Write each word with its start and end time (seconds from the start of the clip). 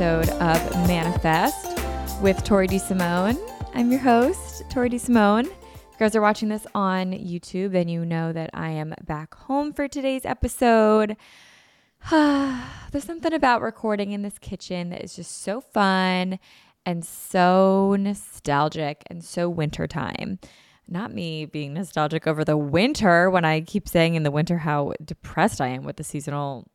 episode 0.00 0.28
of 0.40 0.86
Manifest 0.86 1.76
with 2.22 2.44
Tori 2.44 2.68
DeSimone. 2.68 3.36
I'm 3.74 3.90
your 3.90 3.98
host, 3.98 4.62
Tori 4.70 4.88
DeSimone. 4.88 5.46
If 5.46 5.50
you 5.50 5.98
guys 5.98 6.14
are 6.14 6.20
watching 6.20 6.50
this 6.50 6.68
on 6.72 7.10
YouTube, 7.10 7.72
then 7.72 7.88
you 7.88 8.04
know 8.04 8.32
that 8.32 8.50
I 8.54 8.68
am 8.70 8.94
back 9.02 9.34
home 9.34 9.72
for 9.72 9.88
today's 9.88 10.24
episode. 10.24 11.16
There's 12.12 13.02
something 13.02 13.32
about 13.32 13.60
recording 13.60 14.12
in 14.12 14.22
this 14.22 14.38
kitchen 14.38 14.90
that 14.90 15.02
is 15.02 15.16
just 15.16 15.42
so 15.42 15.60
fun 15.60 16.38
and 16.86 17.04
so 17.04 17.96
nostalgic 17.98 19.02
and 19.08 19.24
so 19.24 19.48
wintertime 19.48 20.38
not 20.86 21.12
me 21.12 21.44
being 21.44 21.74
nostalgic 21.74 22.28
over 22.28 22.44
the 22.44 22.56
winter 22.56 23.28
when 23.30 23.44
I 23.44 23.62
keep 23.62 23.88
saying 23.88 24.14
in 24.14 24.22
the 24.22 24.30
winter 24.30 24.58
how 24.58 24.92
depressed 25.04 25.60
I 25.60 25.66
am 25.68 25.82
with 25.82 25.96
the 25.96 26.04
seasonal 26.04 26.70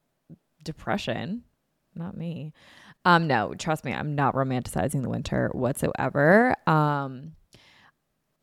depression. 0.61 1.45
Not 1.95 2.17
me. 2.17 2.51
Um, 3.05 3.27
no, 3.27 3.53
trust 3.57 3.83
me, 3.83 3.93
I'm 3.93 4.15
not 4.15 4.33
romanticizing 4.33 5.01
the 5.01 5.09
winter 5.09 5.49
whatsoever. 5.53 6.55
Um, 6.67 7.33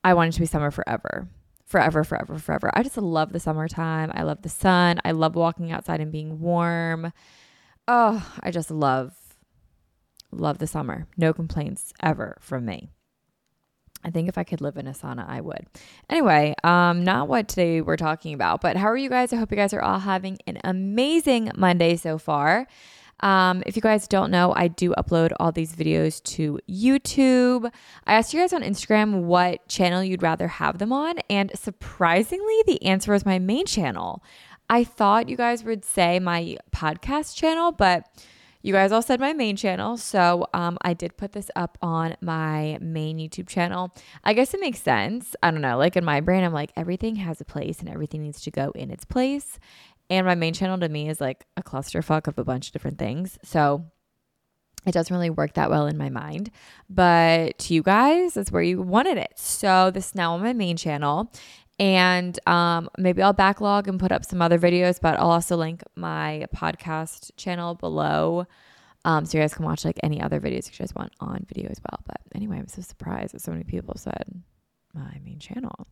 I 0.04 0.14
want 0.14 0.28
it 0.28 0.32
to 0.32 0.40
be 0.40 0.46
summer 0.46 0.70
forever. 0.70 1.28
Forever, 1.64 2.02
forever, 2.04 2.36
forever. 2.38 2.70
I 2.74 2.82
just 2.82 2.96
love 2.96 3.32
the 3.32 3.40
summertime. 3.40 4.10
I 4.12 4.24
love 4.24 4.42
the 4.42 4.48
sun. 4.48 5.00
I 5.04 5.12
love 5.12 5.36
walking 5.36 5.70
outside 5.70 6.00
and 6.00 6.10
being 6.10 6.40
warm. 6.40 7.12
Oh, 7.86 8.26
I 8.42 8.50
just 8.50 8.70
love, 8.70 9.14
love 10.32 10.58
the 10.58 10.66
summer. 10.66 11.06
No 11.16 11.32
complaints 11.32 11.92
ever 12.02 12.36
from 12.40 12.64
me. 12.64 12.90
I 14.02 14.10
think 14.10 14.28
if 14.28 14.38
I 14.38 14.44
could 14.44 14.60
live 14.60 14.76
in 14.76 14.86
a 14.86 14.92
sauna, 14.92 15.28
I 15.28 15.40
would. 15.40 15.66
Anyway, 16.08 16.54
um, 16.64 17.04
not 17.04 17.28
what 17.28 17.48
today 17.48 17.80
we're 17.80 17.96
talking 17.96 18.34
about, 18.34 18.60
but 18.60 18.76
how 18.76 18.86
are 18.86 18.96
you 18.96 19.10
guys? 19.10 19.32
I 19.32 19.36
hope 19.36 19.50
you 19.50 19.56
guys 19.56 19.74
are 19.74 19.82
all 19.82 19.98
having 19.98 20.38
an 20.46 20.58
amazing 20.64 21.50
Monday 21.56 21.96
so 21.96 22.16
far. 22.16 22.66
Um, 23.20 23.62
if 23.66 23.76
you 23.76 23.82
guys 23.82 24.08
don't 24.08 24.30
know, 24.30 24.54
I 24.56 24.68
do 24.68 24.94
upload 24.96 25.32
all 25.38 25.52
these 25.52 25.76
videos 25.76 26.22
to 26.34 26.58
YouTube. 26.68 27.70
I 28.06 28.14
asked 28.14 28.32
you 28.32 28.40
guys 28.40 28.54
on 28.54 28.62
Instagram 28.62 29.24
what 29.24 29.68
channel 29.68 30.02
you'd 30.02 30.22
rather 30.22 30.48
have 30.48 30.78
them 30.78 30.92
on, 30.92 31.18
and 31.28 31.52
surprisingly, 31.54 32.62
the 32.66 32.82
answer 32.82 33.12
was 33.12 33.26
my 33.26 33.38
main 33.38 33.66
channel. 33.66 34.22
I 34.70 34.84
thought 34.84 35.28
you 35.28 35.36
guys 35.36 35.64
would 35.64 35.84
say 35.84 36.18
my 36.18 36.56
podcast 36.72 37.36
channel, 37.36 37.72
but 37.72 38.08
you 38.62 38.72
guys 38.72 38.92
all 38.92 39.02
said 39.02 39.20
my 39.20 39.32
main 39.32 39.56
channel. 39.56 39.96
So 39.96 40.46
um, 40.52 40.76
I 40.82 40.94
did 40.94 41.16
put 41.16 41.32
this 41.32 41.50
up 41.56 41.78
on 41.80 42.16
my 42.20 42.78
main 42.80 43.18
YouTube 43.18 43.48
channel. 43.48 43.94
I 44.22 44.34
guess 44.34 44.54
it 44.54 44.60
makes 44.60 44.82
sense. 44.82 45.34
I 45.42 45.50
don't 45.50 45.60
know. 45.62 45.78
Like 45.78 45.96
in 45.96 46.04
my 46.04 46.20
brain, 46.20 46.44
I'm 46.44 46.52
like, 46.52 46.72
everything 46.76 47.16
has 47.16 47.40
a 47.40 47.44
place 47.44 47.80
and 47.80 47.88
everything 47.88 48.22
needs 48.22 48.42
to 48.42 48.50
go 48.50 48.70
in 48.72 48.90
its 48.90 49.04
place. 49.04 49.58
And 50.10 50.26
my 50.26 50.34
main 50.34 50.52
channel 50.52 50.78
to 50.78 50.88
me 50.88 51.08
is 51.08 51.20
like 51.20 51.46
a 51.56 51.62
clusterfuck 51.62 52.26
of 52.26 52.38
a 52.38 52.44
bunch 52.44 52.66
of 52.68 52.72
different 52.72 52.98
things. 52.98 53.38
So 53.44 53.84
it 54.86 54.92
doesn't 54.92 55.14
really 55.14 55.30
work 55.30 55.54
that 55.54 55.70
well 55.70 55.86
in 55.86 55.96
my 55.96 56.08
mind. 56.08 56.50
But 56.88 57.58
to 57.58 57.74
you 57.74 57.82
guys, 57.82 58.34
that's 58.34 58.50
where 58.50 58.62
you 58.62 58.82
wanted 58.82 59.18
it. 59.18 59.32
So 59.36 59.90
this 59.90 60.08
is 60.08 60.14
now 60.14 60.34
on 60.34 60.42
my 60.42 60.52
main 60.52 60.76
channel. 60.76 61.32
And 61.80 62.38
um, 62.46 62.90
maybe 62.98 63.22
I'll 63.22 63.32
backlog 63.32 63.88
and 63.88 63.98
put 63.98 64.12
up 64.12 64.26
some 64.26 64.42
other 64.42 64.58
videos, 64.58 65.00
but 65.00 65.18
I'll 65.18 65.30
also 65.30 65.56
link 65.56 65.82
my 65.96 66.44
podcast 66.54 67.30
channel 67.38 67.74
below. 67.74 68.46
Um, 69.06 69.24
so 69.24 69.38
you 69.38 69.42
guys 69.42 69.54
can 69.54 69.64
watch 69.64 69.86
like 69.86 69.98
any 70.02 70.20
other 70.20 70.40
videos 70.40 70.70
you 70.70 70.76
guys 70.78 70.94
want 70.94 71.12
on 71.20 71.46
video 71.48 71.70
as 71.70 71.80
well. 71.90 72.00
But 72.06 72.20
anyway, 72.34 72.58
I'm 72.58 72.68
so 72.68 72.82
surprised 72.82 73.32
that 73.32 73.40
so 73.40 73.50
many 73.50 73.64
people 73.64 73.94
said 73.96 74.42
my 74.92 75.18
main 75.24 75.38
channel. 75.38 75.86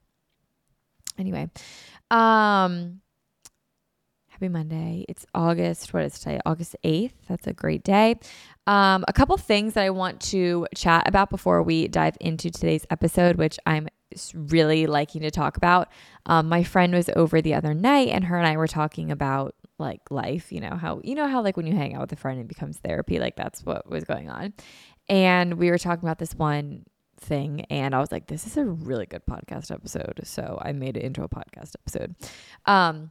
Anyway, 1.16 1.48
um, 2.10 3.00
happy 4.38 4.48
Monday. 4.48 5.04
It's 5.08 5.26
August, 5.34 5.92
what 5.92 6.04
is 6.04 6.16
today? 6.16 6.38
August 6.46 6.76
8th. 6.84 7.10
That's 7.28 7.48
a 7.48 7.52
great 7.52 7.82
day. 7.82 8.14
Um, 8.68 9.04
a 9.08 9.12
couple 9.12 9.36
things 9.36 9.74
that 9.74 9.82
I 9.82 9.90
want 9.90 10.20
to 10.30 10.64
chat 10.76 11.08
about 11.08 11.28
before 11.28 11.60
we 11.64 11.88
dive 11.88 12.16
into 12.20 12.48
today's 12.48 12.86
episode, 12.88 13.34
which 13.34 13.58
I'm 13.66 13.88
really 14.32 14.86
liking 14.86 15.22
to 15.22 15.32
talk 15.32 15.56
about. 15.56 15.88
Um, 16.26 16.48
my 16.48 16.62
friend 16.62 16.94
was 16.94 17.10
over 17.16 17.42
the 17.42 17.54
other 17.54 17.74
night 17.74 18.10
and 18.10 18.22
her 18.22 18.38
and 18.38 18.46
I 18.46 18.56
were 18.56 18.68
talking 18.68 19.10
about 19.10 19.56
like 19.80 20.08
life, 20.08 20.52
you 20.52 20.60
know, 20.60 20.76
how, 20.76 21.00
you 21.02 21.16
know, 21.16 21.26
how 21.26 21.42
like 21.42 21.56
when 21.56 21.66
you 21.66 21.74
hang 21.74 21.96
out 21.96 22.02
with 22.02 22.12
a 22.12 22.16
friend, 22.16 22.38
it 22.38 22.46
becomes 22.46 22.76
therapy. 22.76 23.18
Like 23.18 23.34
that's 23.34 23.66
what 23.66 23.90
was 23.90 24.04
going 24.04 24.30
on. 24.30 24.54
And 25.08 25.54
we 25.54 25.68
were 25.68 25.78
talking 25.78 26.04
about 26.04 26.20
this 26.20 26.36
one 26.36 26.84
thing 27.18 27.62
and 27.70 27.92
I 27.92 27.98
was 27.98 28.12
like, 28.12 28.28
this 28.28 28.46
is 28.46 28.56
a 28.56 28.64
really 28.64 29.06
good 29.06 29.26
podcast 29.28 29.72
episode. 29.72 30.20
So 30.22 30.60
I 30.62 30.70
made 30.70 30.96
it 30.96 31.02
into 31.02 31.24
a 31.24 31.28
podcast 31.28 31.72
episode. 31.74 32.14
Um, 32.66 33.10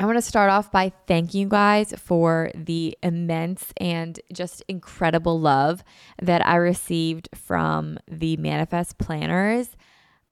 I 0.00 0.06
want 0.06 0.16
to 0.16 0.22
start 0.22 0.48
off 0.48 0.72
by 0.72 0.92
thanking 1.06 1.42
you 1.42 1.46
guys 1.46 1.92
for 1.98 2.50
the 2.54 2.96
immense 3.02 3.70
and 3.76 4.18
just 4.32 4.62
incredible 4.66 5.38
love 5.38 5.84
that 6.22 6.44
I 6.46 6.56
received 6.56 7.28
from 7.34 7.98
the 8.10 8.38
Manifest 8.38 8.96
planners. 8.96 9.68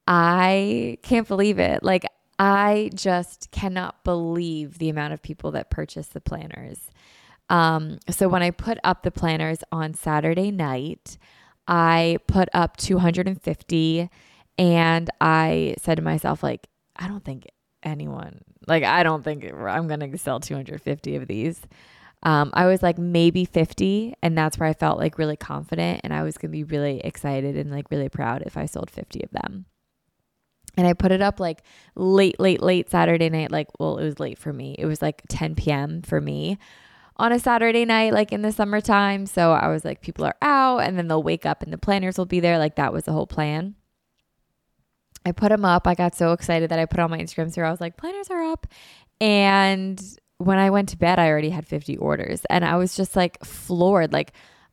I 0.06 0.96
can't 1.02 1.28
believe 1.28 1.58
it. 1.58 1.82
Like, 1.82 2.06
I 2.38 2.88
just 2.94 3.50
cannot 3.50 4.04
believe 4.04 4.78
the 4.78 4.88
amount 4.88 5.12
of 5.12 5.20
people 5.20 5.50
that 5.50 5.68
purchased 5.68 6.14
the 6.14 6.22
planners. 6.22 6.78
Um, 7.50 7.98
so, 8.08 8.26
when 8.26 8.42
I 8.42 8.52
put 8.52 8.78
up 8.84 9.02
the 9.02 9.10
planners 9.10 9.58
on 9.70 9.92
Saturday 9.92 10.50
night, 10.50 11.18
I 11.66 12.20
put 12.26 12.48
up 12.54 12.78
250 12.78 14.08
and 14.56 15.10
I 15.20 15.74
said 15.78 15.96
to 15.96 16.02
myself, 16.02 16.42
like, 16.42 16.68
I 16.96 17.06
don't 17.06 17.22
think 17.22 17.48
anyone 17.82 18.40
like 18.68 18.84
I 18.84 19.02
don't 19.02 19.22
think 19.22 19.44
I'm 19.44 19.88
going 19.88 20.00
to 20.00 20.18
sell 20.18 20.40
250 20.40 21.16
of 21.16 21.26
these. 21.26 21.60
Um, 22.22 22.50
I 22.52 22.66
was 22.66 22.82
like 22.82 22.98
maybe 22.98 23.44
50, 23.44 24.14
and 24.22 24.36
that's 24.36 24.58
where 24.58 24.68
I 24.68 24.72
felt 24.72 24.98
like 24.98 25.18
really 25.18 25.36
confident, 25.36 26.00
and 26.02 26.12
I 26.12 26.24
was 26.24 26.36
gonna 26.36 26.50
be 26.50 26.64
really 26.64 27.00
excited 27.00 27.56
and 27.56 27.70
like 27.70 27.90
really 27.90 28.08
proud 28.08 28.42
if 28.42 28.56
I 28.56 28.66
sold 28.66 28.90
50 28.90 29.22
of 29.22 29.30
them. 29.30 29.66
And 30.76 30.86
I 30.86 30.92
put 30.92 31.12
it 31.12 31.22
up 31.22 31.40
like 31.40 31.62
late, 31.96 32.38
late, 32.38 32.62
late 32.62 32.90
Saturday 32.90 33.28
night. 33.28 33.50
Like, 33.50 33.68
well, 33.80 33.98
it 33.98 34.04
was 34.04 34.20
late 34.20 34.38
for 34.38 34.52
me. 34.52 34.76
It 34.78 34.86
was 34.86 35.02
like 35.02 35.22
10 35.28 35.56
p.m. 35.56 36.02
for 36.02 36.20
me 36.20 36.58
on 37.16 37.32
a 37.32 37.38
Saturday 37.38 37.84
night, 37.84 38.12
like 38.12 38.32
in 38.32 38.42
the 38.42 38.52
summertime. 38.52 39.26
So 39.26 39.52
I 39.52 39.68
was 39.68 39.84
like, 39.84 40.00
people 40.00 40.24
are 40.24 40.36
out 40.40 40.78
and 40.78 40.96
then 40.96 41.08
they'll 41.08 41.22
wake 41.22 41.44
up 41.46 41.62
and 41.62 41.72
the 41.72 41.78
planners 41.78 42.16
will 42.16 42.26
be 42.26 42.40
there. 42.40 42.58
Like, 42.58 42.76
that 42.76 42.92
was 42.92 43.04
the 43.04 43.12
whole 43.12 43.26
plan. 43.26 43.74
I 45.28 45.32
put 45.32 45.50
them 45.50 45.64
up. 45.64 45.86
I 45.86 45.94
got 45.94 46.14
so 46.14 46.32
excited 46.32 46.70
that 46.70 46.78
I 46.78 46.86
put 46.86 47.00
on 47.00 47.10
my 47.10 47.18
Instagram 47.18 47.50
story. 47.52 47.66
I 47.66 47.70
was 47.70 47.80
like, 47.80 47.96
planners 47.96 48.30
are 48.30 48.42
up. 48.42 48.66
And 49.20 50.02
when 50.38 50.58
I 50.58 50.70
went 50.70 50.88
to 50.90 50.96
bed, 50.96 51.18
I 51.18 51.28
already 51.28 51.50
had 51.50 51.66
50 51.66 51.96
orders. 51.98 52.42
And 52.48 52.64
I 52.64 52.76
was 52.76 52.96
just 52.96 53.14
like 53.14 53.44
floored. 53.44 54.12
Like, 54.12 54.32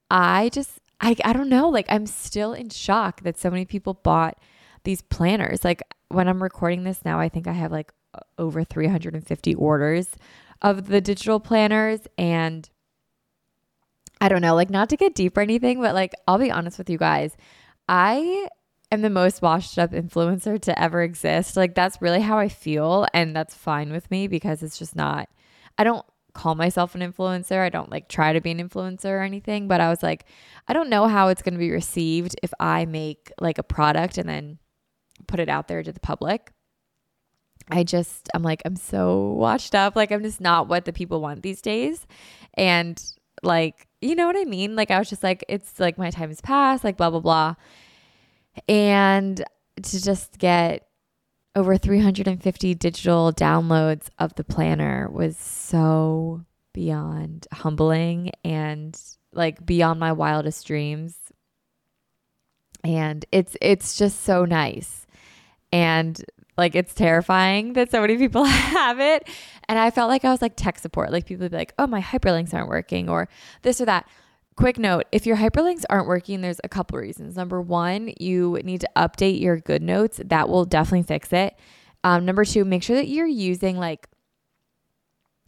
I 0.09 0.49
just, 0.49 0.79
I, 1.01 1.15
I 1.23 1.33
don't 1.33 1.49
know. 1.49 1.69
Like, 1.69 1.87
I'm 1.89 2.05
still 2.05 2.53
in 2.53 2.69
shock 2.69 3.21
that 3.21 3.37
so 3.37 3.49
many 3.49 3.65
people 3.65 3.95
bought 3.95 4.37
these 4.83 5.01
planners. 5.01 5.63
Like, 5.63 5.81
when 6.09 6.27
I'm 6.27 6.41
recording 6.41 6.83
this 6.83 7.03
now, 7.03 7.19
I 7.19 7.29
think 7.29 7.47
I 7.47 7.53
have 7.53 7.71
like 7.71 7.91
over 8.37 8.63
350 8.63 9.55
orders 9.55 10.09
of 10.61 10.87
the 10.87 11.01
digital 11.01 11.39
planners. 11.39 12.01
And 12.17 12.69
I 14.21 14.29
don't 14.29 14.41
know, 14.41 14.55
like, 14.55 14.69
not 14.69 14.89
to 14.89 14.97
get 14.97 15.15
deep 15.15 15.37
or 15.37 15.41
anything, 15.41 15.81
but 15.81 15.93
like, 15.93 16.13
I'll 16.27 16.37
be 16.37 16.51
honest 16.51 16.77
with 16.77 16.89
you 16.89 16.97
guys. 16.97 17.35
I 17.89 18.47
am 18.91 19.01
the 19.01 19.09
most 19.09 19.41
washed 19.41 19.77
up 19.77 19.91
influencer 19.91 20.59
to 20.61 20.79
ever 20.81 21.01
exist. 21.01 21.57
Like, 21.57 21.75
that's 21.75 22.01
really 22.01 22.21
how 22.21 22.37
I 22.37 22.49
feel. 22.49 23.05
And 23.13 23.35
that's 23.35 23.55
fine 23.55 23.91
with 23.91 24.09
me 24.11 24.27
because 24.27 24.63
it's 24.63 24.77
just 24.77 24.95
not, 24.95 25.29
I 25.77 25.83
don't 25.83 26.05
call 26.33 26.55
myself 26.55 26.95
an 26.95 27.01
influencer. 27.01 27.59
I 27.59 27.69
don't 27.69 27.89
like 27.89 28.09
try 28.09 28.33
to 28.33 28.41
be 28.41 28.51
an 28.51 28.59
influencer 28.59 29.05
or 29.05 29.21
anything, 29.21 29.67
but 29.67 29.81
I 29.81 29.89
was 29.89 30.03
like, 30.03 30.25
I 30.67 30.73
don't 30.73 30.89
know 30.89 31.07
how 31.07 31.29
it's 31.29 31.41
going 31.41 31.53
to 31.53 31.59
be 31.59 31.71
received 31.71 32.35
if 32.43 32.53
I 32.59 32.85
make 32.85 33.31
like 33.39 33.57
a 33.57 33.63
product 33.63 34.17
and 34.17 34.29
then 34.29 34.59
put 35.27 35.39
it 35.39 35.49
out 35.49 35.67
there 35.67 35.81
to 35.81 35.91
the 35.91 35.99
public. 35.99 36.51
I 37.71 37.83
just, 37.83 38.29
I'm 38.33 38.43
like, 38.43 38.61
I'm 38.65 38.75
so 38.75 39.29
washed 39.31 39.73
up. 39.73 39.95
Like, 39.95 40.11
I'm 40.11 40.21
just 40.21 40.39
not 40.39 40.67
what 40.67 40.85
the 40.85 40.93
people 40.93 41.21
want 41.21 41.41
these 41.41 41.61
days. 41.61 42.05
And 42.53 43.01
like, 43.41 43.87
you 44.01 44.13
know 44.15 44.27
what 44.27 44.37
I 44.37 44.43
mean? 44.43 44.75
Like, 44.75 44.91
I 44.91 44.99
was 44.99 45.09
just 45.09 45.23
like, 45.23 45.43
it's 45.49 45.79
like 45.79 45.97
my 45.97 46.11
time 46.11 46.29
has 46.29 46.41
passed, 46.41 46.83
like, 46.83 46.97
blah, 46.97 47.09
blah, 47.09 47.21
blah. 47.21 47.55
And 48.67 49.43
to 49.81 50.03
just 50.03 50.37
get 50.37 50.87
over 51.55 51.77
350 51.77 52.75
digital 52.75 53.31
downloads 53.31 54.07
of 54.19 54.35
the 54.35 54.43
planner 54.43 55.09
was 55.09 55.37
so 55.37 56.43
beyond 56.73 57.47
humbling 57.53 58.31
and 58.43 58.99
like 59.31 59.65
beyond 59.65 59.99
my 59.99 60.11
wildest 60.11 60.67
dreams. 60.67 61.15
And 62.83 63.25
it's 63.31 63.57
it's 63.61 63.97
just 63.97 64.23
so 64.23 64.45
nice. 64.45 65.07
And 65.71 66.23
like 66.57 66.75
it's 66.75 66.93
terrifying 66.93 67.73
that 67.73 67.91
so 67.91 68.01
many 68.01 68.17
people 68.17 68.43
have 68.43 68.99
it. 68.99 69.27
And 69.67 69.79
I 69.79 69.91
felt 69.91 70.09
like 70.09 70.25
I 70.25 70.31
was 70.31 70.41
like 70.41 70.55
tech 70.55 70.79
support. 70.79 71.11
Like 71.11 71.25
people 71.25 71.45
would 71.45 71.51
be 71.51 71.57
like, 71.57 71.73
oh, 71.79 71.87
my 71.87 72.01
hyperlinks 72.01 72.53
aren't 72.53 72.69
working 72.69 73.09
or 73.09 73.27
this 73.61 73.81
or 73.81 73.85
that. 73.85 74.07
Quick 74.57 74.79
note 74.79 75.03
if 75.11 75.25
your 75.25 75.35
hyperlinks 75.35 75.83
aren't 75.89 76.07
working, 76.07 76.41
there's 76.41 76.61
a 76.63 76.69
couple 76.69 76.97
reasons. 76.97 77.35
Number 77.35 77.61
one, 77.61 78.13
you 78.19 78.59
need 78.63 78.81
to 78.81 78.89
update 78.95 79.41
your 79.41 79.59
GoodNotes, 79.59 80.29
That 80.29 80.47
will 80.47 80.63
definitely 80.63 81.03
fix 81.03 81.33
it. 81.33 81.57
Um, 82.03 82.25
number 82.25 82.45
two, 82.45 82.63
make 82.63 82.83
sure 82.83 82.95
that 82.95 83.07
you're 83.07 83.25
using 83.25 83.77
like 83.77 84.07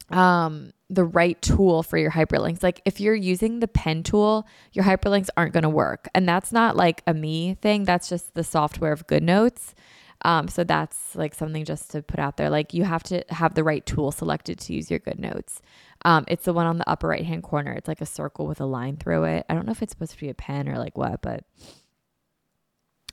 um, 0.09 0.71
the 0.89 1.04
right 1.04 1.42
tool 1.42 1.83
for 1.83 1.98
your 1.98 2.12
hyperlinks. 2.12 2.63
Like 2.63 2.81
if 2.83 3.00
you're 3.00 3.15
using 3.15 3.59
the 3.59 3.68
pen 3.68 4.04
tool, 4.04 4.48
your 4.74 4.83
hyperlinks 4.83 5.30
aren't 5.38 5.53
going 5.53 5.63
to 5.63 5.69
work. 5.69 6.07
And 6.13 6.27
that's 6.27 6.51
not 6.51 6.75
like 6.75 7.01
a 7.07 7.13
me 7.13 7.56
thing, 7.62 7.83
that's 7.83 8.10
just 8.10 8.33
the 8.33 8.44
software 8.44 8.92
of 8.92 9.07
GoodNotes. 9.07 9.74
Um, 10.23 10.47
so 10.47 10.63
that's 10.63 11.15
like 11.15 11.35
something 11.35 11.63
just 11.63 11.91
to 11.91 12.01
put 12.01 12.19
out 12.19 12.37
there. 12.37 12.49
Like 12.49 12.73
you 12.73 12.83
have 12.83 13.03
to 13.03 13.23
have 13.29 13.53
the 13.53 13.63
right 13.63 13.85
tool 13.85 14.11
selected 14.11 14.59
to 14.59 14.73
use 14.73 14.89
your 14.89 14.99
GoodNotes. 14.99 15.59
Um, 16.05 16.25
it's 16.27 16.45
the 16.45 16.53
one 16.53 16.65
on 16.65 16.77
the 16.77 16.89
upper 16.89 17.07
right 17.07 17.25
hand 17.25 17.43
corner. 17.43 17.71
It's 17.73 17.87
like 17.87 18.01
a 18.01 18.05
circle 18.05 18.47
with 18.47 18.59
a 18.59 18.65
line 18.65 18.97
through 18.97 19.25
it. 19.25 19.45
I 19.49 19.53
don't 19.53 19.65
know 19.65 19.71
if 19.71 19.81
it's 19.81 19.91
supposed 19.91 20.13
to 20.13 20.19
be 20.19 20.29
a 20.29 20.33
pen 20.33 20.67
or 20.67 20.77
like 20.77 20.97
what, 20.97 21.21
but 21.21 21.43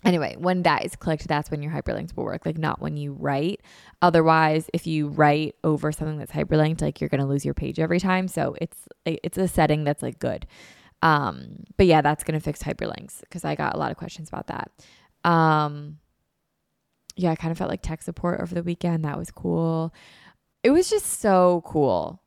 anyway, 0.04 0.36
when 0.38 0.62
that 0.62 0.84
is 0.84 0.96
clicked, 0.96 1.26
that's 1.26 1.50
when 1.50 1.62
your 1.62 1.72
hyperlinks 1.72 2.16
will 2.16 2.24
work, 2.24 2.46
like 2.46 2.58
not 2.58 2.80
when 2.80 2.96
you 2.96 3.12
write. 3.12 3.60
Otherwise, 4.02 4.68
if 4.72 4.86
you 4.86 5.08
write 5.08 5.56
over 5.64 5.92
something 5.92 6.18
that's 6.18 6.32
hyperlinked, 6.32 6.82
like 6.82 7.00
you're 7.00 7.08
going 7.08 7.20
to 7.20 7.26
lose 7.26 7.44
your 7.44 7.54
page 7.54 7.78
every 7.78 8.00
time. 8.00 8.28
So 8.28 8.54
it's 8.60 8.88
it's 9.04 9.38
a 9.38 9.48
setting 9.48 9.84
that's 9.84 10.02
like 10.02 10.18
good. 10.18 10.46
Um, 11.02 11.64
but 11.76 11.86
yeah, 11.86 12.00
that's 12.00 12.24
going 12.24 12.38
to 12.38 12.44
fix 12.44 12.62
hyperlinks 12.62 13.20
because 13.20 13.44
I 13.44 13.54
got 13.54 13.74
a 13.74 13.78
lot 13.78 13.90
of 13.90 13.96
questions 13.96 14.28
about 14.28 14.46
that. 14.46 14.70
Um, 15.28 15.98
yeah, 17.16 17.30
I 17.30 17.36
kind 17.36 17.52
of 17.52 17.58
felt 17.58 17.70
like 17.70 17.82
tech 17.82 18.02
support 18.02 18.40
over 18.40 18.54
the 18.54 18.62
weekend. 18.62 19.04
That 19.04 19.18
was 19.18 19.30
cool. 19.30 19.94
It 20.62 20.70
was 20.70 20.90
just 20.90 21.20
so 21.20 21.62
cool 21.66 22.20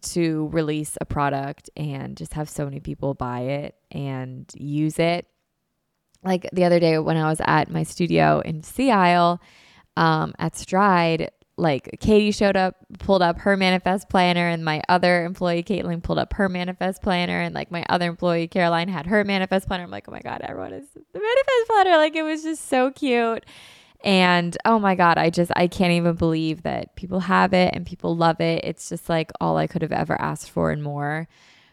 to 0.00 0.48
release 0.48 0.96
a 1.00 1.04
product 1.04 1.70
and 1.76 2.16
just 2.16 2.34
have 2.34 2.48
so 2.48 2.64
many 2.64 2.80
people 2.80 3.14
buy 3.14 3.40
it 3.40 3.74
and 3.90 4.50
use 4.54 4.98
it. 4.98 5.26
Like 6.22 6.48
the 6.52 6.64
other 6.64 6.80
day 6.80 6.98
when 6.98 7.16
I 7.16 7.28
was 7.28 7.40
at 7.44 7.70
my 7.70 7.82
studio 7.82 8.40
in 8.44 8.62
Sea 8.62 8.90
Isle 8.90 9.40
um, 9.96 10.34
at 10.38 10.56
Stride, 10.56 11.30
like 11.56 11.98
Katie 12.00 12.32
showed 12.32 12.56
up, 12.56 12.76
pulled 12.98 13.22
up 13.22 13.38
her 13.38 13.56
manifest 13.56 14.08
planner, 14.10 14.46
and 14.46 14.64
my 14.64 14.82
other 14.88 15.24
employee, 15.24 15.62
Caitlin, 15.62 16.02
pulled 16.02 16.18
up 16.18 16.34
her 16.34 16.48
manifest 16.48 17.02
planner, 17.02 17.40
and 17.40 17.54
like 17.54 17.70
my 17.70 17.84
other 17.88 18.08
employee, 18.08 18.46
Caroline, 18.46 18.88
had 18.88 19.06
her 19.06 19.24
manifest 19.24 19.66
planner. 19.66 19.84
I'm 19.84 19.90
like, 19.90 20.06
oh 20.08 20.12
my 20.12 20.20
God, 20.20 20.42
everyone 20.42 20.74
is 20.74 20.86
the 20.92 21.18
manifest 21.18 21.68
planner. 21.68 21.96
Like 21.96 22.14
it 22.14 22.22
was 22.22 22.42
just 22.42 22.68
so 22.68 22.90
cute. 22.90 23.44
And 24.04 24.56
oh 24.64 24.78
my 24.78 24.94
God, 24.94 25.18
I 25.18 25.30
just, 25.30 25.50
I 25.56 25.66
can't 25.66 25.92
even 25.92 26.14
believe 26.14 26.62
that 26.62 26.96
people 26.96 27.20
have 27.20 27.52
it 27.52 27.74
and 27.74 27.86
people 27.86 28.16
love 28.16 28.40
it. 28.40 28.64
It's 28.64 28.88
just 28.88 29.08
like 29.08 29.32
all 29.40 29.56
I 29.56 29.66
could 29.66 29.82
have 29.82 29.92
ever 29.92 30.20
asked 30.20 30.50
for 30.50 30.70
and 30.70 30.82
more. 30.82 31.28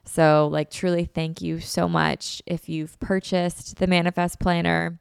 So, 0.06 0.50
like, 0.52 0.70
truly 0.70 1.06
thank 1.06 1.42
you 1.42 1.60
so 1.60 1.88
much 1.88 2.42
if 2.46 2.68
you've 2.68 3.00
purchased 3.00 3.78
the 3.78 3.88
Manifest 3.88 4.40
Planner 4.40 5.00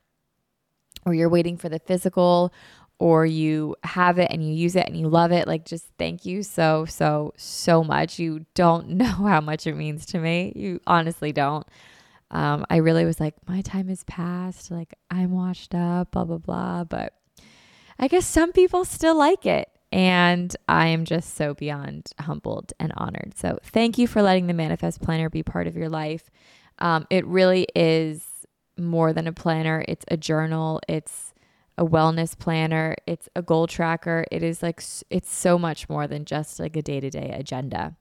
or 1.04 1.14
you're 1.14 1.28
waiting 1.28 1.56
for 1.56 1.68
the 1.68 1.80
physical 1.80 2.52
or 3.00 3.26
you 3.26 3.74
have 3.82 4.18
it 4.18 4.30
and 4.30 4.46
you 4.46 4.54
use 4.54 4.76
it 4.76 4.86
and 4.86 4.96
you 4.96 5.08
love 5.08 5.32
it. 5.32 5.48
Like, 5.48 5.64
just 5.64 5.86
thank 5.98 6.24
you 6.24 6.44
so, 6.44 6.84
so, 6.84 7.32
so 7.36 7.82
much. 7.82 8.18
You 8.20 8.46
don't 8.54 8.88
know 8.96 9.06
how 9.06 9.40
much 9.40 9.66
it 9.66 9.74
means 9.74 10.06
to 10.06 10.18
me. 10.18 10.52
You 10.54 10.80
honestly 10.86 11.32
don't 11.32 11.66
um, 12.32 12.64
I 12.70 12.76
really 12.76 13.04
was 13.04 13.20
like, 13.20 13.34
my 13.46 13.60
time 13.60 13.90
is 13.90 14.04
past. 14.04 14.70
Like, 14.70 14.94
I'm 15.10 15.32
washed 15.32 15.74
up, 15.74 16.12
blah, 16.12 16.24
blah, 16.24 16.38
blah. 16.38 16.84
But 16.84 17.12
I 18.02 18.08
guess 18.08 18.26
some 18.26 18.50
people 18.50 18.84
still 18.84 19.16
like 19.16 19.46
it. 19.46 19.68
And 19.92 20.54
I 20.68 20.88
am 20.88 21.04
just 21.04 21.36
so 21.36 21.54
beyond 21.54 22.10
humbled 22.18 22.72
and 22.80 22.92
honored. 22.96 23.34
So 23.36 23.58
thank 23.62 23.96
you 23.96 24.08
for 24.08 24.22
letting 24.22 24.48
the 24.48 24.54
Manifest 24.54 25.00
Planner 25.00 25.30
be 25.30 25.44
part 25.44 25.68
of 25.68 25.76
your 25.76 25.88
life. 25.88 26.28
Um, 26.80 27.06
it 27.10 27.24
really 27.26 27.68
is 27.76 28.24
more 28.76 29.12
than 29.12 29.28
a 29.28 29.32
planner, 29.32 29.84
it's 29.86 30.04
a 30.08 30.16
journal, 30.16 30.80
it's 30.88 31.32
a 31.78 31.86
wellness 31.86 32.36
planner, 32.36 32.96
it's 33.06 33.28
a 33.36 33.42
goal 33.42 33.68
tracker. 33.68 34.24
It 34.32 34.42
is 34.42 34.64
like, 34.64 34.82
it's 35.10 35.32
so 35.32 35.56
much 35.56 35.88
more 35.88 36.08
than 36.08 36.24
just 36.24 36.58
like 36.58 36.74
a 36.74 36.82
day 36.82 36.98
to 36.98 37.10
day 37.10 37.30
agenda. 37.32 37.94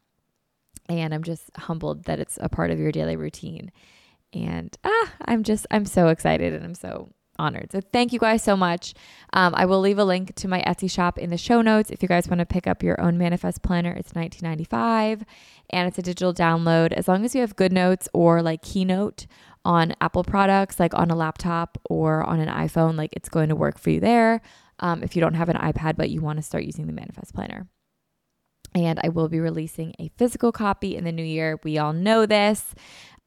And 0.89 1.13
I'm 1.13 1.23
just 1.23 1.51
humbled 1.55 2.05
that 2.05 2.19
it's 2.19 2.39
a 2.41 2.49
part 2.49 2.71
of 2.71 2.79
your 2.79 2.91
daily 2.91 3.17
routine. 3.17 3.71
And 4.33 4.75
ah, 4.83 5.13
I'm 5.25 5.43
just, 5.43 5.67
I'm 5.69 5.85
so 5.85 6.07
excited 6.07 6.53
and 6.53 6.63
I'm 6.63 6.73
so 6.73 7.11
honored. 7.41 7.71
So 7.71 7.81
thank 7.81 8.13
you 8.13 8.19
guys 8.19 8.43
so 8.43 8.55
much. 8.55 8.93
Um, 9.33 9.53
I 9.55 9.65
will 9.65 9.79
leave 9.79 9.97
a 9.97 10.05
link 10.05 10.35
to 10.35 10.47
my 10.47 10.61
Etsy 10.61 10.89
shop 10.89 11.17
in 11.17 11.31
the 11.31 11.37
show 11.37 11.61
notes 11.61 11.89
if 11.89 12.01
you 12.03 12.07
guys 12.07 12.27
want 12.27 12.39
to 12.39 12.45
pick 12.45 12.67
up 12.67 12.83
your 12.83 13.01
own 13.01 13.17
manifest 13.17 13.63
planner. 13.63 13.91
It's 13.91 14.13
19.95 14.13 15.23
and 15.71 15.87
it's 15.87 15.97
a 15.97 16.03
digital 16.03 16.33
download. 16.33 16.93
As 16.93 17.07
long 17.07 17.25
as 17.25 17.33
you 17.33 17.41
have 17.41 17.55
GoodNotes 17.55 18.07
or 18.13 18.41
like 18.41 18.61
Keynote 18.61 19.25
on 19.65 19.93
Apple 19.99 20.23
products, 20.23 20.79
like 20.79 20.93
on 20.93 21.09
a 21.09 21.15
laptop 21.15 21.77
or 21.89 22.23
on 22.23 22.39
an 22.39 22.49
iPhone, 22.49 22.95
like 22.95 23.11
it's 23.13 23.29
going 23.29 23.49
to 23.49 23.55
work 23.55 23.79
for 23.79 23.89
you 23.89 23.99
there. 23.99 24.41
Um, 24.79 25.03
if 25.03 25.15
you 25.15 25.21
don't 25.21 25.35
have 25.35 25.49
an 25.49 25.57
iPad 25.57 25.95
but 25.97 26.09
you 26.09 26.21
want 26.21 26.37
to 26.37 26.43
start 26.43 26.63
using 26.63 26.87
the 26.87 26.93
manifest 26.93 27.33
planner. 27.33 27.67
And 28.73 28.99
I 29.03 29.09
will 29.09 29.27
be 29.27 29.39
releasing 29.39 29.93
a 29.99 30.09
physical 30.17 30.51
copy 30.51 30.95
in 30.95 31.03
the 31.03 31.11
new 31.11 31.23
year. 31.23 31.59
We 31.63 31.77
all 31.77 31.91
know 31.91 32.25
this. 32.25 32.73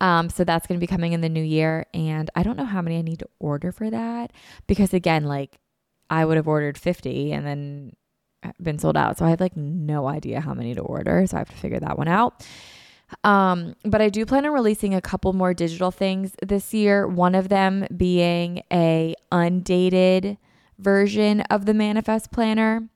Um, 0.00 0.28
so 0.28 0.44
that's 0.44 0.66
going 0.66 0.78
to 0.78 0.84
be 0.84 0.88
coming 0.88 1.12
in 1.12 1.20
the 1.20 1.28
new 1.28 1.42
year. 1.42 1.86
And 1.94 2.30
I 2.34 2.42
don't 2.42 2.56
know 2.56 2.64
how 2.64 2.82
many 2.82 2.98
I 2.98 3.02
need 3.02 3.20
to 3.20 3.28
order 3.38 3.72
for 3.72 3.88
that 3.90 4.32
because, 4.66 4.92
again, 4.92 5.24
like 5.24 5.58
I 6.10 6.24
would 6.24 6.36
have 6.36 6.48
ordered 6.48 6.76
50 6.76 7.32
and 7.32 7.46
then 7.46 7.96
been 8.62 8.78
sold 8.78 8.96
out. 8.96 9.18
So 9.18 9.24
I 9.24 9.30
have 9.30 9.40
like 9.40 9.56
no 9.56 10.06
idea 10.06 10.40
how 10.40 10.54
many 10.54 10.74
to 10.74 10.80
order. 10.80 11.26
So 11.26 11.36
I 11.36 11.40
have 11.40 11.50
to 11.50 11.56
figure 11.56 11.80
that 11.80 11.98
one 11.98 12.08
out. 12.08 12.46
Um, 13.22 13.74
but 13.84 14.00
I 14.00 14.08
do 14.08 14.26
plan 14.26 14.44
on 14.46 14.52
releasing 14.52 14.94
a 14.94 15.00
couple 15.00 15.32
more 15.32 15.54
digital 15.54 15.90
things 15.90 16.34
this 16.42 16.74
year. 16.74 17.06
One 17.06 17.34
of 17.34 17.48
them 17.48 17.86
being 17.96 18.62
a 18.72 19.14
undated 19.30 20.38
version 20.78 21.42
of 21.42 21.66
the 21.66 21.74
manifest 21.74 22.32
planner. 22.32 22.88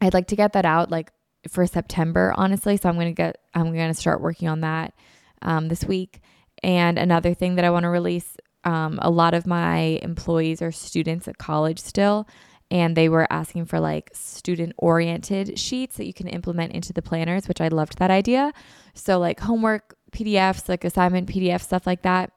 I'd 0.00 0.14
like 0.14 0.26
to 0.28 0.36
get 0.36 0.52
that 0.54 0.64
out 0.64 0.90
like 0.90 1.12
for 1.48 1.66
September, 1.66 2.34
honestly. 2.36 2.76
So 2.76 2.88
I'm 2.88 2.96
gonna 2.96 3.12
get 3.12 3.36
I'm 3.54 3.72
gonna 3.72 3.94
start 3.94 4.20
working 4.20 4.48
on 4.48 4.60
that 4.60 4.94
um, 5.42 5.68
this 5.68 5.84
week. 5.84 6.20
And 6.62 6.98
another 6.98 7.34
thing 7.34 7.54
that 7.56 7.64
I 7.64 7.70
want 7.70 7.84
to 7.84 7.88
release 7.88 8.36
um, 8.64 8.98
a 9.00 9.10
lot 9.10 9.34
of 9.34 9.46
my 9.46 9.98
employees 10.02 10.60
are 10.60 10.72
students 10.72 11.26
at 11.26 11.38
college 11.38 11.78
still, 11.78 12.28
and 12.70 12.96
they 12.96 13.08
were 13.08 13.26
asking 13.30 13.64
for 13.66 13.80
like 13.80 14.10
student 14.12 14.74
oriented 14.76 15.58
sheets 15.58 15.96
that 15.96 16.06
you 16.06 16.12
can 16.12 16.28
implement 16.28 16.72
into 16.72 16.92
the 16.92 17.02
planners, 17.02 17.48
which 17.48 17.60
I 17.60 17.68
loved 17.68 17.98
that 17.98 18.10
idea. 18.10 18.52
So, 18.94 19.18
like 19.18 19.40
homework 19.40 19.96
PDFs, 20.12 20.68
like 20.68 20.84
assignment 20.84 21.28
PDF, 21.28 21.62
stuff 21.62 21.86
like 21.86 22.02
that. 22.02 22.32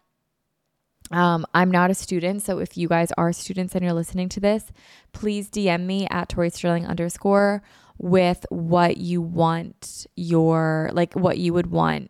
Um, 1.11 1.45
I'm 1.53 1.69
not 1.69 1.91
a 1.91 1.93
student, 1.93 2.41
so 2.41 2.59
if 2.59 2.77
you 2.77 2.87
guys 2.87 3.11
are 3.17 3.33
students 3.33 3.75
and 3.75 3.83
you're 3.83 3.93
listening 3.93 4.29
to 4.29 4.39
this, 4.39 4.71
please 5.11 5.49
DM 5.49 5.85
me 5.85 6.07
at 6.09 6.29
Tori 6.29 6.49
Sterling 6.49 6.87
underscore 6.87 7.61
with 7.97 8.45
what 8.49 8.97
you 8.97 9.21
want 9.21 10.07
your 10.15 10.89
like 10.93 11.13
what 11.13 11.37
you 11.37 11.53
would 11.53 11.67
want 11.67 12.09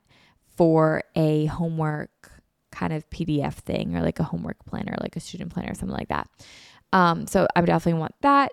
for 0.56 1.04
a 1.16 1.46
homework 1.46 2.32
kind 2.72 2.94
of 2.94 3.10
PDF 3.10 3.54
thing 3.54 3.96
or 3.96 4.02
like 4.02 4.20
a 4.20 4.24
homework 4.24 4.64
planner, 4.66 4.96
like 5.02 5.16
a 5.16 5.20
student 5.20 5.54
planner, 5.54 5.72
or 5.72 5.76
something 5.76 5.98
like 5.98 6.10
that. 6.10 6.28
Um, 6.92 7.28
so 7.28 7.48
I 7.56 7.60
would 7.60 7.68
definitely 7.68 8.00
want 8.00 8.16
that 8.22 8.52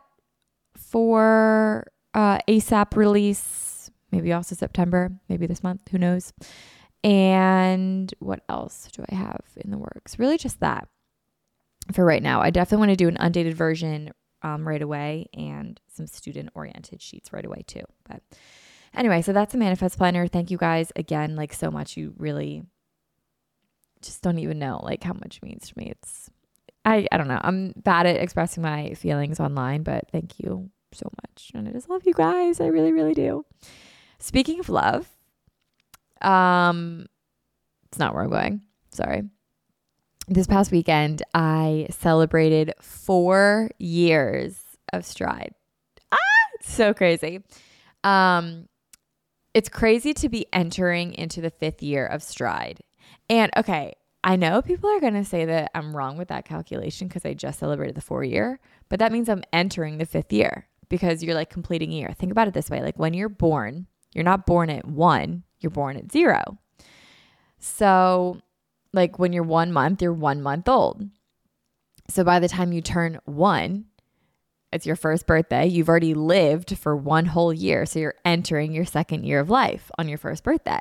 for 0.76 1.86
uh, 2.14 2.38
ASAP 2.48 2.96
release, 2.96 3.90
maybe 4.12 4.32
also 4.32 4.54
September, 4.54 5.10
maybe 5.28 5.46
this 5.46 5.62
month, 5.62 5.88
who 5.90 5.98
knows. 5.98 6.32
And 7.02 8.12
what 8.18 8.40
else 8.48 8.88
do 8.92 9.04
I 9.10 9.14
have 9.14 9.42
in 9.56 9.70
the 9.70 9.78
works? 9.78 10.18
Really, 10.18 10.36
just 10.36 10.60
that 10.60 10.88
for 11.92 12.04
right 12.04 12.22
now. 12.22 12.40
I 12.40 12.50
definitely 12.50 12.86
want 12.86 12.98
to 12.98 13.04
do 13.04 13.08
an 13.08 13.16
undated 13.18 13.54
version 13.54 14.12
um, 14.42 14.66
right 14.66 14.82
away 14.82 15.28
and 15.34 15.80
some 15.88 16.06
student 16.06 16.50
oriented 16.54 17.00
sheets 17.00 17.32
right 17.32 17.44
away, 17.44 17.64
too. 17.66 17.84
But 18.08 18.22
anyway, 18.94 19.22
so 19.22 19.32
that's 19.32 19.54
a 19.54 19.58
manifest 19.58 19.96
planner. 19.96 20.26
Thank 20.26 20.50
you 20.50 20.58
guys 20.58 20.92
again, 20.96 21.36
like 21.36 21.52
so 21.52 21.70
much. 21.70 21.96
You 21.96 22.14
really 22.18 22.64
just 24.02 24.22
don't 24.22 24.38
even 24.38 24.58
know 24.58 24.80
like 24.82 25.02
how 25.04 25.12
much 25.12 25.38
it 25.38 25.42
means 25.42 25.68
to 25.68 25.78
me. 25.78 25.90
It's 25.90 26.30
I 26.84 27.06
I 27.12 27.16
don't 27.16 27.28
know. 27.28 27.40
I'm 27.42 27.74
bad 27.76 28.06
at 28.06 28.16
expressing 28.16 28.62
my 28.62 28.94
feelings 28.94 29.40
online, 29.40 29.82
but 29.82 30.08
thank 30.10 30.38
you 30.38 30.70
so 30.92 31.10
much. 31.22 31.52
And 31.54 31.68
I 31.68 31.72
just 31.72 31.88
love 31.88 32.02
you 32.06 32.14
guys. 32.14 32.60
I 32.60 32.66
really 32.66 32.92
really 32.92 33.14
do. 33.14 33.44
Speaking 34.18 34.60
of 34.60 34.68
love, 34.68 35.08
um 36.22 37.06
it's 37.88 37.98
not 37.98 38.14
where 38.14 38.24
I'm 38.24 38.30
going. 38.30 38.62
Sorry. 38.92 39.22
This 40.28 40.46
past 40.46 40.70
weekend 40.70 41.22
I 41.34 41.88
celebrated 41.90 42.72
4 42.80 43.70
years 43.78 44.56
of 44.92 45.04
stride. 45.04 45.54
Ah, 46.12 46.16
it's 46.54 46.72
so 46.72 46.94
crazy. 46.94 47.42
Um 48.04 48.66
it's 49.54 49.68
crazy 49.68 50.14
to 50.14 50.28
be 50.28 50.46
entering 50.52 51.14
into 51.14 51.40
the 51.40 51.50
5th 51.50 51.82
year 51.82 52.06
of 52.06 52.22
stride. 52.22 52.80
And 53.28 53.50
okay, 53.56 53.94
I 54.22 54.36
know 54.36 54.60
people 54.60 54.90
are 54.90 55.00
going 55.00 55.14
to 55.14 55.24
say 55.24 55.46
that 55.46 55.70
I'm 55.74 55.96
wrong 55.96 56.16
with 56.18 56.28
that 56.28 56.44
calculation 56.44 57.08
because 57.08 57.24
I 57.24 57.34
just 57.34 57.58
celebrated 57.58 57.94
the 57.94 58.00
four 58.02 58.22
year, 58.22 58.60
but 58.88 58.98
that 58.98 59.12
means 59.12 59.28
I'm 59.28 59.44
entering 59.52 59.98
the 59.98 60.06
fifth 60.06 60.32
year 60.32 60.68
because 60.88 61.22
you're 61.22 61.34
like 61.34 61.50
completing 61.50 61.92
a 61.92 61.96
year. 61.96 62.12
Think 62.12 62.30
about 62.30 62.48
it 62.48 62.54
this 62.54 62.68
way 62.68 62.82
like 62.82 62.98
when 62.98 63.14
you're 63.14 63.28
born, 63.30 63.86
you're 64.12 64.24
not 64.24 64.46
born 64.46 64.68
at 64.68 64.86
one, 64.86 65.44
you're 65.60 65.70
born 65.70 65.96
at 65.96 66.12
zero. 66.12 66.58
So, 67.58 68.40
like 68.92 69.18
when 69.18 69.32
you're 69.32 69.42
one 69.42 69.72
month, 69.72 70.02
you're 70.02 70.12
one 70.12 70.42
month 70.42 70.68
old. 70.68 71.08
So 72.08 72.24
by 72.24 72.40
the 72.40 72.48
time 72.48 72.72
you 72.72 72.82
turn 72.82 73.20
one, 73.24 73.86
it's 74.72 74.86
your 74.86 74.96
first 74.96 75.26
birthday. 75.26 75.66
You've 75.66 75.88
already 75.88 76.14
lived 76.14 76.78
for 76.78 76.96
one 76.96 77.26
whole 77.26 77.52
year. 77.52 77.86
So 77.86 77.98
you're 77.98 78.14
entering 78.24 78.72
your 78.72 78.84
second 78.84 79.24
year 79.24 79.40
of 79.40 79.50
life 79.50 79.90
on 79.98 80.08
your 80.08 80.18
first 80.18 80.44
birthday. 80.44 80.80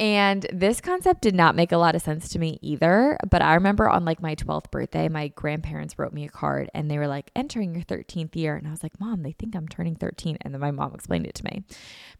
And 0.00 0.46
this 0.52 0.80
concept 0.80 1.22
did 1.22 1.34
not 1.34 1.54
make 1.54 1.70
a 1.70 1.76
lot 1.76 1.94
of 1.94 2.02
sense 2.02 2.28
to 2.30 2.38
me 2.38 2.58
either. 2.60 3.16
But 3.30 3.40
I 3.40 3.54
remember 3.54 3.88
on 3.88 4.04
like 4.04 4.20
my 4.20 4.34
12th 4.34 4.70
birthday, 4.70 5.08
my 5.08 5.28
grandparents 5.28 5.98
wrote 5.98 6.12
me 6.12 6.24
a 6.24 6.28
card 6.28 6.70
and 6.74 6.90
they 6.90 6.98
were 6.98 7.06
like, 7.06 7.30
entering 7.36 7.74
your 7.74 7.84
13th 7.84 8.34
year. 8.34 8.56
And 8.56 8.66
I 8.66 8.72
was 8.72 8.82
like, 8.82 8.98
Mom, 8.98 9.22
they 9.22 9.32
think 9.32 9.54
I'm 9.54 9.68
turning 9.68 9.94
13. 9.94 10.38
And 10.40 10.52
then 10.52 10.60
my 10.60 10.72
mom 10.72 10.94
explained 10.94 11.26
it 11.26 11.34
to 11.36 11.44
me. 11.44 11.62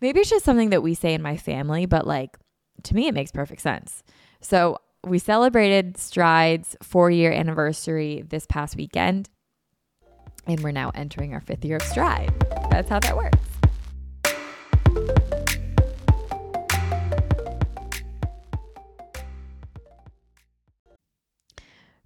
Maybe 0.01 0.21
it's 0.21 0.31
just 0.31 0.45
something 0.45 0.71
that 0.71 0.83
we 0.83 0.95
say 0.95 1.13
in 1.13 1.23
my 1.23 1.37
family, 1.37 1.87
but 1.87 2.07
like 2.07 2.39
to 2.85 2.95
me, 2.95 3.09
it 3.09 3.15
makes 3.15 3.33
perfect 3.33 3.63
sense. 3.63 4.03
So 4.41 4.79
we 5.05 5.19
celebrated 5.19 5.97
Stride's 5.97 6.77
four 6.83 7.11
year 7.11 7.33
anniversary 7.33 8.23
this 8.29 8.47
past 8.47 8.77
weekend. 8.77 9.29
And 10.47 10.61
we're 10.61 10.73
now 10.73 10.91
entering 10.95 11.35
our 11.35 11.41
fifth 11.41 11.65
year 11.65 11.77
of 11.77 11.83
Stride. 11.83 12.33
That's 12.71 12.89
how 12.89 13.01
that 13.01 13.17
works. 13.17 13.39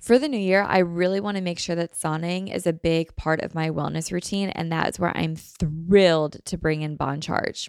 For 0.07 0.21
the 0.21 0.29
new 0.29 0.39
year, 0.39 0.63
I 0.63 0.79
really 0.79 1.19
want 1.19 1.37
to 1.37 1.43
make 1.43 1.59
sure 1.59 1.75
that 1.75 1.95
sauning 1.95 2.55
is 2.55 2.65
a 2.65 2.73
big 2.73 3.17
part 3.17 3.41
of 3.41 3.57
my 3.57 3.71
wellness 3.71 4.13
routine, 4.13 4.51
and 4.51 4.71
that 4.71 4.89
is 4.89 5.01
where 5.01 5.11
I'm 5.17 5.35
thrilled 5.35 6.37
to 6.45 6.57
bring 6.57 6.83
in 6.83 6.95
Bon 6.95 7.21
Charge. 7.21 7.69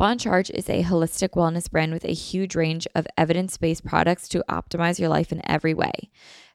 Bon 0.00 0.16
Charge 0.16 0.48
is 0.48 0.70
a 0.70 0.82
holistic 0.82 1.32
wellness 1.32 1.70
brand 1.70 1.92
with 1.92 2.06
a 2.06 2.14
huge 2.14 2.56
range 2.56 2.88
of 2.94 3.06
evidence 3.18 3.58
based 3.58 3.84
products 3.84 4.28
to 4.28 4.42
optimize 4.48 4.98
your 4.98 5.10
life 5.10 5.30
in 5.30 5.42
every 5.46 5.74
way. 5.74 5.92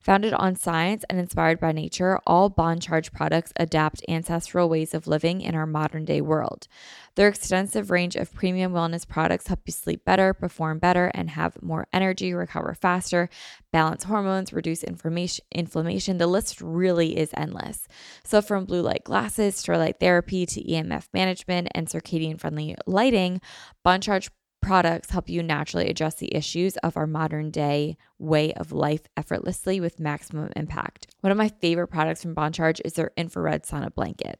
Founded 0.02 0.34
on 0.34 0.56
science 0.56 1.06
and 1.12 1.20
inspired 1.20 1.60
by 1.60 1.72
nature, 1.72 2.18
all 2.26 2.50
Bon 2.50 2.80
Charge 2.80 3.12
products 3.12 3.54
adapt 3.58 4.04
ancestral 4.10 4.68
ways 4.68 4.96
of 4.96 5.06
living 5.06 5.42
in 5.42 5.54
our 5.54 5.68
modern 5.68 6.06
day 6.06 6.22
world. 6.22 6.68
Their 7.16 7.30
extensive 7.30 7.92
range 7.92 8.16
of 8.16 8.34
premium 8.34 8.74
wellness 8.74 9.08
products 9.08 9.48
help 9.48 9.62
you 9.66 9.72
sleep 9.72 10.04
better, 10.04 10.34
perform 10.34 10.80
better, 10.80 11.12
and 11.14 11.30
have 11.30 11.62
more 11.62 11.88
energy, 11.94 12.34
recover 12.34 12.74
faster, 12.74 13.30
balance 13.72 14.04
hormones, 14.04 14.52
reduce 14.52 14.84
inflammation. 14.84 16.18
The 16.18 16.28
list 16.28 16.60
really 16.62 17.18
is 17.18 17.30
endless. 17.36 17.88
So, 18.24 18.42
from 18.42 18.66
blue 18.66 18.82
light 18.82 19.06
glasses, 19.06 19.64
to 19.64 19.78
light 19.78 20.00
therapy, 20.00 20.46
to 20.46 20.62
EMF 20.62 21.08
management 21.14 21.70
and 21.74 21.88
circadian 21.88 22.40
friendly 22.40 22.76
lighting, 22.86 23.40
Bon 23.84 24.02
Charge 24.02 24.30
products 24.62 25.12
help 25.12 25.30
you 25.30 25.44
naturally 25.44 25.88
address 25.90 26.16
the 26.16 26.36
issues 26.36 26.76
of 26.78 26.98
our 26.98 27.06
modern 27.06 27.52
day 27.52 27.96
way 28.18 28.52
of 28.54 28.72
life 28.72 29.04
effortlessly 29.16 29.80
with 29.80 30.00
maximum 30.00 30.52
impact. 30.56 31.08
One 31.22 31.32
of 31.32 31.38
my 31.38 31.50
favorite 31.50 31.88
products 31.88 32.24
from 32.24 32.34
Bon 32.34 32.52
Charge 32.52 32.82
is 32.84 32.94
their 32.94 33.12
infrared 33.16 33.64
sauna 33.64 33.94
blanket. 33.94 34.40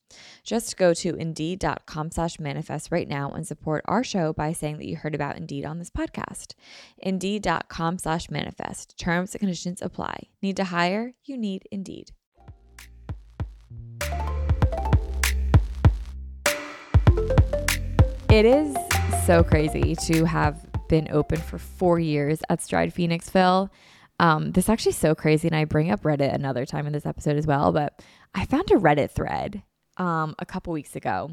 Just 0.43 0.77
go 0.77 0.93
to 0.95 1.15
indeed.com 1.15 2.11
slash 2.11 2.39
manifest 2.39 2.91
right 2.91 3.07
now 3.07 3.31
and 3.31 3.45
support 3.45 3.83
our 3.85 4.03
show 4.03 4.33
by 4.33 4.53
saying 4.53 4.77
that 4.77 4.87
you 4.87 4.95
heard 4.95 5.15
about 5.15 5.37
Indeed 5.37 5.65
on 5.65 5.79
this 5.79 5.89
podcast. 5.89 6.55
Indeed.com 6.99 7.97
slash 7.97 8.29
manifest. 8.29 8.97
Terms 8.97 9.33
and 9.33 9.39
conditions 9.39 9.81
apply. 9.81 10.27
Need 10.41 10.57
to 10.57 10.65
hire? 10.65 11.13
You 11.23 11.37
need 11.37 11.67
Indeed. 11.71 12.11
It 18.29 18.45
is 18.45 18.75
so 19.25 19.43
crazy 19.43 19.93
to 20.07 20.23
have 20.23 20.65
been 20.87 21.09
open 21.11 21.37
for 21.37 21.57
four 21.57 21.99
years 21.99 22.39
at 22.49 22.61
Stride 22.61 22.93
Phoenixville. 22.93 23.69
Um, 24.21 24.51
this 24.51 24.65
is 24.65 24.69
actually 24.69 24.91
so 24.93 25.15
crazy, 25.15 25.47
and 25.47 25.55
I 25.55 25.65
bring 25.65 25.91
up 25.91 26.03
Reddit 26.03 26.33
another 26.33 26.65
time 26.65 26.87
in 26.87 26.93
this 26.93 27.05
episode 27.05 27.37
as 27.37 27.47
well. 27.47 27.71
But 27.71 28.01
I 28.33 28.45
found 28.45 28.69
a 28.71 28.75
Reddit 28.75 29.11
thread 29.11 29.63
um, 30.01 30.35
a 30.39 30.45
couple 30.45 30.73
weeks 30.73 30.95
ago. 30.95 31.31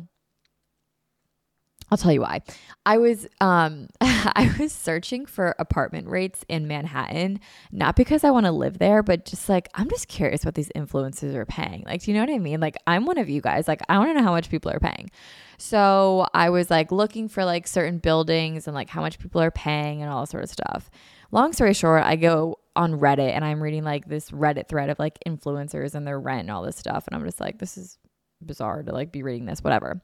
I'll 1.90 1.96
tell 1.96 2.12
you 2.12 2.20
why. 2.20 2.42
I 2.84 2.98
was 2.98 3.26
um 3.40 3.88
I 4.00 4.54
was 4.58 4.72
searching 4.72 5.24
for 5.24 5.54
apartment 5.58 6.08
rates 6.08 6.44
in 6.48 6.68
Manhattan, 6.68 7.40
not 7.72 7.96
because 7.96 8.24
I 8.24 8.30
want 8.30 8.44
to 8.44 8.52
live 8.52 8.78
there, 8.78 9.02
but 9.02 9.24
just 9.24 9.48
like 9.48 9.68
I'm 9.74 9.88
just 9.88 10.06
curious 10.06 10.44
what 10.44 10.54
these 10.54 10.68
influencers 10.76 11.34
are 11.34 11.46
paying. 11.46 11.84
Like, 11.86 12.02
do 12.02 12.10
you 12.10 12.14
know 12.14 12.24
what 12.24 12.34
I 12.34 12.38
mean? 12.38 12.60
Like, 12.60 12.76
I'm 12.86 13.06
one 13.06 13.16
of 13.16 13.30
you 13.30 13.40
guys. 13.40 13.66
Like, 13.66 13.80
I 13.88 13.96
want 13.96 14.10
to 14.10 14.14
know 14.14 14.22
how 14.22 14.32
much 14.32 14.50
people 14.50 14.70
are 14.70 14.80
paying. 14.80 15.10
So 15.56 16.26
I 16.34 16.50
was 16.50 16.70
like 16.70 16.92
looking 16.92 17.28
for 17.28 17.44
like 17.44 17.66
certain 17.66 17.98
buildings 17.98 18.68
and 18.68 18.74
like 18.74 18.90
how 18.90 19.00
much 19.00 19.18
people 19.18 19.40
are 19.40 19.50
paying 19.50 20.02
and 20.02 20.12
all 20.12 20.26
sort 20.26 20.44
of 20.44 20.50
stuff. 20.50 20.90
Long 21.32 21.52
story 21.54 21.74
short, 21.74 22.04
I 22.04 22.16
go 22.16 22.58
on 22.76 23.00
Reddit 23.00 23.32
and 23.32 23.44
I'm 23.44 23.62
reading 23.62 23.82
like 23.82 24.06
this 24.06 24.30
Reddit 24.30 24.68
thread 24.68 24.88
of 24.90 24.98
like 24.98 25.18
influencers 25.26 25.94
and 25.94 26.06
their 26.06 26.20
rent 26.20 26.42
and 26.42 26.50
all 26.50 26.62
this 26.62 26.76
stuff. 26.76 27.06
And 27.06 27.16
I'm 27.16 27.24
just 27.24 27.40
like, 27.40 27.58
this 27.58 27.76
is 27.76 27.98
bizarre 28.44 28.82
to 28.82 28.92
like 28.92 29.12
be 29.12 29.22
reading 29.22 29.46
this, 29.46 29.62
whatever. 29.62 30.00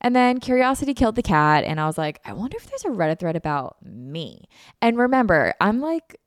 And 0.00 0.16
then 0.16 0.40
curiosity 0.40 0.94
killed 0.94 1.16
the 1.16 1.22
cat. 1.22 1.64
And 1.64 1.78
I 1.78 1.86
was 1.86 1.98
like, 1.98 2.20
I 2.24 2.32
wonder 2.32 2.56
if 2.56 2.66
there's 2.66 2.84
a 2.84 2.88
Reddit 2.88 3.18
thread 3.18 3.36
about 3.36 3.76
me. 3.82 4.48
And 4.80 4.96
remember, 4.96 5.52
I'm 5.60 5.80
like, 5.80 6.18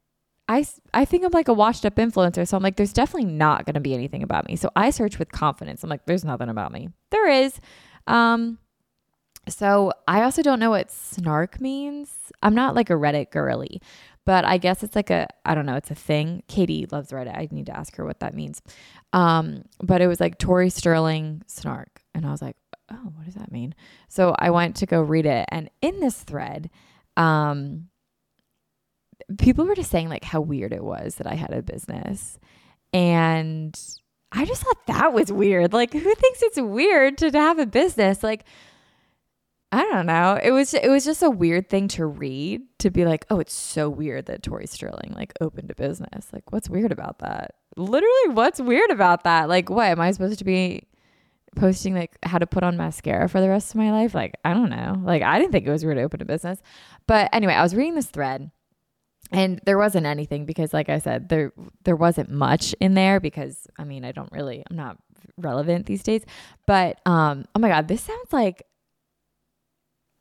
I, 0.48 0.66
I 0.94 1.06
think 1.06 1.24
I'm 1.24 1.32
like 1.32 1.48
a 1.48 1.54
washed 1.54 1.86
up 1.86 1.96
influencer. 1.96 2.48
So 2.48 2.56
I'm 2.56 2.64
like, 2.64 2.76
there's 2.76 2.94
definitely 2.94 3.32
not 3.32 3.66
going 3.66 3.74
to 3.76 3.80
be 3.80 3.94
anything 3.94 4.22
about 4.22 4.48
me. 4.48 4.56
So 4.56 4.70
I 4.76 4.90
search 4.90 5.18
with 5.18 5.32
confidence. 5.32 5.84
I'm 5.84 5.90
like, 5.90 6.06
there's 6.06 6.26
nothing 6.26 6.50
about 6.50 6.72
me. 6.72 6.90
There 7.10 7.30
is. 7.30 7.60
Um, 8.06 8.60
so 9.48 9.92
I 10.08 10.22
also 10.22 10.42
don't 10.42 10.60
know 10.60 10.70
what 10.70 10.92
snark 10.92 11.60
means. 11.60 12.32
I'm 12.42 12.56
not 12.56 12.76
like 12.76 12.90
a 12.90 12.94
Reddit 12.94 13.32
girly, 13.32 13.82
but 14.26 14.46
I 14.46 14.58
guess 14.58 14.84
it's 14.84 14.96
like 14.96 15.10
a 15.10 15.28
I 15.46 15.56
don't 15.56 15.66
know, 15.66 15.76
it's 15.76 15.92
a 15.92 15.96
thing. 15.96 16.44
Katie 16.48 16.86
loves 16.92 17.12
Reddit. 17.12 17.38
I 17.38 17.48
need 17.52 17.66
to 17.68 17.78
ask 17.78 17.96
her 17.96 18.06
what 18.06 18.20
that 18.20 18.34
means. 18.34 18.62
Um, 19.12 19.64
but 19.82 20.02
it 20.02 20.08
was 20.08 20.20
like 20.20 20.38
Tori 20.38 20.70
Sterling 20.70 21.44
snark, 21.48 22.02
and 22.14 22.26
I 22.26 22.32
was 22.32 22.42
like, 22.42 22.56
oh, 22.92 23.12
what 23.16 23.26
does 23.26 23.36
that 23.36 23.52
mean? 23.52 23.76
So 24.10 24.36
I 24.38 24.50
went 24.50 24.76
to 24.78 24.86
go 24.86 25.02
read 25.02 25.26
it, 25.26 25.46
and 25.50 25.70
in 25.82 26.00
this 26.00 26.18
thread, 26.18 26.70
um, 27.18 27.90
people 29.38 29.66
were 29.66 29.76
just 29.76 29.92
saying 29.92 30.10
like 30.10 30.24
how 30.24 30.42
weird 30.42 30.74
it 30.74 30.84
was 30.84 31.16
that 31.16 31.28
I 31.28 31.36
had 31.36 31.54
a 31.54 31.62
business, 31.62 32.40
and 32.94 33.80
I 34.32 34.46
just 34.46 34.64
thought 34.64 34.88
that 34.88 35.14
was 35.14 35.32
weird. 35.32 35.74
Like, 35.74 35.94
who 35.94 36.00
thinks 36.16 36.42
it's 36.42 36.60
weird 36.60 37.18
to, 37.20 37.30
to 37.30 37.40
have 37.40 37.60
a 37.60 37.68
business? 37.68 38.24
Like 38.24 38.46
I 39.74 39.82
don't 39.86 40.06
know. 40.06 40.40
It 40.42 40.52
was 40.52 40.76
it 40.76 40.88
was 40.88 41.04
just 41.04 41.24
a 41.24 41.32
weird 41.32 41.68
thing 41.68 41.88
to 41.90 42.06
read 42.06 42.62
to 42.78 42.92
be 42.92 43.06
like, 43.06 43.26
oh, 43.32 43.40
it's 43.40 43.56
so 43.56 43.90
weird 43.90 44.28
that 44.28 44.44
Tori 44.44 44.68
Sterling 44.68 45.14
like 45.16 45.34
opened 45.42 45.72
a 45.72 45.76
business. 45.76 46.28
Like, 46.32 46.52
what's 46.52 46.70
weird 46.70 46.92
about 46.92 47.18
that? 47.20 47.56
Literally, 47.76 48.30
what's 48.34 48.62
weird 48.62 48.92
about 48.92 49.24
that? 49.24 49.50
Like, 49.50 49.72
what 49.72 49.88
am 49.88 50.00
I 50.00 50.12
supposed 50.12 50.38
to 50.38 50.46
be 50.46 50.84
posting 51.56 51.96
like 51.96 52.16
how 52.22 52.38
to 52.38 52.46
put 52.46 52.62
on 52.62 52.78
mascara 52.78 53.28
for 53.28 53.42
the 53.42 53.50
rest 53.50 53.72
of 53.72 53.78
my 53.78 53.92
life? 53.92 54.14
Like, 54.14 54.36
I 54.46 54.54
don't 54.54 54.70
know. 54.70 55.02
Like, 55.04 55.24
I 55.24 55.40
didn't 55.40 55.52
think 55.52 55.66
it 55.66 55.72
was 55.72 55.84
weird 55.84 55.98
to 55.98 56.04
open 56.04 56.22
a 56.22 56.26
business. 56.26 56.62
But 57.08 57.32
anyway, 57.34 57.54
I 57.54 57.64
was 57.64 57.74
reading 57.74 57.96
this 57.96 58.12
thread 58.12 58.52
and 59.32 59.60
there 59.66 59.80
wasn't 59.80 60.06
anything 60.06 60.46
because 60.46 60.72
like 60.72 60.90
I 60.90 61.00
said, 61.00 61.30
there 61.30 61.52
there 61.84 61.96
wasn't 61.96 62.30
much 62.30 62.76
in 62.80 62.94
there 62.94 63.20
because 63.20 63.66
I 63.80 63.86
mean, 63.86 64.06
I 64.06 64.12
don't 64.12 64.32
really 64.32 64.64
I'm 64.70 64.76
not 64.76 64.98
relevant 65.36 65.88
these 65.88 66.04
days. 66.04 66.24
But 66.68 67.00
um 67.08 67.46
oh 67.56 67.60
my 67.60 67.70
god, 67.70 67.88
this 67.88 68.04
sounds 68.04 68.32
like 68.32 68.68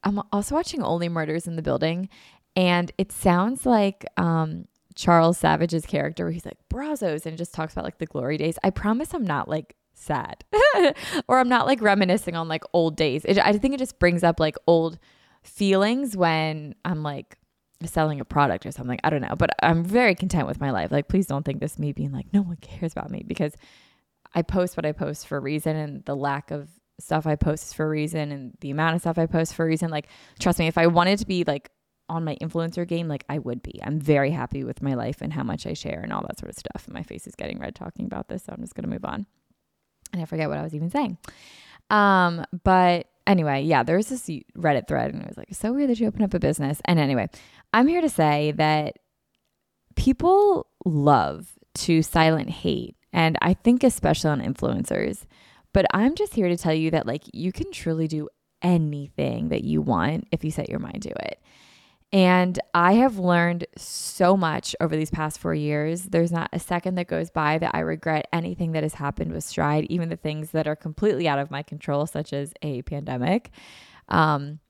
I'm 0.04 0.20
also 0.32 0.54
watching 0.54 0.82
Only 0.82 1.08
Murders 1.08 1.46
in 1.46 1.56
the 1.56 1.62
Building, 1.62 2.08
and 2.56 2.90
it 2.98 3.12
sounds 3.12 3.64
like 3.64 4.04
um, 4.16 4.66
Charles 4.94 5.38
Savage's 5.38 5.86
character 5.86 6.24
where 6.24 6.32
he's 6.32 6.44
like 6.44 6.58
Brazzos 6.68 7.26
and 7.26 7.38
just 7.38 7.54
talks 7.54 7.72
about 7.72 7.84
like 7.84 7.98
the 7.98 8.06
glory 8.06 8.36
days. 8.36 8.58
I 8.62 8.70
promise 8.70 9.14
I'm 9.14 9.24
not 9.24 9.48
like 9.48 9.76
sad 9.94 10.44
or 11.28 11.38
I'm 11.38 11.48
not 11.48 11.66
like 11.66 11.80
reminiscing 11.80 12.36
on 12.36 12.48
like 12.48 12.64
old 12.72 12.96
days. 12.96 13.24
It, 13.24 13.38
I 13.38 13.52
think 13.54 13.74
it 13.74 13.78
just 13.78 13.98
brings 13.98 14.22
up 14.22 14.40
like 14.40 14.56
old 14.66 14.98
feelings 15.42 16.16
when 16.16 16.74
I'm 16.84 17.02
like 17.02 17.38
selling 17.84 18.20
a 18.20 18.24
product 18.24 18.66
or 18.66 18.70
something. 18.70 18.98
I 19.02 19.10
don't 19.10 19.22
know, 19.22 19.34
but 19.36 19.50
I'm 19.62 19.84
very 19.84 20.14
content 20.14 20.46
with 20.46 20.60
my 20.60 20.70
life. 20.70 20.90
Like, 20.92 21.08
please 21.08 21.26
don't 21.26 21.44
think 21.44 21.60
this 21.60 21.78
me 21.78 21.92
being 21.92 22.12
like, 22.12 22.26
no 22.32 22.42
one 22.42 22.56
cares 22.56 22.92
about 22.92 23.10
me 23.10 23.24
because 23.26 23.54
I 24.34 24.42
post 24.42 24.76
what 24.76 24.86
I 24.86 24.92
post 24.92 25.26
for 25.26 25.36
a 25.36 25.40
reason 25.40 25.76
and 25.76 26.04
the 26.04 26.16
lack 26.16 26.50
of 26.50 26.68
stuff 27.00 27.26
I 27.26 27.36
post 27.36 27.64
is 27.64 27.72
for 27.72 27.86
a 27.86 27.88
reason 27.88 28.32
and 28.32 28.56
the 28.60 28.70
amount 28.70 28.94
of 28.94 29.00
stuff 29.00 29.18
I 29.18 29.26
post 29.26 29.54
for 29.54 29.64
a 29.64 29.66
reason. 29.68 29.90
Like, 29.90 30.08
trust 30.38 30.58
me, 30.58 30.66
if 30.66 30.78
I 30.78 30.86
wanted 30.86 31.18
to 31.18 31.26
be 31.26 31.44
like 31.44 31.70
on 32.08 32.24
my 32.24 32.36
influencer 32.40 32.86
game, 32.86 33.08
like 33.08 33.24
I 33.28 33.38
would 33.38 33.62
be. 33.62 33.80
I'm 33.82 33.98
very 33.98 34.30
happy 34.30 34.64
with 34.64 34.82
my 34.82 34.94
life 34.94 35.20
and 35.20 35.32
how 35.32 35.42
much 35.42 35.66
I 35.66 35.72
share 35.72 36.00
and 36.00 36.12
all 36.12 36.22
that 36.22 36.38
sort 36.38 36.50
of 36.50 36.58
stuff. 36.58 36.86
My 36.88 37.02
face 37.02 37.26
is 37.26 37.34
getting 37.34 37.58
red 37.58 37.74
talking 37.74 38.06
about 38.06 38.28
this, 38.28 38.44
so 38.44 38.52
I'm 38.52 38.62
just 38.62 38.74
gonna 38.74 38.88
move 38.88 39.04
on. 39.04 39.26
And 40.12 40.20
I 40.20 40.26
forget 40.26 40.48
what 40.48 40.58
I 40.58 40.62
was 40.62 40.74
even 40.74 40.90
saying. 40.90 41.18
Um, 41.90 42.44
but 42.64 43.06
anyway, 43.26 43.62
yeah, 43.62 43.82
there 43.82 43.96
was 43.96 44.08
this 44.08 44.28
Reddit 44.56 44.88
thread, 44.88 45.12
and 45.12 45.22
it 45.22 45.28
was 45.28 45.36
like, 45.36 45.48
so 45.52 45.72
weird 45.72 45.90
that 45.90 46.00
you 46.00 46.06
open 46.06 46.22
up 46.22 46.34
a 46.34 46.38
business. 46.38 46.80
And 46.84 46.98
anyway, 46.98 47.28
I'm 47.72 47.86
here 47.86 48.00
to 48.00 48.08
say 48.08 48.52
that 48.52 48.98
people 49.96 50.66
love 50.84 51.52
to 51.74 52.02
silent 52.02 52.50
hate, 52.50 52.96
and 53.12 53.38
I 53.40 53.54
think 53.54 53.84
especially 53.84 54.30
on 54.30 54.40
influencers. 54.42 55.26
But 55.72 55.86
I'm 55.92 56.14
just 56.14 56.34
here 56.34 56.48
to 56.48 56.56
tell 56.56 56.74
you 56.74 56.90
that 56.90 57.06
like 57.06 57.24
you 57.32 57.52
can 57.52 57.72
truly 57.72 58.08
do 58.08 58.28
anything 58.60 59.48
that 59.48 59.64
you 59.64 59.82
want 59.82 60.28
if 60.30 60.44
you 60.44 60.50
set 60.50 60.68
your 60.68 60.78
mind 60.78 61.02
to 61.02 61.10
it. 61.10 61.42
And 62.12 62.60
I 62.74 62.94
have 62.94 63.18
learned 63.18 63.66
so 63.76 64.36
much 64.36 64.76
over 64.80 64.94
these 64.94 65.10
past 65.10 65.38
four 65.38 65.54
years. 65.54 66.02
There's 66.02 66.30
not 66.30 66.50
a 66.52 66.58
second 66.58 66.96
that 66.96 67.06
goes 67.06 67.30
by 67.30 67.56
that 67.56 67.74
I 67.74 67.80
regret 67.80 68.28
anything 68.34 68.72
that 68.72 68.82
has 68.82 68.94
happened 68.94 69.32
with 69.32 69.44
Stride, 69.44 69.86
even 69.88 70.10
the 70.10 70.16
things 70.16 70.50
that 70.50 70.66
are 70.66 70.76
completely 70.76 71.26
out 71.26 71.38
of 71.38 71.50
my 71.50 71.62
control, 71.62 72.06
such 72.06 72.34
as 72.34 72.52
a 72.60 72.82
pandemic. 72.82 73.50
Um, 74.08 74.60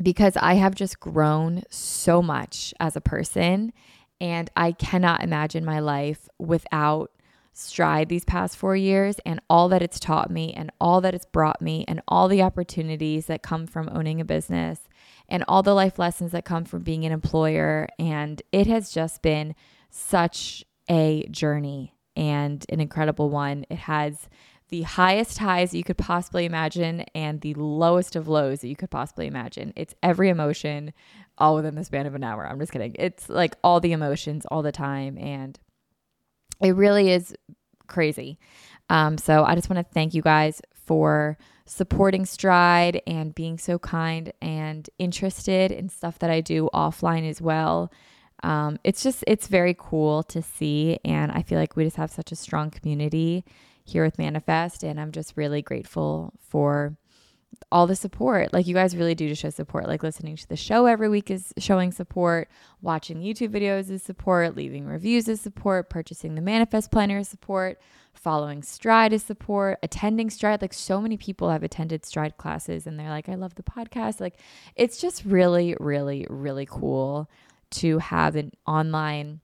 because 0.00 0.38
I 0.38 0.54
have 0.54 0.74
just 0.74 0.98
grown 0.98 1.62
so 1.68 2.22
much 2.22 2.72
as 2.80 2.96
a 2.96 3.02
person. 3.02 3.74
And 4.18 4.50
I 4.56 4.72
cannot 4.72 5.22
imagine 5.22 5.66
my 5.66 5.80
life 5.80 6.26
without 6.38 7.10
Stride 7.52 8.08
these 8.08 8.24
past 8.24 8.56
four 8.56 8.74
years 8.74 9.20
and 9.26 9.40
all 9.50 9.68
that 9.68 9.82
it's 9.82 10.00
taught 10.00 10.30
me 10.30 10.54
and 10.54 10.72
all 10.80 11.02
that 11.02 11.14
it's 11.14 11.26
brought 11.26 11.60
me 11.60 11.84
and 11.86 12.00
all 12.08 12.26
the 12.26 12.42
opportunities 12.42 13.26
that 13.26 13.42
come 13.42 13.66
from 13.66 13.90
owning 13.92 14.20
a 14.20 14.24
business 14.24 14.88
and 15.28 15.44
all 15.46 15.62
the 15.62 15.74
life 15.74 15.98
lessons 15.98 16.32
that 16.32 16.46
come 16.46 16.64
from 16.64 16.82
being 16.82 17.04
an 17.04 17.12
employer. 17.12 17.88
And 17.98 18.40
it 18.52 18.66
has 18.66 18.90
just 18.90 19.20
been 19.20 19.54
such 19.90 20.64
a 20.88 21.26
journey 21.30 21.94
and 22.16 22.64
an 22.70 22.80
incredible 22.80 23.28
one. 23.28 23.66
It 23.68 23.78
has 23.78 24.28
the 24.70 24.82
highest 24.82 25.36
highs 25.36 25.74
you 25.74 25.84
could 25.84 25.98
possibly 25.98 26.46
imagine 26.46 27.04
and 27.14 27.42
the 27.42 27.52
lowest 27.52 28.16
of 28.16 28.28
lows 28.28 28.60
that 28.60 28.68
you 28.68 28.76
could 28.76 28.90
possibly 28.90 29.26
imagine. 29.26 29.74
It's 29.76 29.94
every 30.02 30.30
emotion 30.30 30.94
all 31.36 31.56
within 31.56 31.74
the 31.74 31.84
span 31.84 32.06
of 32.06 32.14
an 32.14 32.24
hour. 32.24 32.46
I'm 32.46 32.58
just 32.58 32.72
kidding. 32.72 32.96
It's 32.98 33.28
like 33.28 33.56
all 33.62 33.80
the 33.80 33.92
emotions 33.92 34.46
all 34.46 34.62
the 34.62 34.72
time. 34.72 35.18
And 35.18 35.58
it 36.62 36.72
really 36.72 37.10
is 37.10 37.34
crazy. 37.86 38.38
Um, 38.88 39.18
so 39.18 39.44
I 39.44 39.54
just 39.54 39.70
want 39.70 39.86
to 39.86 39.92
thank 39.92 40.14
you 40.14 40.22
guys 40.22 40.60
for 40.74 41.38
supporting 41.64 42.26
Stride 42.26 43.00
and 43.06 43.34
being 43.34 43.58
so 43.58 43.78
kind 43.78 44.32
and 44.42 44.88
interested 44.98 45.70
in 45.72 45.88
stuff 45.88 46.18
that 46.18 46.30
I 46.30 46.40
do 46.40 46.68
offline 46.74 47.28
as 47.28 47.40
well. 47.40 47.92
Um, 48.42 48.78
it's 48.82 49.02
just, 49.02 49.22
it's 49.26 49.46
very 49.46 49.74
cool 49.78 50.22
to 50.24 50.42
see. 50.42 50.98
And 51.04 51.30
I 51.30 51.42
feel 51.42 51.58
like 51.58 51.76
we 51.76 51.84
just 51.84 51.96
have 51.96 52.10
such 52.10 52.32
a 52.32 52.36
strong 52.36 52.70
community 52.70 53.44
here 53.84 54.04
with 54.04 54.18
Manifest. 54.18 54.82
And 54.82 55.00
I'm 55.00 55.12
just 55.12 55.36
really 55.36 55.62
grateful 55.62 56.32
for 56.40 56.96
all 57.70 57.86
the 57.86 57.96
support. 57.96 58.52
Like 58.52 58.66
you 58.66 58.74
guys 58.74 58.96
really 58.96 59.14
do 59.14 59.28
to 59.28 59.34
show 59.34 59.50
support. 59.50 59.86
Like 59.86 60.02
listening 60.02 60.36
to 60.36 60.48
the 60.48 60.56
show 60.56 60.86
every 60.86 61.08
week 61.08 61.30
is 61.30 61.52
showing 61.58 61.92
support, 61.92 62.48
watching 62.80 63.20
YouTube 63.20 63.48
videos 63.48 63.90
is 63.90 64.02
support, 64.02 64.56
leaving 64.56 64.86
reviews 64.86 65.28
is 65.28 65.40
support, 65.40 65.88
purchasing 65.88 66.34
the 66.34 66.40
Manifest 66.40 66.90
Planner 66.90 67.18
is 67.18 67.28
support, 67.28 67.80
following 68.14 68.62
Stride 68.62 69.12
is 69.12 69.22
support, 69.22 69.78
attending 69.82 70.30
Stride. 70.30 70.60
Like 70.60 70.74
so 70.74 71.00
many 71.00 71.16
people 71.16 71.50
have 71.50 71.62
attended 71.62 72.04
Stride 72.04 72.36
classes 72.36 72.86
and 72.86 72.98
they're 72.98 73.08
like, 73.08 73.28
I 73.28 73.34
love 73.34 73.54
the 73.54 73.62
podcast. 73.62 74.20
Like 74.20 74.38
it's 74.76 75.00
just 75.00 75.24
really, 75.24 75.74
really, 75.80 76.26
really 76.28 76.66
cool 76.66 77.30
to 77.70 77.98
have 77.98 78.36
an 78.36 78.52
online 78.66 79.40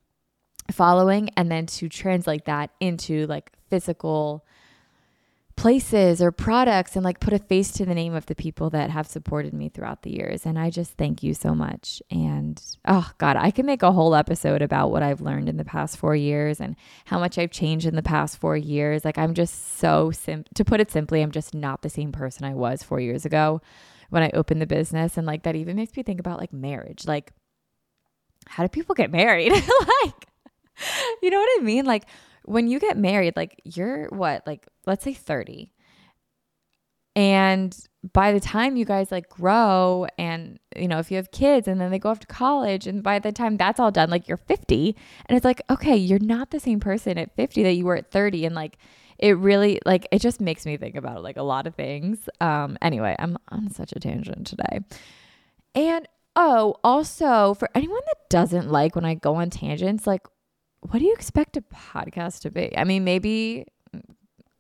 following 0.71 1.31
and 1.37 1.51
then 1.51 1.67
to 1.67 1.89
translate 1.89 2.45
that 2.45 2.71
into 2.81 3.27
like 3.27 3.53
physical 3.71 4.45
places 5.59 6.23
or 6.23 6.31
products 6.31 6.95
and 6.95 7.05
like 7.05 7.19
put 7.19 7.33
a 7.33 7.39
face 7.39 7.73
to 7.73 7.85
the 7.85 7.95
name 7.95 8.15
of 8.15 8.27
the 8.27 8.35
people 8.37 8.71
that 8.71 8.91
have 8.91 9.09
supported 9.09 9.53
me 9.53 9.69
throughout 9.69 10.03
the 10.03 10.11
years. 10.11 10.47
And 10.47 10.57
I 10.57 10.71
just 10.71 10.93
thank 10.93 11.25
you 11.25 11.35
so 11.35 11.53
much. 11.53 12.01
And 12.13 12.63
oh 12.87 13.11
God, 13.19 13.37
I 13.37 13.51
can 13.51 13.67
make 13.67 13.83
a 13.83 13.91
whole 13.91 14.15
episode 14.15 14.63
about 14.63 14.93
what 14.93 15.03
I've 15.03 15.21
learned 15.21 15.49
in 15.49 15.57
the 15.57 15.65
past 15.65 15.97
four 15.97 16.15
years 16.15 16.61
and 16.61 16.77
how 17.07 17.19
much 17.19 17.39
I've 17.39 17.51
changed 17.51 17.87
in 17.87 17.97
the 17.97 18.03
past 18.05 18.39
four 18.39 18.57
years. 18.57 19.05
Like 19.05 19.19
I'm 19.19 19.35
just 19.35 19.79
so 19.79 20.13
sim 20.13 20.45
to 20.55 20.65
put 20.65 20.81
it 20.81 20.93
simply, 20.93 21.23
I'm 21.23 21.33
just 21.33 21.57
not 21.57 21.83
the 21.83 21.91
same 21.91 22.13
person 22.13 22.45
I 22.45 22.55
was 22.55 22.85
four 22.85 23.01
years 23.01 23.25
ago 23.27 23.61
when 24.11 24.23
I 24.23 24.31
opened 24.35 24.63
the 24.63 24.67
business. 24.67 25.17
And 25.17 25.27
like 25.27 25.43
that 25.43 25.57
even 25.57 25.75
makes 25.75 25.97
me 25.97 26.05
think 26.05 26.21
about 26.21 26.39
like 26.39 26.53
marriage. 26.53 27.05
Like, 27.05 27.33
how 28.47 28.63
do 28.63 28.69
people 28.69 28.95
get 28.95 29.11
married? 29.11 29.51
like, 30.05 30.29
you 31.21 31.31
know 31.31 31.41
what 31.41 31.61
I 31.61 31.65
mean? 31.65 31.85
Like 31.85 32.05
when 32.49 32.69
you 32.69 32.81
get 32.81 32.97
married, 32.97 33.37
like 33.37 33.61
you're 33.65 34.09
what, 34.09 34.47
like 34.47 34.67
let's 34.87 35.05
say 35.05 35.13
30. 35.15 35.71
And 37.15 37.77
by 38.13 38.33
the 38.33 38.41
time 38.41 38.77
you 38.77 38.85
guys 38.85 39.11
like 39.11 39.29
grow 39.29 40.07
and 40.17 40.59
you 40.77 40.87
know 40.87 40.99
if 40.99 41.11
you 41.11 41.17
have 41.17 41.33
kids 41.33 41.67
and 41.67 41.81
then 41.81 41.91
they 41.91 41.99
go 41.99 42.11
off 42.11 42.21
to 42.21 42.27
college 42.29 42.87
and 42.87 43.03
by 43.03 43.19
the 43.19 43.33
time 43.33 43.57
that's 43.57 43.81
all 43.81 43.91
done 43.91 44.09
like 44.09 44.29
you're 44.29 44.37
50 44.37 44.97
and 45.27 45.37
it's 45.37 45.45
like 45.45 45.61
okay 45.69 45.97
you're 45.97 46.21
not 46.21 46.53
the 46.53 46.61
same 46.61 46.79
person 46.79 47.19
at 47.19 47.35
50 47.35 47.65
that 47.65 47.73
you 47.73 47.85
were 47.85 47.97
at 47.97 48.13
30 48.13 48.47
and 48.47 48.55
like 48.55 48.79
it 49.19 49.37
really 49.37 49.81
like 49.85 50.07
it 50.13 50.21
just 50.21 50.41
makes 50.41 50.65
me 50.65 50.77
think 50.77 50.95
about 50.95 51.25
like 51.25 51.37
a 51.37 51.43
lot 51.43 51.67
of 51.67 51.75
things. 51.75 52.29
Um 52.41 52.79
anyway 52.81 53.17
i'm 53.19 53.37
on 53.49 53.71
such 53.71 53.93
a 53.97 53.99
tangent 53.99 54.47
today. 54.47 54.79
And 55.75 56.07
oh 56.37 56.77
also 56.85 57.55
for 57.55 57.69
anyone 57.75 58.01
that 58.07 58.31
doesn't 58.31 58.71
like 58.71 58.95
when 58.95 59.05
i 59.05 59.15
go 59.15 59.35
on 59.35 59.51
tangents 59.51 60.07
like 60.07 60.23
what 60.81 60.99
do 60.99 61.05
you 61.05 61.13
expect 61.13 61.57
a 61.57 61.63
podcast 61.63 62.41
to 62.41 62.51
be? 62.51 62.77
I 62.77 62.85
mean, 62.85 63.05
maybe 63.05 63.67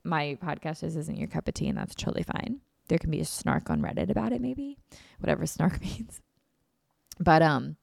my 0.04 0.37
podcast 0.42 0.83
is 0.83 0.96
isn't 0.96 1.16
your 1.16 1.28
cup 1.28 1.48
of 1.48 1.54
tea, 1.54 1.68
and 1.68 1.78
that's 1.78 1.94
totally 1.94 2.24
fine. 2.24 2.61
There 2.88 2.98
can 2.98 3.11
be 3.11 3.20
a 3.20 3.24
snark 3.24 3.70
on 3.70 3.83
Reddit 3.83 4.11
about 4.11 4.33
it, 4.33 4.40
maybe 4.40 4.78
whatever 5.18 5.46
snark 5.46 5.81
means. 5.81 6.20
But 7.20 7.42
um, 7.42 7.76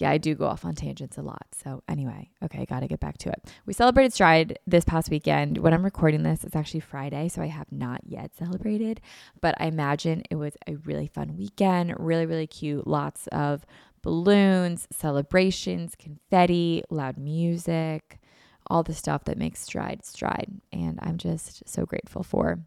yeah, 0.00 0.10
I 0.10 0.18
do 0.18 0.34
go 0.34 0.46
off 0.46 0.64
on 0.64 0.74
tangents 0.74 1.18
a 1.18 1.22
lot. 1.22 1.46
So 1.62 1.82
anyway, 1.88 2.30
okay, 2.42 2.64
got 2.64 2.80
to 2.80 2.88
get 2.88 3.00
back 3.00 3.18
to 3.18 3.30
it. 3.30 3.52
We 3.66 3.72
celebrated 3.72 4.12
Stride 4.12 4.58
this 4.66 4.84
past 4.84 5.10
weekend. 5.10 5.58
When 5.58 5.74
I'm 5.74 5.84
recording 5.84 6.22
this, 6.22 6.44
it's 6.44 6.56
actually 6.56 6.80
Friday, 6.80 7.28
so 7.28 7.42
I 7.42 7.46
have 7.46 7.70
not 7.70 8.00
yet 8.04 8.34
celebrated, 8.36 9.00
but 9.40 9.54
I 9.58 9.66
imagine 9.66 10.22
it 10.30 10.36
was 10.36 10.54
a 10.66 10.76
really 10.76 11.08
fun 11.08 11.36
weekend. 11.36 11.94
Really, 11.98 12.26
really 12.26 12.46
cute. 12.46 12.86
Lots 12.86 13.26
of 13.28 13.66
balloons, 14.02 14.86
celebrations, 14.90 15.94
confetti, 15.98 16.84
loud 16.90 17.18
music, 17.18 18.20
all 18.68 18.82
the 18.82 18.94
stuff 18.94 19.24
that 19.24 19.38
makes 19.38 19.60
Stride 19.60 20.04
Stride. 20.04 20.60
And 20.72 20.98
I'm 21.02 21.18
just 21.18 21.68
so 21.68 21.84
grateful 21.84 22.22
for 22.22 22.60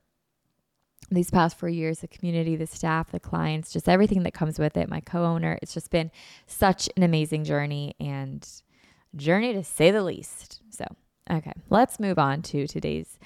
these 1.15 1.30
past 1.30 1.58
four 1.58 1.69
years 1.69 2.00
the 2.00 2.08
community, 2.08 2.56
the 2.56 2.67
staff, 2.67 3.12
the 3.12 3.19
clients, 3.19 3.71
just 3.71 3.89
everything 3.89 4.24
that 4.24 4.34
comes 4.34 4.58
with 4.58 4.78
it, 4.78 4.89
my 4.89 5.02
co 5.02 5.24
owner. 5.26 5.60
It's 5.62 5.74
just 5.74 5.91
been 5.91 6.12
such 6.47 6.89
an 6.95 7.04
amazing 7.04 7.43
journey 7.43 7.95
and 8.00 8.47
journey 9.15 9.54
to 9.54 9.63
say 9.63 9.91
the 9.91 10.04
least. 10.04 10.62
So, 10.69 10.86
okay, 11.30 11.54
let's 11.69 12.00
move 12.00 12.17
on 12.17 12.41
to 12.43 12.67
today's 12.67 13.19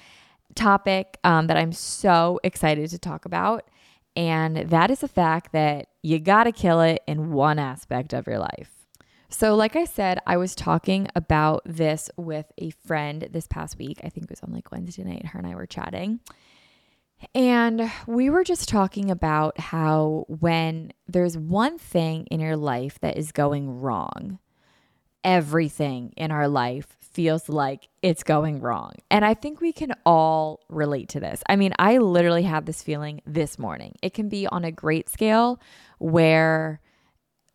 topic 0.54 1.18
um, 1.24 1.46
that 1.46 1.56
I'm 1.56 1.72
so 1.72 2.40
excited 2.42 2.90
to 2.90 2.98
talk 2.98 3.24
about. 3.24 3.68
And 4.16 4.56
that 4.70 4.90
is 4.90 5.00
the 5.00 5.08
fact 5.08 5.52
that 5.52 5.88
you 6.02 6.18
got 6.18 6.44
to 6.44 6.52
kill 6.52 6.80
it 6.80 7.02
in 7.06 7.32
one 7.32 7.58
aspect 7.58 8.14
of 8.14 8.26
your 8.26 8.38
life. 8.38 8.70
So, 9.28 9.54
like 9.54 9.76
I 9.76 9.84
said, 9.84 10.20
I 10.26 10.36
was 10.36 10.54
talking 10.54 11.08
about 11.14 11.62
this 11.66 12.10
with 12.16 12.46
a 12.58 12.70
friend 12.70 13.28
this 13.30 13.46
past 13.46 13.76
week. 13.76 14.00
I 14.04 14.08
think 14.08 14.24
it 14.24 14.30
was 14.30 14.40
on 14.40 14.52
like 14.52 14.70
Wednesday 14.70 15.02
night. 15.02 15.26
Her 15.26 15.38
and 15.38 15.48
I 15.48 15.54
were 15.54 15.66
chatting. 15.66 16.20
And 17.34 17.90
we 18.06 18.30
were 18.30 18.44
just 18.44 18.68
talking 18.68 19.10
about 19.10 19.58
how 19.58 20.24
when 20.28 20.92
there's 21.06 21.36
one 21.36 21.78
thing 21.78 22.26
in 22.26 22.40
your 22.40 22.56
life 22.56 22.98
that 23.00 23.16
is 23.16 23.32
going 23.32 23.80
wrong, 23.80 24.38
everything 25.24 26.12
in 26.16 26.30
our 26.30 26.48
life 26.48 26.96
feels 27.00 27.48
like 27.48 27.88
it's 28.02 28.22
going 28.22 28.60
wrong. 28.60 28.92
And 29.10 29.24
I 29.24 29.34
think 29.34 29.60
we 29.60 29.72
can 29.72 29.94
all 30.04 30.60
relate 30.68 31.08
to 31.10 31.20
this. 31.20 31.42
I 31.48 31.56
mean, 31.56 31.72
I 31.78 31.98
literally 31.98 32.42
had 32.42 32.66
this 32.66 32.82
feeling 32.82 33.22
this 33.26 33.58
morning. 33.58 33.96
It 34.02 34.12
can 34.12 34.28
be 34.28 34.46
on 34.46 34.64
a 34.64 34.70
great 34.70 35.08
scale 35.08 35.58
where 35.98 36.80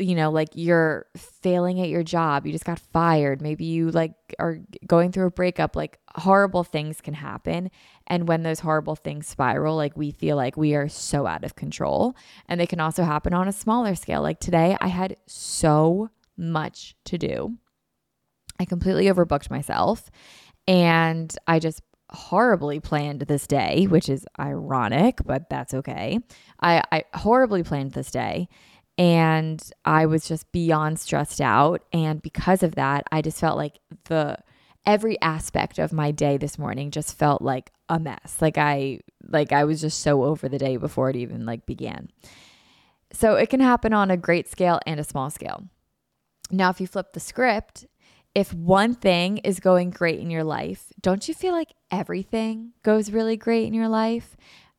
you 0.01 0.15
know, 0.15 0.31
like 0.31 0.49
you're 0.53 1.05
failing 1.15 1.79
at 1.79 1.89
your 1.89 2.03
job, 2.03 2.45
you 2.45 2.51
just 2.51 2.65
got 2.65 2.79
fired, 2.79 3.41
maybe 3.41 3.65
you 3.65 3.91
like 3.91 4.13
are 4.39 4.59
going 4.85 5.11
through 5.11 5.27
a 5.27 5.31
breakup, 5.31 5.75
like 5.75 5.99
horrible 6.15 6.63
things 6.63 7.01
can 7.01 7.13
happen. 7.13 7.69
And 8.07 8.27
when 8.27 8.43
those 8.43 8.59
horrible 8.59 8.95
things 8.95 9.27
spiral, 9.27 9.75
like 9.75 9.95
we 9.95 10.11
feel 10.11 10.35
like 10.35 10.57
we 10.57 10.75
are 10.75 10.89
so 10.89 11.25
out 11.27 11.43
of 11.43 11.55
control. 11.55 12.15
And 12.47 12.59
they 12.59 12.67
can 12.67 12.79
also 12.79 13.03
happen 13.03 13.33
on 13.33 13.47
a 13.47 13.53
smaller 13.53 13.95
scale. 13.95 14.21
Like 14.21 14.39
today, 14.39 14.75
I 14.81 14.87
had 14.87 15.17
so 15.27 16.09
much 16.37 16.95
to 17.05 17.17
do. 17.17 17.57
I 18.59 18.65
completely 18.65 19.05
overbooked 19.05 19.49
myself 19.49 20.09
and 20.67 21.35
I 21.47 21.59
just 21.59 21.81
horribly 22.11 22.79
planned 22.79 23.21
this 23.21 23.47
day, 23.47 23.87
which 23.89 24.09
is 24.09 24.25
ironic, 24.39 25.19
but 25.25 25.49
that's 25.49 25.73
okay. 25.73 26.19
I, 26.59 26.83
I 26.91 27.03
horribly 27.13 27.63
planned 27.63 27.93
this 27.93 28.11
day 28.11 28.49
and 28.97 29.61
I 29.85 30.05
was 30.05 30.27
just 30.27 30.51
beyond 30.51 30.99
stressed 30.99 31.41
out. 31.41 31.83
And 31.93 32.21
because 32.21 32.63
of 32.63 32.75
that, 32.75 33.05
I 33.11 33.21
just 33.21 33.39
felt 33.39 33.57
like 33.57 33.79
the 34.05 34.37
every 34.85 35.19
aspect 35.21 35.79
of 35.79 35.93
my 35.93 36.11
day 36.11 36.37
this 36.37 36.57
morning 36.57 36.91
just 36.91 37.17
felt 37.17 37.41
like 37.41 37.71
a 37.89 37.99
mess. 37.99 38.37
Like 38.39 38.57
I 38.57 38.99
like 39.27 39.51
I 39.51 39.63
was 39.63 39.81
just 39.81 39.99
so 39.99 40.23
over 40.23 40.49
the 40.49 40.57
day 40.57 40.77
before 40.77 41.09
it 41.09 41.15
even 41.15 41.45
like 41.45 41.65
began. 41.65 42.09
So 43.13 43.35
it 43.35 43.49
can 43.49 43.59
happen 43.59 43.93
on 43.93 44.09
a 44.09 44.17
great 44.17 44.47
scale 44.47 44.79
and 44.85 44.99
a 44.99 45.03
small 45.03 45.29
scale. 45.29 45.65
Now, 46.49 46.69
if 46.69 46.79
you 46.79 46.87
flip 46.87 47.13
the 47.13 47.19
script, 47.19 47.85
if 48.33 48.53
one 48.53 48.95
thing 48.95 49.37
is 49.39 49.59
going 49.59 49.89
great 49.89 50.19
in 50.19 50.29
your 50.29 50.43
life, 50.43 50.85
don't 51.01 51.27
you 51.27 51.33
feel 51.33 51.53
like 51.53 51.73
everything 51.89 52.71
goes 52.83 53.11
really 53.11 53.35
great 53.35 53.67
in 53.67 53.73
your 53.73 53.89
life? 53.89 54.37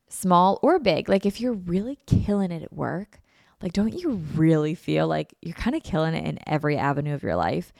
Small 0.09 0.59
or 0.61 0.79
big. 0.79 1.09
Like 1.09 1.25
if 1.25 1.39
you're 1.39 1.53
really 1.53 1.97
killing 2.07 2.51
it 2.51 2.63
at 2.63 2.73
work, 2.73 3.19
like 3.63 3.71
don't 3.71 3.97
you 3.97 4.21
really 4.35 4.75
feel 4.75 5.07
like 5.07 5.33
you're 5.41 5.55
kind 5.55 5.73
of 5.75 5.81
killing 5.83 6.13
it 6.13 6.27
in 6.27 6.37
every 6.45 6.77
avenue 6.77 7.13
of 7.13 7.23
your 7.23 7.37
life? 7.37 7.71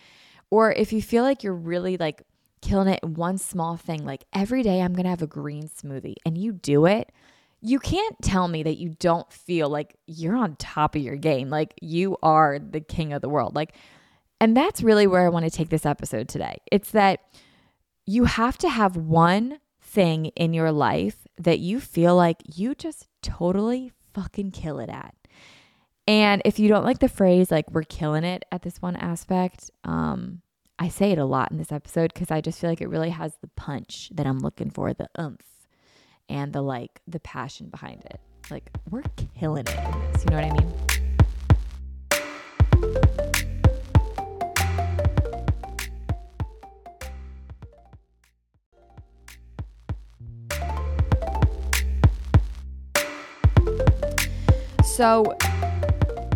Or 0.49 0.71
if 0.71 0.93
you 0.93 1.01
feel 1.01 1.23
like 1.23 1.43
you're 1.43 1.53
really 1.53 1.97
like 1.97 2.23
killing 2.61 2.87
it 2.87 3.01
in 3.03 3.15
one 3.15 3.37
small 3.37 3.75
thing, 3.75 4.05
like 4.05 4.23
every 4.31 4.63
day 4.63 4.81
I'm 4.81 4.93
going 4.93 5.03
to 5.03 5.09
have 5.09 5.21
a 5.21 5.27
green 5.27 5.67
smoothie 5.67 6.15
and 6.25 6.37
you 6.37 6.53
do 6.53 6.85
it, 6.85 7.11
you 7.59 7.79
can't 7.79 8.15
tell 8.21 8.47
me 8.47 8.63
that 8.63 8.77
you 8.77 8.95
don't 8.97 9.31
feel 9.31 9.67
like 9.67 9.97
you're 10.07 10.37
on 10.37 10.55
top 10.55 10.95
of 10.95 11.01
your 11.01 11.17
game. 11.17 11.49
Like 11.49 11.73
you 11.81 12.17
are 12.23 12.59
the 12.59 12.79
king 12.79 13.11
of 13.11 13.21
the 13.21 13.29
world. 13.29 13.53
Like, 13.53 13.75
and 14.39 14.55
that's 14.55 14.83
really 14.83 15.05
where 15.05 15.25
I 15.25 15.29
want 15.29 15.43
to 15.43 15.51
take 15.51 15.69
this 15.69 15.85
episode 15.85 16.29
today. 16.29 16.57
It's 16.71 16.91
that 16.91 17.19
you 18.05 18.23
have 18.23 18.57
to 18.59 18.69
have 18.69 18.95
one 18.95 19.59
thing 19.81 20.27
in 20.27 20.53
your 20.53 20.71
life 20.71 21.27
that 21.37 21.59
you 21.59 21.81
feel 21.81 22.15
like 22.15 22.37
you 22.55 22.73
just 22.73 23.09
totally 23.21 23.91
fucking 24.13 24.51
kill 24.51 24.79
it 24.79 24.89
at. 24.89 25.13
And 26.07 26.41
if 26.43 26.59
you 26.59 26.67
don't 26.67 26.83
like 26.83 26.99
the 26.99 27.07
phrase 27.07 27.49
like 27.49 27.71
we're 27.71 27.83
killing 27.83 28.25
it 28.25 28.43
at 28.51 28.61
this 28.61 28.81
one 28.81 28.97
aspect, 28.97 29.71
um, 29.85 30.41
I 30.77 30.89
say 30.89 31.11
it 31.11 31.17
a 31.17 31.25
lot 31.25 31.51
in 31.51 31.57
this 31.57 31.71
episode 31.71 32.13
because 32.13 32.29
I 32.29 32.41
just 32.41 32.59
feel 32.59 32.69
like 32.69 32.81
it 32.81 32.89
really 32.89 33.11
has 33.11 33.37
the 33.41 33.47
punch 33.55 34.09
that 34.13 34.27
I'm 34.27 34.39
looking 34.39 34.69
for, 34.69 34.93
the 34.93 35.07
oomph 35.19 35.45
and 36.27 36.51
the 36.51 36.61
like 36.61 36.99
the 37.07 37.21
passion 37.21 37.69
behind 37.69 38.03
it. 38.05 38.19
Like 38.51 38.69
we're 38.89 39.03
killing 39.39 39.65
it 39.65 39.75
in 39.75 40.11
this, 40.11 40.25
you 40.25 40.31
know 40.31 40.41
what 40.41 40.45
I 40.45 40.51
mean? 40.51 40.73
So, 54.83 55.35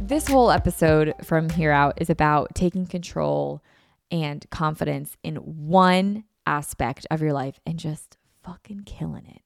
this 0.08 0.28
whole 0.28 0.52
episode 0.52 1.13
from 1.22 1.50
here 1.50 1.72
out 1.72 2.02
is 2.02 2.10
about 2.10 2.56
taking 2.56 2.88
control 2.88 3.62
and 4.10 4.50
confidence 4.50 5.17
in 5.22 5.36
one 5.36 6.24
aspect 6.46 7.06
of 7.12 7.22
your 7.22 7.34
life 7.34 7.60
and 7.65 7.78
just 7.78 8.17
fucking 8.41 8.84
killing 8.86 9.26
it. 9.26 9.41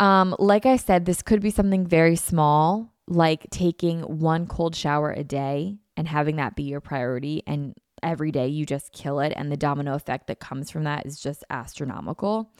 Um, 0.00 0.34
like 0.40 0.66
I 0.66 0.76
said, 0.76 1.04
this 1.04 1.22
could 1.22 1.40
be 1.40 1.50
something 1.50 1.86
very 1.86 2.16
small, 2.16 2.92
like 3.06 3.46
taking 3.50 4.00
one 4.02 4.48
cold 4.48 4.74
shower 4.74 5.12
a 5.12 5.22
day 5.22 5.78
and 5.96 6.08
having 6.08 6.36
that 6.36 6.56
be 6.56 6.64
your 6.64 6.80
priority. 6.80 7.44
And 7.46 7.76
every 8.02 8.32
day 8.32 8.48
you 8.48 8.66
just 8.66 8.92
kill 8.92 9.20
it. 9.20 9.32
And 9.36 9.50
the 9.50 9.56
domino 9.56 9.94
effect 9.94 10.26
that 10.26 10.40
comes 10.40 10.72
from 10.72 10.84
that 10.84 11.06
is 11.06 11.20
just 11.20 11.44
astronomical. 11.50 12.50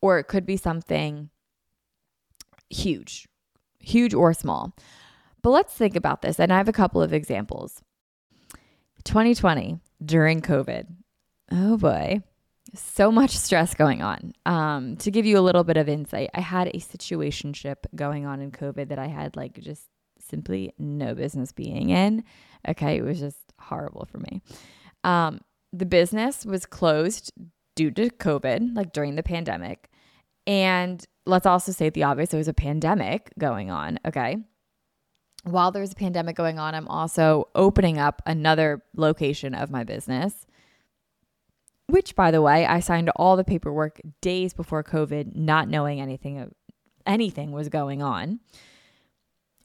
Or 0.00 0.18
it 0.18 0.24
could 0.24 0.44
be 0.44 0.56
something 0.56 1.30
huge, 2.68 3.28
huge 3.78 4.12
or 4.12 4.34
small. 4.34 4.74
But 5.44 5.50
let's 5.50 5.72
think 5.72 5.94
about 5.94 6.22
this. 6.22 6.40
And 6.40 6.52
I 6.52 6.56
have 6.56 6.68
a 6.68 6.72
couple 6.72 7.00
of 7.00 7.12
examples. 7.12 7.82
2020 9.04 9.78
during 10.04 10.40
COVID. 10.40 10.86
Oh 11.52 11.76
boy 11.76 12.22
so 12.74 13.10
much 13.10 13.36
stress 13.36 13.74
going 13.74 14.02
on. 14.02 14.32
Um, 14.46 14.96
to 14.96 15.10
give 15.10 15.26
you 15.26 15.38
a 15.38 15.40
little 15.40 15.64
bit 15.64 15.76
of 15.76 15.88
insight, 15.88 16.30
I 16.34 16.40
had 16.40 16.68
a 16.68 16.78
situationship 16.78 17.76
going 17.94 18.26
on 18.26 18.40
in 18.40 18.50
COVID 18.50 18.88
that 18.88 18.98
I 18.98 19.06
had 19.06 19.36
like 19.36 19.60
just 19.60 19.88
simply 20.18 20.72
no 20.78 21.14
business 21.14 21.52
being 21.52 21.90
in. 21.90 22.24
Okay, 22.66 22.98
it 22.98 23.02
was 23.02 23.20
just 23.20 23.38
horrible 23.60 24.06
for 24.10 24.18
me. 24.18 24.42
Um, 25.02 25.40
the 25.72 25.86
business 25.86 26.44
was 26.44 26.66
closed 26.66 27.32
due 27.76 27.90
to 27.92 28.10
COVID, 28.10 28.74
like 28.74 28.92
during 28.92 29.16
the 29.16 29.22
pandemic. 29.22 29.90
And 30.46 31.04
let's 31.26 31.46
also 31.46 31.72
say 31.72 31.90
the 31.90 32.04
obvious, 32.04 32.30
there 32.30 32.38
was 32.38 32.48
a 32.48 32.54
pandemic 32.54 33.32
going 33.38 33.70
on. 33.70 33.98
Okay. 34.06 34.38
While 35.44 35.70
there's 35.70 35.92
a 35.92 35.96
pandemic 35.96 36.36
going 36.36 36.58
on, 36.58 36.74
I'm 36.74 36.88
also 36.88 37.48
opening 37.54 37.98
up 37.98 38.22
another 38.26 38.82
location 38.96 39.54
of 39.54 39.70
my 39.70 39.84
business 39.84 40.46
which 41.86 42.16
by 42.16 42.30
the 42.30 42.42
way, 42.42 42.66
I 42.66 42.80
signed 42.80 43.10
all 43.16 43.36
the 43.36 43.44
paperwork 43.44 44.00
days 44.20 44.54
before 44.54 44.82
COVID, 44.82 45.36
not 45.36 45.68
knowing 45.68 46.00
anything 46.00 46.38
of 46.38 46.52
anything 47.06 47.52
was 47.52 47.68
going 47.68 48.02
on. 48.02 48.40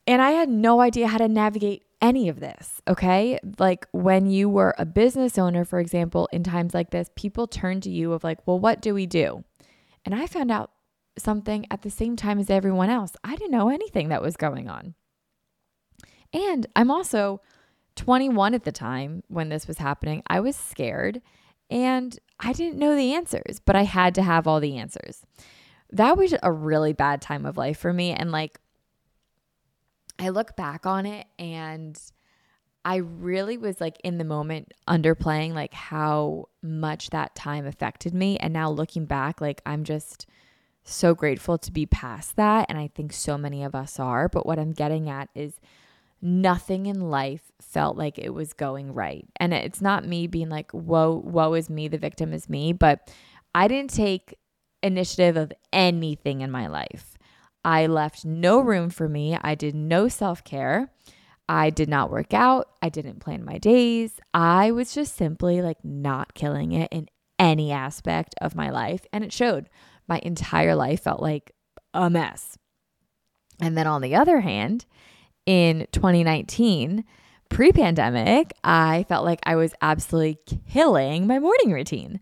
And 0.06 0.22
I 0.22 0.32
had 0.32 0.50
no 0.50 0.82
idea 0.82 1.08
how 1.08 1.20
to 1.20 1.28
navigate 1.28 1.84
any 2.02 2.30
of 2.30 2.40
this, 2.40 2.82
okay? 2.88 3.40
Like 3.58 3.88
when 3.92 4.30
you 4.30 4.50
were 4.50 4.74
a 4.78 4.86
business 4.86 5.38
owner, 5.38 5.64
for 5.66 5.80
example, 5.80 6.28
in 6.32 6.44
times 6.44 6.74
like 6.74 6.90
this, 6.90 7.10
people 7.16 7.48
turn 7.48 7.82
to 7.82 7.90
you 7.90 8.14
of 8.14 8.24
like, 8.24 8.46
"Well, 8.48 8.60
what 8.60 8.82
do 8.82 8.94
we 8.94 9.06
do?" 9.06 9.44
And 10.06 10.16
I 10.16 10.26
found 10.28 10.50
out 10.52 10.72
something 11.18 11.66
at 11.70 11.82
the 11.82 11.90
same 11.90 12.16
time 12.16 12.40
as 12.40 12.50
everyone 12.50 12.90
else. 12.90 13.14
I 13.24 13.36
didn't 13.36 13.52
know 13.52 13.70
anything 13.70 14.10
that 14.10 14.22
was 14.22 14.38
going 14.38 14.70
on. 14.70 14.96
And 16.34 16.68
I'm 16.76 16.92
also 16.92 17.42
21 17.96 18.54
at 18.54 18.64
the 18.64 18.72
time 18.72 19.24
when 19.28 19.50
this 19.50 19.68
was 19.68 19.78
happening. 19.78 20.24
I 20.28 20.40
was 20.40 20.56
scared 20.56 21.22
and 21.70 22.18
I 22.40 22.54
didn't 22.54 22.80
know 22.80 22.96
the 22.96 23.14
answers, 23.14 23.60
but 23.66 23.76
I 23.76 23.84
had 23.84 24.16
to 24.16 24.24
have 24.24 24.48
all 24.48 24.60
the 24.60 24.78
answers. 24.78 25.26
That 25.92 26.18
was 26.18 26.34
a 26.42 26.52
really 26.52 26.94
bad 26.94 27.22
time 27.22 27.46
of 27.46 27.58
life 27.58 27.78
for 27.78 27.92
me. 27.92 28.12
And 28.12 28.32
like, 28.32 28.60
I 30.18 30.30
look 30.30 30.56
back 30.56 30.86
on 30.86 31.06
it 31.06 31.28
and 31.38 32.00
I 32.86 32.98
really 32.98 33.58
was 33.58 33.82
like 33.82 34.00
in 34.04 34.18
the 34.18 34.24
moment 34.24 34.74
underplaying 34.88 35.54
like 35.54 35.74
how 35.74 36.46
much 36.62 37.10
that 37.10 37.36
time 37.36 37.66
affected 37.66 38.14
me. 38.14 38.38
And 38.38 38.54
now 38.54 38.70
looking 38.70 39.06
back, 39.06 39.42
like, 39.42 39.62
I'm 39.66 39.84
just 39.84 40.26
so 40.84 41.14
grateful 41.14 41.58
to 41.58 41.72
be 41.72 41.86
past 41.86 42.36
that. 42.38 42.66
And 42.70 42.78
I 42.78 42.90
think 42.96 43.14
so 43.14 43.38
many 43.38 43.64
of 43.64 43.76
us 43.76 44.00
are. 44.00 44.30
But 44.30 44.46
what 44.46 44.60
I'm 44.60 44.72
getting 44.72 45.10
at 45.10 45.30
is, 45.36 45.60
nothing 46.22 46.86
in 46.86 47.10
life 47.10 47.52
felt 47.62 47.98
like 47.98 48.18
it 48.18 48.34
was 48.34 48.54
going 48.54 48.94
right. 48.94 49.26
And 49.38 49.54
it's 49.54 49.82
not 49.82 50.06
me 50.06 50.28
being 50.28 50.50
like, 50.50 50.72
whoa, 50.72 51.22
woe 51.26 51.54
is 51.54 51.70
me, 51.70 51.88
the 51.88 51.98
victim 51.98 52.34
is 52.34 52.50
me, 52.50 52.74
but 52.74 53.14
I 53.54 53.68
didn't 53.68 53.92
take 53.92 54.38
initiative 54.84 55.38
of 55.38 55.54
anything 55.74 56.42
in 56.42 56.52
my 56.52 56.68
life. 56.68 57.18
I 57.64 57.88
left 57.88 58.26
no 58.26 58.60
room 58.60 58.90
for 58.90 59.10
me. 59.10 59.38
I 59.42 59.56
did 59.56 59.76
no 59.76 60.08
self 60.08 60.44
care. 60.44 60.92
I 61.48 61.72
did 61.72 61.90
not 61.90 62.12
work 62.12 62.34
out. 62.34 62.70
I 62.82 62.90
didn't 62.90 63.20
plan 63.20 63.44
my 63.44 63.58
days. 63.58 64.20
I 64.34 64.72
was 64.72 64.94
just 64.94 65.16
simply 65.16 65.62
like 65.62 65.84
not 65.84 66.36
killing 66.36 66.72
it 66.72 66.90
in 66.92 67.10
any 67.38 67.72
aspect 67.72 68.36
of 68.40 68.56
my 68.56 68.70
life. 68.70 69.06
And 69.12 69.24
it 69.24 69.34
showed. 69.34 69.70
My 70.08 70.20
entire 70.24 70.76
life 70.76 71.04
felt 71.04 71.22
like 71.22 71.52
a 71.94 72.10
mess. 72.10 72.58
And 73.62 73.78
then 73.78 73.88
on 73.88 74.02
the 74.02 74.16
other 74.16 74.40
hand, 74.40 74.86
in 75.50 75.88
2019, 75.94 77.04
pre 77.50 77.72
pandemic, 77.72 78.54
I 78.64 79.04
felt 79.10 79.26
like 79.26 79.40
I 79.48 79.56
was 79.56 79.74
absolutely 79.82 80.38
killing 80.72 81.26
my 81.26 81.40
morning 81.40 81.72
routine. 81.72 82.20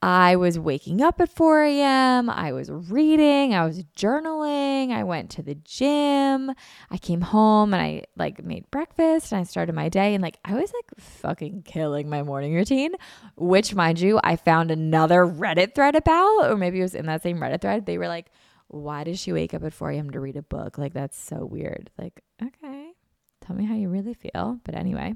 I 0.00 0.36
was 0.36 0.58
waking 0.58 1.02
up 1.02 1.20
at 1.20 1.28
4 1.28 1.62
a.m. 1.62 2.30
I 2.30 2.52
was 2.52 2.70
reading. 2.70 3.52
I 3.54 3.66
was 3.66 3.82
journaling. 3.94 4.92
I 4.92 5.04
went 5.04 5.28
to 5.32 5.42
the 5.42 5.56
gym. 5.56 6.52
I 6.90 6.96
came 6.96 7.20
home 7.20 7.74
and 7.74 7.82
I 7.82 8.04
like 8.16 8.42
made 8.42 8.70
breakfast 8.70 9.30
and 9.30 9.42
I 9.42 9.44
started 9.44 9.74
my 9.74 9.90
day. 9.90 10.14
And 10.14 10.22
like, 10.22 10.38
I 10.42 10.54
was 10.54 10.72
like 10.72 10.98
fucking 10.98 11.64
killing 11.66 12.08
my 12.08 12.22
morning 12.22 12.54
routine, 12.54 12.92
which, 13.36 13.74
mind 13.74 14.00
you, 14.00 14.18
I 14.24 14.36
found 14.36 14.70
another 14.70 15.26
Reddit 15.26 15.74
thread 15.74 15.96
about, 15.96 16.50
or 16.50 16.56
maybe 16.56 16.78
it 16.78 16.84
was 16.84 16.94
in 16.94 17.04
that 17.04 17.22
same 17.22 17.36
Reddit 17.40 17.60
thread. 17.60 17.84
They 17.84 17.98
were 17.98 18.08
like, 18.08 18.30
why 18.68 19.04
does 19.04 19.20
she 19.20 19.34
wake 19.34 19.52
up 19.52 19.64
at 19.64 19.74
4 19.74 19.90
a.m. 19.90 20.10
to 20.12 20.20
read 20.20 20.36
a 20.36 20.42
book? 20.42 20.78
Like, 20.78 20.94
that's 20.94 21.20
so 21.20 21.44
weird. 21.44 21.90
Like, 21.98 22.22
okay, 22.42 22.92
tell 23.40 23.56
me 23.56 23.64
how 23.64 23.74
you 23.74 23.88
really 23.88 24.14
feel. 24.14 24.58
But 24.64 24.74
anyway, 24.74 25.14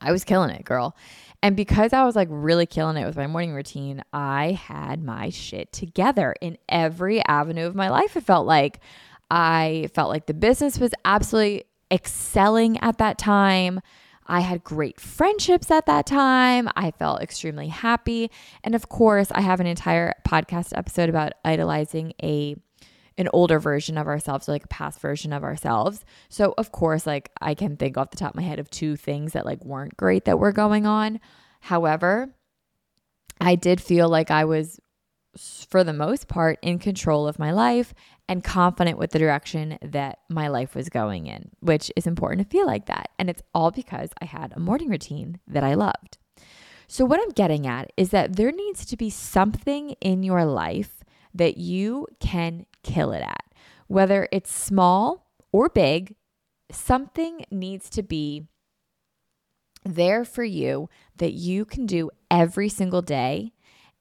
I 0.00 0.12
was 0.12 0.24
killing 0.24 0.50
it, 0.50 0.64
girl. 0.64 0.96
And 1.42 1.56
because 1.56 1.92
I 1.92 2.04
was 2.04 2.16
like 2.16 2.28
really 2.30 2.66
killing 2.66 2.96
it 2.96 3.06
with 3.06 3.16
my 3.16 3.26
morning 3.26 3.52
routine, 3.52 4.02
I 4.12 4.52
had 4.52 5.02
my 5.02 5.30
shit 5.30 5.72
together 5.72 6.34
in 6.40 6.58
every 6.68 7.24
avenue 7.26 7.66
of 7.66 7.74
my 7.74 7.90
life. 7.90 8.16
It 8.16 8.24
felt 8.24 8.46
like 8.46 8.80
I 9.30 9.88
felt 9.94 10.08
like 10.08 10.26
the 10.26 10.34
business 10.34 10.78
was 10.78 10.92
absolutely 11.04 11.64
excelling 11.90 12.78
at 12.78 12.98
that 12.98 13.18
time. 13.18 13.80
I 14.26 14.40
had 14.40 14.62
great 14.62 15.00
friendships 15.00 15.70
at 15.70 15.86
that 15.86 16.06
time. 16.06 16.68
I 16.76 16.90
felt 16.90 17.22
extremely 17.22 17.68
happy. 17.68 18.30
And 18.62 18.74
of 18.74 18.88
course, 18.88 19.28
I 19.32 19.40
have 19.40 19.58
an 19.60 19.66
entire 19.66 20.14
podcast 20.26 20.76
episode 20.76 21.08
about 21.08 21.32
idolizing 21.44 22.12
a 22.22 22.56
an 23.18 23.28
older 23.32 23.58
version 23.58 23.98
of 23.98 24.06
ourselves, 24.06 24.48
or 24.48 24.52
like 24.52 24.64
a 24.64 24.68
past 24.68 25.00
version 25.00 25.32
of 25.32 25.42
ourselves. 25.44 26.04
So, 26.28 26.54
of 26.56 26.72
course, 26.72 27.06
like 27.06 27.30
I 27.40 27.54
can 27.54 27.76
think 27.76 27.98
off 27.98 28.10
the 28.10 28.16
top 28.16 28.30
of 28.30 28.36
my 28.36 28.42
head 28.42 28.58
of 28.58 28.70
two 28.70 28.96
things 28.96 29.32
that 29.32 29.44
like 29.44 29.64
weren't 29.64 29.96
great 29.96 30.24
that 30.24 30.38
were 30.38 30.52
going 30.52 30.86
on. 30.86 31.20
However, 31.60 32.30
I 33.40 33.56
did 33.56 33.80
feel 33.80 34.08
like 34.08 34.30
I 34.30 34.44
was 34.44 34.80
for 35.68 35.84
the 35.84 35.92
most 35.92 36.28
part 36.28 36.58
in 36.62 36.78
control 36.78 37.28
of 37.28 37.38
my 37.38 37.50
life 37.50 37.92
and 38.28 38.44
confident 38.44 38.98
with 38.98 39.10
the 39.10 39.18
direction 39.18 39.78
that 39.82 40.18
my 40.28 40.48
life 40.48 40.74
was 40.74 40.88
going 40.88 41.26
in, 41.26 41.50
which 41.60 41.90
is 41.96 42.06
important 42.06 42.46
to 42.46 42.50
feel 42.50 42.66
like 42.66 42.86
that. 42.86 43.10
And 43.18 43.28
it's 43.28 43.42
all 43.54 43.70
because 43.70 44.10
I 44.20 44.24
had 44.24 44.52
a 44.54 44.60
morning 44.60 44.88
routine 44.88 45.40
that 45.46 45.64
I 45.64 45.74
loved. 45.74 46.18
So, 46.86 47.04
what 47.04 47.20
I'm 47.20 47.30
getting 47.30 47.66
at 47.66 47.92
is 47.96 48.10
that 48.10 48.36
there 48.36 48.52
needs 48.52 48.86
to 48.86 48.96
be 48.96 49.10
something 49.10 49.90
in 50.00 50.22
your 50.22 50.44
life 50.44 51.04
that 51.34 51.58
you 51.58 52.06
can 52.20 52.66
kill 52.88 53.12
it 53.12 53.22
at, 53.22 53.44
whether 53.86 54.28
it's 54.32 54.52
small 54.52 55.30
or 55.52 55.68
big, 55.68 56.14
something 56.70 57.44
needs 57.50 57.90
to 57.90 58.02
be 58.02 58.46
there 59.84 60.24
for 60.24 60.44
you 60.44 60.88
that 61.16 61.32
you 61.32 61.64
can 61.64 61.86
do 61.86 62.10
every 62.30 62.68
single 62.68 63.02
day 63.02 63.52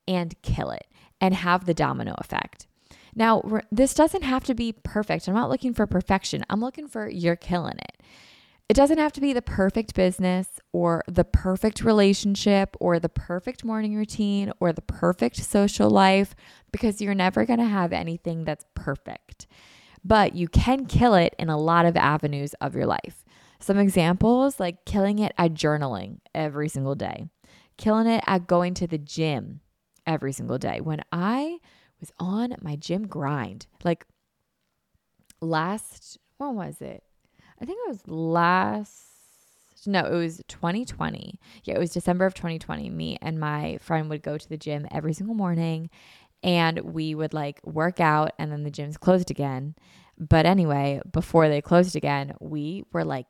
and 0.07 0.41
kill 0.41 0.71
it 0.71 0.87
and 1.19 1.33
have 1.33 1.65
the 1.65 1.73
domino 1.73 2.15
effect. 2.17 2.67
Now, 3.15 3.41
this 3.71 3.93
doesn't 3.93 4.23
have 4.23 4.43
to 4.45 4.53
be 4.53 4.73
perfect. 4.73 5.27
I'm 5.27 5.33
not 5.33 5.49
looking 5.49 5.73
for 5.73 5.87
perfection. 5.87 6.45
I'm 6.49 6.61
looking 6.61 6.87
for 6.87 7.09
you're 7.09 7.35
killing 7.35 7.77
it. 7.77 8.03
It 8.69 8.73
doesn't 8.75 8.97
have 8.97 9.13
to 9.13 9.21
be 9.21 9.31
the 9.31 9.41
perfect 9.41 9.95
business 9.95 10.59
or 10.73 11.01
the 11.07 11.23
perfect 11.23 11.83
relationship 11.83 12.75
or 12.81 12.99
the 12.99 13.07
perfect 13.09 13.63
morning 13.63 13.95
routine 13.95 14.51
or 14.59 14.73
the 14.73 14.81
perfect 14.81 15.37
social 15.37 15.89
life 15.89 16.35
because 16.71 16.99
you're 17.01 17.15
never 17.15 17.45
going 17.45 17.59
to 17.59 17.65
have 17.65 17.93
anything 17.93 18.43
that's 18.43 18.65
perfect. 18.75 19.47
But 20.03 20.35
you 20.35 20.49
can 20.49 20.85
kill 20.85 21.13
it 21.13 21.33
in 21.39 21.49
a 21.49 21.57
lot 21.57 21.85
of 21.85 21.95
avenues 21.95 22.53
of 22.55 22.75
your 22.75 22.85
life. 22.85 23.23
Some 23.59 23.77
examples 23.77 24.59
like 24.59 24.83
killing 24.85 25.19
it 25.19 25.33
at 25.37 25.53
journaling 25.53 26.19
every 26.35 26.67
single 26.67 26.95
day, 26.95 27.29
killing 27.77 28.07
it 28.07 28.23
at 28.27 28.47
going 28.47 28.73
to 28.75 28.87
the 28.87 28.97
gym 28.97 29.61
every 30.05 30.33
single 30.33 30.57
day. 30.57 30.81
When 30.81 31.01
I 31.11 31.59
was 31.99 32.11
on 32.19 32.55
my 32.61 32.75
gym 32.75 33.07
grind. 33.07 33.67
Like 33.83 34.05
last, 35.41 36.17
when 36.37 36.55
was 36.55 36.81
it? 36.81 37.03
I 37.59 37.65
think 37.65 37.79
it 37.85 37.89
was 37.89 38.07
last, 38.07 39.07
no, 39.85 40.05
it 40.05 40.15
was 40.15 40.41
2020. 40.47 41.39
Yeah, 41.63 41.75
it 41.75 41.79
was 41.79 41.91
December 41.91 42.25
of 42.25 42.33
2020. 42.33 42.89
Me 42.89 43.17
and 43.21 43.39
my 43.39 43.77
friend 43.81 44.09
would 44.09 44.21
go 44.23 44.37
to 44.37 44.49
the 44.49 44.57
gym 44.57 44.87
every 44.91 45.13
single 45.13 45.35
morning 45.35 45.89
and 46.43 46.79
we 46.79 47.15
would 47.15 47.33
like 47.33 47.59
work 47.65 47.99
out 47.99 48.31
and 48.37 48.51
then 48.51 48.63
the 48.63 48.71
gym's 48.71 48.97
closed 48.97 49.31
again. 49.31 49.75
But 50.17 50.45
anyway, 50.45 51.01
before 51.11 51.49
they 51.49 51.61
closed 51.61 51.95
again, 51.95 52.33
we 52.39 52.83
were 52.91 53.03
like 53.03 53.27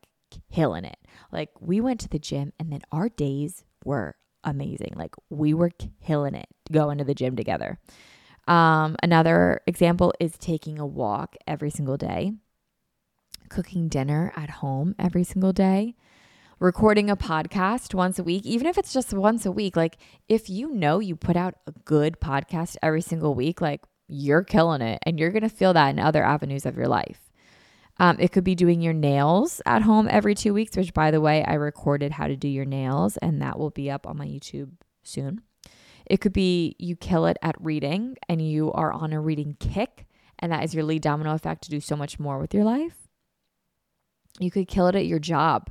killing 0.52 0.86
it. 0.86 0.98
Like 1.32 1.50
we 1.60 1.82
went 1.82 2.00
to 2.02 2.10
the 2.10 2.20
gym 2.20 2.54
and 2.60 2.72
then 2.72 2.82
our 2.92 3.10
days 3.10 3.64
were 3.84 4.16
amazing. 4.44 4.94
Like 4.96 5.16
we 5.30 5.54
were 5.54 5.72
killing 6.06 6.36
it 6.36 6.48
going 6.72 6.98
to 6.98 7.04
the 7.04 7.16
gym 7.16 7.36
together. 7.36 7.80
Um, 8.48 8.96
another 9.04 9.62
example 9.68 10.14
is 10.20 10.38
taking 10.38 10.80
a 10.80 10.86
walk 10.86 11.36
every 11.46 11.70
single 11.70 11.98
day, 11.98 12.34
cooking 13.50 13.88
dinner 13.88 14.32
at 14.36 14.50
home 14.50 14.96
every 14.98 15.24
single 15.24 15.54
day, 15.54 15.96
recording 16.60 17.10
a 17.10 17.16
podcast 17.16 17.94
once 17.94 18.20
a 18.20 18.24
week, 18.24 18.46
even 18.46 18.68
if 18.68 18.78
it's 18.78 18.94
just 18.94 19.14
once 19.14 19.46
a 19.46 19.52
week. 19.52 19.76
Like, 19.76 19.98
if 20.28 20.50
you 20.50 20.72
know 20.72 21.00
you 21.00 21.16
put 21.16 21.36
out 21.36 21.56
a 21.66 21.72
good 21.86 22.20
podcast 22.20 22.78
every 22.82 23.02
single 23.02 23.36
week, 23.36 23.62
like 23.62 23.82
you're 24.08 24.44
killing 24.44 24.82
it 24.82 25.00
and 25.04 25.20
you're 25.20 25.32
going 25.32 25.42
to 25.44 25.50
feel 25.50 25.74
that 25.74 25.90
in 25.90 26.00
other 26.00 26.24
avenues 26.24 26.66
of 26.66 26.78
your 26.78 26.88
life. 26.88 27.32
Um, 28.00 28.18
it 28.20 28.32
could 28.32 28.44
be 28.44 28.56
doing 28.56 28.82
your 28.82 28.94
nails 28.94 29.62
at 29.66 29.82
home 29.82 30.08
every 30.10 30.36
two 30.36 30.54
weeks, 30.54 30.78
which, 30.78 30.94
by 30.94 31.10
the 31.10 31.22
way, 31.22 31.44
I 31.44 31.54
recorded 31.56 32.12
how 32.12 32.28
to 32.28 32.36
do 32.36 32.48
your 32.48 32.66
nails, 32.66 33.18
and 33.18 33.42
that 33.42 33.58
will 33.58 33.72
be 33.72 33.90
up 33.90 34.06
on 34.06 34.18
my 34.18 34.28
YouTube 34.28 34.70
soon. 35.04 35.42
It 36.06 36.22
could 36.22 36.34
be 36.34 36.76
you 36.80 36.96
kill 36.96 37.26
it 37.26 37.38
at 37.42 37.56
reading 37.60 38.16
and 38.30 38.42
you 38.42 38.72
are 38.72 38.94
on 38.94 39.14
a 39.14 39.20
reading 39.20 39.58
kick, 39.60 40.06
and 40.40 40.52
that 40.52 40.64
is 40.64 40.74
your 40.74 40.84
lead 40.84 41.02
domino 41.02 41.34
effect 41.34 41.64
to 41.64 41.70
do 41.70 41.80
so 41.80 41.96
much 41.96 42.20
more 42.20 42.40
with 42.40 42.54
your 42.54 42.64
life. 42.64 43.07
You 44.40 44.52
could 44.52 44.68
kill 44.68 44.88
it 44.88 44.96
at 44.96 45.06
your 45.06 45.20
job. 45.20 45.70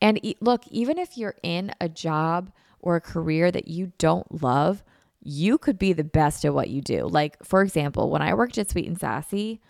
And 0.00 0.20
look, 0.40 0.66
even 0.68 0.98
if 0.98 1.16
you're 1.16 1.36
in 1.42 1.72
a 1.80 1.88
job 1.88 2.52
or 2.80 2.96
a 2.96 3.00
career 3.00 3.50
that 3.50 3.68
you 3.68 3.92
don't 3.98 4.42
love, 4.42 4.82
you 5.20 5.56
could 5.56 5.78
be 5.78 5.92
the 5.92 6.04
best 6.04 6.44
at 6.44 6.54
what 6.54 6.68
you 6.68 6.82
do. 6.82 7.06
Like, 7.06 7.42
for 7.42 7.62
example, 7.62 8.10
when 8.10 8.22
I 8.22 8.34
worked 8.34 8.58
at 8.58 8.70
Sweet 8.70 8.86
and 8.86 8.98
Sassy, 8.98 9.60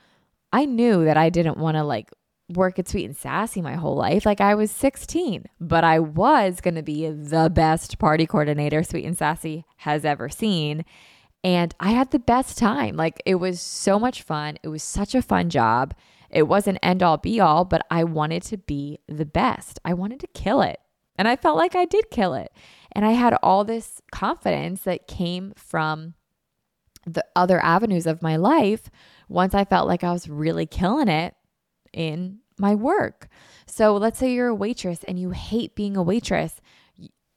I 0.52 0.64
knew 0.64 1.04
that 1.04 1.16
I 1.16 1.30
didn't 1.30 1.58
want 1.58 1.76
to 1.76 1.84
like 1.84 2.10
work 2.52 2.78
at 2.78 2.88
Sweet 2.88 3.04
and 3.04 3.16
Sassy 3.16 3.62
my 3.62 3.74
whole 3.74 3.96
life. 3.96 4.26
Like 4.26 4.40
I 4.40 4.54
was 4.54 4.70
16, 4.70 5.46
but 5.60 5.84
I 5.84 6.00
was 6.00 6.60
going 6.60 6.74
to 6.74 6.82
be 6.82 7.08
the 7.08 7.50
best 7.52 7.98
party 7.98 8.26
coordinator 8.26 8.82
Sweet 8.82 9.04
and 9.04 9.16
Sassy 9.16 9.64
has 9.78 10.04
ever 10.04 10.28
seen. 10.28 10.84
And 11.42 11.74
I 11.78 11.90
had 11.90 12.10
the 12.10 12.18
best 12.18 12.58
time. 12.58 12.96
Like 12.96 13.22
it 13.24 13.36
was 13.36 13.60
so 13.60 13.98
much 13.98 14.22
fun. 14.22 14.58
It 14.62 14.68
was 14.68 14.82
such 14.82 15.14
a 15.14 15.22
fun 15.22 15.50
job. 15.50 15.94
It 16.34 16.48
wasn't 16.48 16.78
end 16.82 17.02
all 17.02 17.16
be 17.16 17.38
all, 17.38 17.64
but 17.64 17.86
I 17.90 18.02
wanted 18.04 18.42
to 18.44 18.58
be 18.58 18.98
the 19.06 19.24
best. 19.24 19.78
I 19.84 19.94
wanted 19.94 20.18
to 20.20 20.26
kill 20.26 20.60
it. 20.62 20.80
And 21.16 21.28
I 21.28 21.36
felt 21.36 21.56
like 21.56 21.76
I 21.76 21.84
did 21.84 22.10
kill 22.10 22.34
it. 22.34 22.52
And 22.90 23.04
I 23.04 23.12
had 23.12 23.38
all 23.40 23.64
this 23.64 24.02
confidence 24.10 24.82
that 24.82 25.06
came 25.06 25.52
from 25.56 26.14
the 27.06 27.24
other 27.36 27.62
avenues 27.62 28.06
of 28.06 28.20
my 28.20 28.34
life 28.34 28.90
once 29.28 29.54
I 29.54 29.64
felt 29.64 29.86
like 29.86 30.02
I 30.02 30.12
was 30.12 30.28
really 30.28 30.66
killing 30.66 31.08
it 31.08 31.34
in 31.92 32.40
my 32.58 32.74
work. 32.74 33.28
So 33.66 33.96
let's 33.96 34.18
say 34.18 34.32
you're 34.32 34.48
a 34.48 34.54
waitress 34.54 35.04
and 35.04 35.18
you 35.18 35.30
hate 35.30 35.76
being 35.76 35.96
a 35.96 36.02
waitress. 36.02 36.60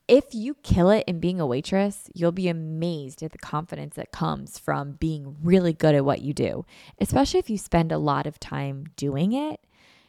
If 0.08 0.34
you 0.34 0.56
kill 0.64 0.90
it 0.90 1.04
in 1.06 1.20
being 1.20 1.42
a 1.42 1.46
waitress, 1.46 2.10
you'll 2.14 2.32
be 2.32 2.48
amazed 2.48 3.22
at 3.24 3.34
the 3.34 3.38
confidence 3.38 3.96
that 3.96 4.12
comes 4.12 4.58
from 4.58 4.94
being 4.94 5.36
really 5.44 5.74
good 5.74 5.96
at 5.96 6.06
what 6.06 6.22
you 6.22 6.34
do, 6.34 6.66
especially 7.00 7.40
if 7.40 7.50
you 7.50 7.58
spend 7.58 7.92
a 7.92 7.98
lot 7.98 8.26
of 8.26 8.40
time 8.40 8.86
doing 8.96 9.34
it. 9.34 9.60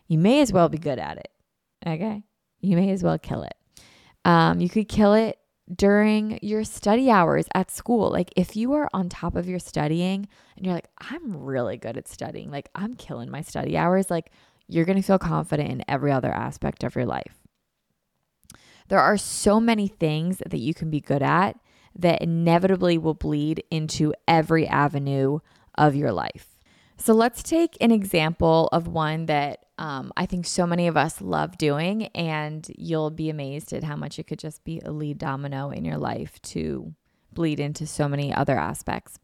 You 0.07 0.19
may 0.19 0.41
as 0.41 0.53
well 0.53 0.69
be 0.69 0.79
good 0.79 1.01
at 1.01 1.19
it. 1.19 1.31
Okay. 1.85 2.23
You 2.61 2.77
may 2.77 2.91
as 2.91 3.03
well 3.03 3.19
kill 3.19 3.43
it. 3.43 3.55
Um, 4.25 4.61
you 4.61 4.69
could 4.69 4.89
kill 4.89 5.15
it 5.15 5.39
during 5.75 6.39
your 6.43 6.65
study 6.65 7.11
hours 7.11 7.47
at 7.55 7.71
school. 7.71 8.11
Like 8.11 8.33
if 8.37 8.57
you 8.57 8.75
are 8.75 8.89
on 8.93 9.09
top 9.09 9.37
of 9.37 9.49
your 9.49 9.59
studying 9.59 10.29
and 10.57 10.65
you're 10.65 10.75
like, 10.75 10.89
I'm 10.99 11.37
really 11.37 11.77
good 11.77 11.97
at 11.97 12.09
studying, 12.09 12.51
like 12.51 12.69
I'm 12.75 12.95
killing 12.95 13.31
my 13.31 13.43
study 13.43 13.77
hours, 13.77 14.11
like 14.11 14.31
you're 14.69 14.85
going 14.85 14.97
to 14.97 15.03
feel 15.03 15.19
confident 15.19 15.71
in 15.71 15.85
every 15.89 16.13
other 16.13 16.33
aspect 16.33 16.85
of 16.85 16.95
your 16.95 17.07
life. 17.07 17.38
There 18.89 19.01
are 19.01 19.17
so 19.17 19.61
many 19.61 19.89
things 19.89 20.43
that 20.47 20.59
you 20.59 20.75
can 20.75 20.91
be 20.91 21.01
good 21.01 21.23
at 21.23 21.59
that 21.99 22.23
inevitably 22.23 22.99
will 22.99 23.15
bleed 23.15 23.65
into 23.71 24.15
every 24.27 24.67
avenue 24.67 25.41
of 25.77 25.95
your 25.95 26.13
life. 26.13 26.59
So 26.97 27.13
let's 27.13 27.43
take 27.43 27.77
an 27.81 27.93
example 27.93 28.69
of 28.73 28.89
one 28.89 29.27
that 29.27 29.67
um, 29.79 30.13
I 30.17 30.27
think 30.27 30.47
so 30.47 30.67
many 30.67 30.89
of 30.89 30.97
us 30.97 31.21
love 31.21 31.57
doing, 31.57 32.07
and 32.09 32.67
you'll 32.77 33.11
be 33.11 33.31
amazed 33.31 33.73
at 33.73 33.85
how 33.85 33.95
much 33.95 34.19
it 34.19 34.27
could 34.27 34.41
just 34.41 34.65
be 34.65 34.81
a 34.85 34.91
lead 34.91 35.19
domino 35.19 35.71
in 35.71 35.85
your 35.85 35.99
life 35.99 36.43
to 36.43 36.93
bleed 37.33 37.61
into 37.61 37.87
so 37.87 38.09
many 38.09 38.35
other 38.35 38.59
aspects. 38.59 39.19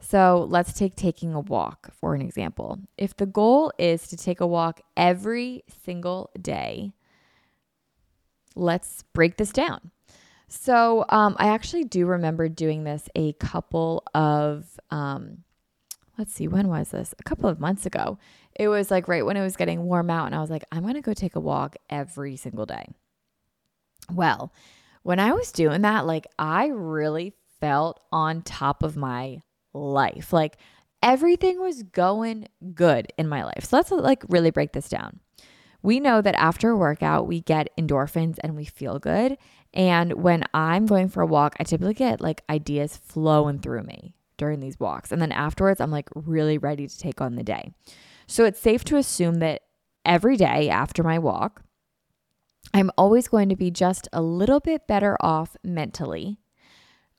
So 0.00 0.46
let's 0.48 0.72
take 0.72 0.96
taking 0.96 1.34
a 1.34 1.40
walk 1.40 1.92
for 1.92 2.14
an 2.14 2.22
example. 2.22 2.80
If 2.96 3.16
the 3.16 3.26
goal 3.26 3.72
is 3.78 4.08
to 4.08 4.16
take 4.16 4.40
a 4.40 4.46
walk 4.46 4.80
every 4.96 5.64
single 5.84 6.30
day, 6.40 6.92
let's 8.56 9.04
break 9.12 9.36
this 9.36 9.50
down. 9.50 9.92
So 10.48 11.04
um, 11.08 11.36
I 11.38 11.48
actually 11.48 11.84
do 11.84 12.06
remember 12.06 12.48
doing 12.48 12.84
this 12.84 13.08
a 13.14 13.32
couple 13.34 14.04
of 14.14 14.64
um, 14.90 15.44
let's 16.18 16.32
see, 16.32 16.48
when 16.48 16.68
was 16.68 16.90
this? 16.90 17.14
A 17.18 17.22
couple 17.22 17.48
of 17.48 17.60
months 17.60 17.86
ago. 17.86 18.18
It 18.54 18.68
was 18.68 18.90
like 18.90 19.08
right 19.08 19.24
when 19.24 19.36
it 19.36 19.42
was 19.42 19.56
getting 19.56 19.84
warm 19.84 20.10
out, 20.10 20.26
and 20.26 20.34
I 20.34 20.40
was 20.40 20.50
like, 20.50 20.64
I'm 20.72 20.82
going 20.82 20.94
to 20.94 21.02
go 21.02 21.12
take 21.12 21.36
a 21.36 21.40
walk 21.40 21.76
every 21.90 22.36
single 22.36 22.66
day. 22.66 22.86
Well, 24.10 24.52
when 25.02 25.18
I 25.18 25.32
was 25.32 25.52
doing 25.52 25.82
that, 25.82 26.06
like 26.06 26.26
I 26.38 26.66
really 26.68 27.34
felt 27.60 28.00
on 28.10 28.42
top 28.42 28.82
of 28.82 28.96
my 28.96 29.42
life. 29.74 30.32
Like 30.32 30.56
everything 31.02 31.60
was 31.60 31.82
going 31.82 32.48
good 32.74 33.12
in 33.18 33.28
my 33.28 33.44
life. 33.44 33.64
So 33.64 33.76
let's 33.76 33.90
like 33.90 34.24
really 34.28 34.50
break 34.50 34.72
this 34.72 34.88
down. 34.88 35.20
We 35.86 36.00
know 36.00 36.20
that 36.20 36.34
after 36.34 36.70
a 36.70 36.76
workout, 36.76 37.28
we 37.28 37.42
get 37.42 37.70
endorphins 37.78 38.38
and 38.40 38.56
we 38.56 38.64
feel 38.64 38.98
good. 38.98 39.38
And 39.72 40.14
when 40.14 40.42
I'm 40.52 40.84
going 40.84 41.08
for 41.08 41.22
a 41.22 41.26
walk, 41.26 41.54
I 41.60 41.62
typically 41.62 41.94
get 41.94 42.20
like 42.20 42.42
ideas 42.50 42.96
flowing 42.96 43.60
through 43.60 43.84
me 43.84 44.16
during 44.36 44.58
these 44.58 44.80
walks. 44.80 45.12
And 45.12 45.22
then 45.22 45.30
afterwards, 45.30 45.80
I'm 45.80 45.92
like 45.92 46.08
really 46.16 46.58
ready 46.58 46.88
to 46.88 46.98
take 46.98 47.20
on 47.20 47.36
the 47.36 47.44
day. 47.44 47.70
So 48.26 48.44
it's 48.44 48.58
safe 48.58 48.82
to 48.86 48.96
assume 48.96 49.36
that 49.36 49.62
every 50.04 50.36
day 50.36 50.68
after 50.68 51.04
my 51.04 51.20
walk, 51.20 51.62
I'm 52.74 52.90
always 52.98 53.28
going 53.28 53.48
to 53.50 53.56
be 53.56 53.70
just 53.70 54.08
a 54.12 54.20
little 54.20 54.58
bit 54.58 54.88
better 54.88 55.16
off 55.20 55.56
mentally 55.62 56.40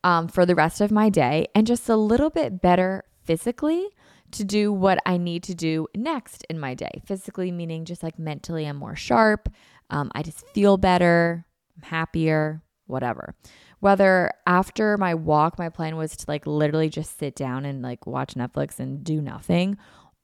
um, 0.03 0.27
for 0.27 0.45
the 0.45 0.55
rest 0.55 0.81
of 0.81 0.91
my 0.91 1.07
day 1.07 1.47
and 1.55 1.65
just 1.65 1.87
a 1.87 1.95
little 1.95 2.29
bit 2.29 2.61
better 2.61 3.05
physically 3.23 3.91
to 4.31 4.43
do 4.43 4.73
what 4.73 4.99
I 5.05 5.17
need 5.17 5.43
to 5.43 5.55
do 5.55 5.87
next 5.95 6.45
in 6.49 6.59
my 6.59 6.73
day. 6.73 7.01
Physically, 7.05 7.51
meaning 7.51 7.85
just 7.85 8.03
like 8.03 8.19
mentally, 8.19 8.65
I'm 8.65 8.77
more 8.77 8.95
sharp. 8.95 9.49
Um, 9.89 10.11
I 10.13 10.23
just 10.23 10.47
feel 10.49 10.77
better, 10.77 11.45
I'm 11.77 11.89
happier, 11.89 12.61
whatever. 12.87 13.35
Whether 13.79 14.31
after 14.45 14.97
my 14.97 15.13
walk, 15.13 15.59
my 15.59 15.69
plan 15.69 15.95
was 15.95 16.17
to 16.17 16.25
like 16.27 16.47
literally 16.47 16.89
just 16.89 17.17
sit 17.19 17.35
down 17.35 17.63
and 17.63 17.81
like 17.81 18.07
watch 18.07 18.33
Netflix 18.33 18.79
and 18.79 19.03
do 19.03 19.21
nothing, 19.21 19.77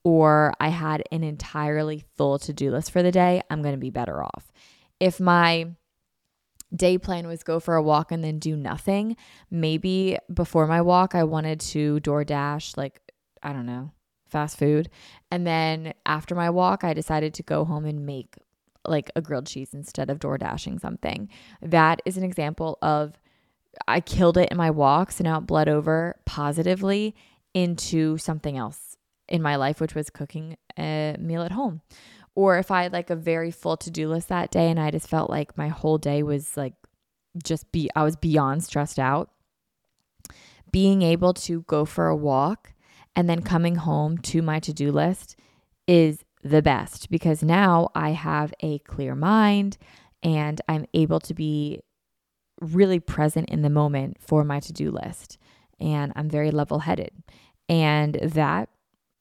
or 0.03 0.53
I 0.59 0.69
had 0.69 1.03
an 1.11 1.23
entirely 1.23 2.03
full 2.17 2.39
to 2.39 2.51
do 2.51 2.71
list 2.71 2.91
for 2.91 3.03
the 3.03 3.11
day, 3.11 3.41
I'm 3.49 3.61
going 3.61 3.75
to 3.75 3.79
be 3.79 3.89
better 3.89 4.21
off. 4.23 4.51
If 4.99 5.19
my 5.19 5.67
day 6.75 6.97
plan 6.97 7.27
was 7.27 7.43
go 7.43 7.59
for 7.59 7.75
a 7.75 7.83
walk 7.83 8.11
and 8.11 8.23
then 8.23 8.39
do 8.39 8.57
nothing, 8.57 9.15
maybe 9.51 10.17
before 10.33 10.67
my 10.67 10.81
walk, 10.81 11.15
I 11.15 11.23
wanted 11.23 11.59
to 11.59 11.99
DoorDash, 12.01 12.75
like, 12.75 12.99
I 13.43 13.53
don't 13.53 13.65
know, 13.65 13.91
fast 14.27 14.57
food. 14.57 14.89
And 15.29 15.45
then 15.45 15.93
after 16.05 16.33
my 16.33 16.49
walk, 16.49 16.83
I 16.83 16.93
decided 16.93 17.33
to 17.35 17.43
go 17.43 17.65
home 17.65 17.85
and 17.85 18.05
make 18.05 18.37
like 18.85 19.11
a 19.15 19.21
grilled 19.21 19.47
cheese 19.47 19.73
instead 19.73 20.09
of 20.09 20.19
door 20.19 20.37
dashing 20.37 20.79
something. 20.79 21.29
That 21.61 22.01
is 22.05 22.17
an 22.17 22.23
example 22.23 22.77
of 22.81 23.13
I 23.87 23.99
killed 23.99 24.37
it 24.37 24.49
in 24.49 24.57
my 24.57 24.71
walks 24.71 25.19
and 25.19 25.25
now 25.25 25.39
it 25.39 25.47
bled 25.47 25.69
over 25.69 26.15
positively 26.25 27.15
into 27.53 28.17
something 28.17 28.57
else 28.57 28.97
in 29.27 29.41
my 29.41 29.55
life, 29.55 29.79
which 29.79 29.95
was 29.95 30.09
cooking 30.09 30.57
a 30.77 31.15
meal 31.19 31.43
at 31.43 31.51
home. 31.51 31.81
Or 32.35 32.57
if 32.57 32.71
I 32.71 32.83
had 32.83 32.93
like 32.93 33.09
a 33.09 33.15
very 33.15 33.51
full 33.51 33.77
to 33.77 33.91
do 33.91 34.09
list 34.09 34.29
that 34.29 34.51
day 34.51 34.69
and 34.69 34.79
I 34.79 34.91
just 34.91 35.07
felt 35.07 35.29
like 35.29 35.57
my 35.57 35.67
whole 35.67 35.97
day 35.97 36.23
was 36.23 36.57
like 36.57 36.73
just 37.43 37.71
be, 37.71 37.89
I 37.95 38.03
was 38.03 38.15
beyond 38.15 38.63
stressed 38.63 38.99
out. 38.99 39.29
Being 40.71 41.03
able 41.03 41.33
to 41.35 41.61
go 41.63 41.85
for 41.85 42.07
a 42.07 42.15
walk 42.15 42.73
and 43.15 43.29
then 43.29 43.41
coming 43.41 43.75
home 43.75 44.17
to 44.19 44.41
my 44.41 44.59
to 44.59 44.73
do 44.73 44.91
list 44.91 45.35
is 45.87 46.23
the 46.43 46.61
best 46.61 47.09
because 47.09 47.43
now 47.43 47.89
I 47.95 48.11
have 48.11 48.53
a 48.59 48.79
clear 48.79 49.15
mind 49.15 49.77
and 50.21 50.59
I'm 50.67 50.85
able 50.93 51.19
to 51.21 51.33
be 51.33 51.81
really 52.59 52.99
present 52.99 53.49
in 53.49 53.61
the 53.61 53.69
moment 53.69 54.17
for 54.19 54.43
my 54.43 54.59
to 54.61 54.73
do 54.73 54.91
list. 54.91 55.37
And 55.79 56.13
I'm 56.15 56.29
very 56.29 56.51
level 56.51 56.79
headed. 56.79 57.11
And 57.67 58.15
that 58.15 58.69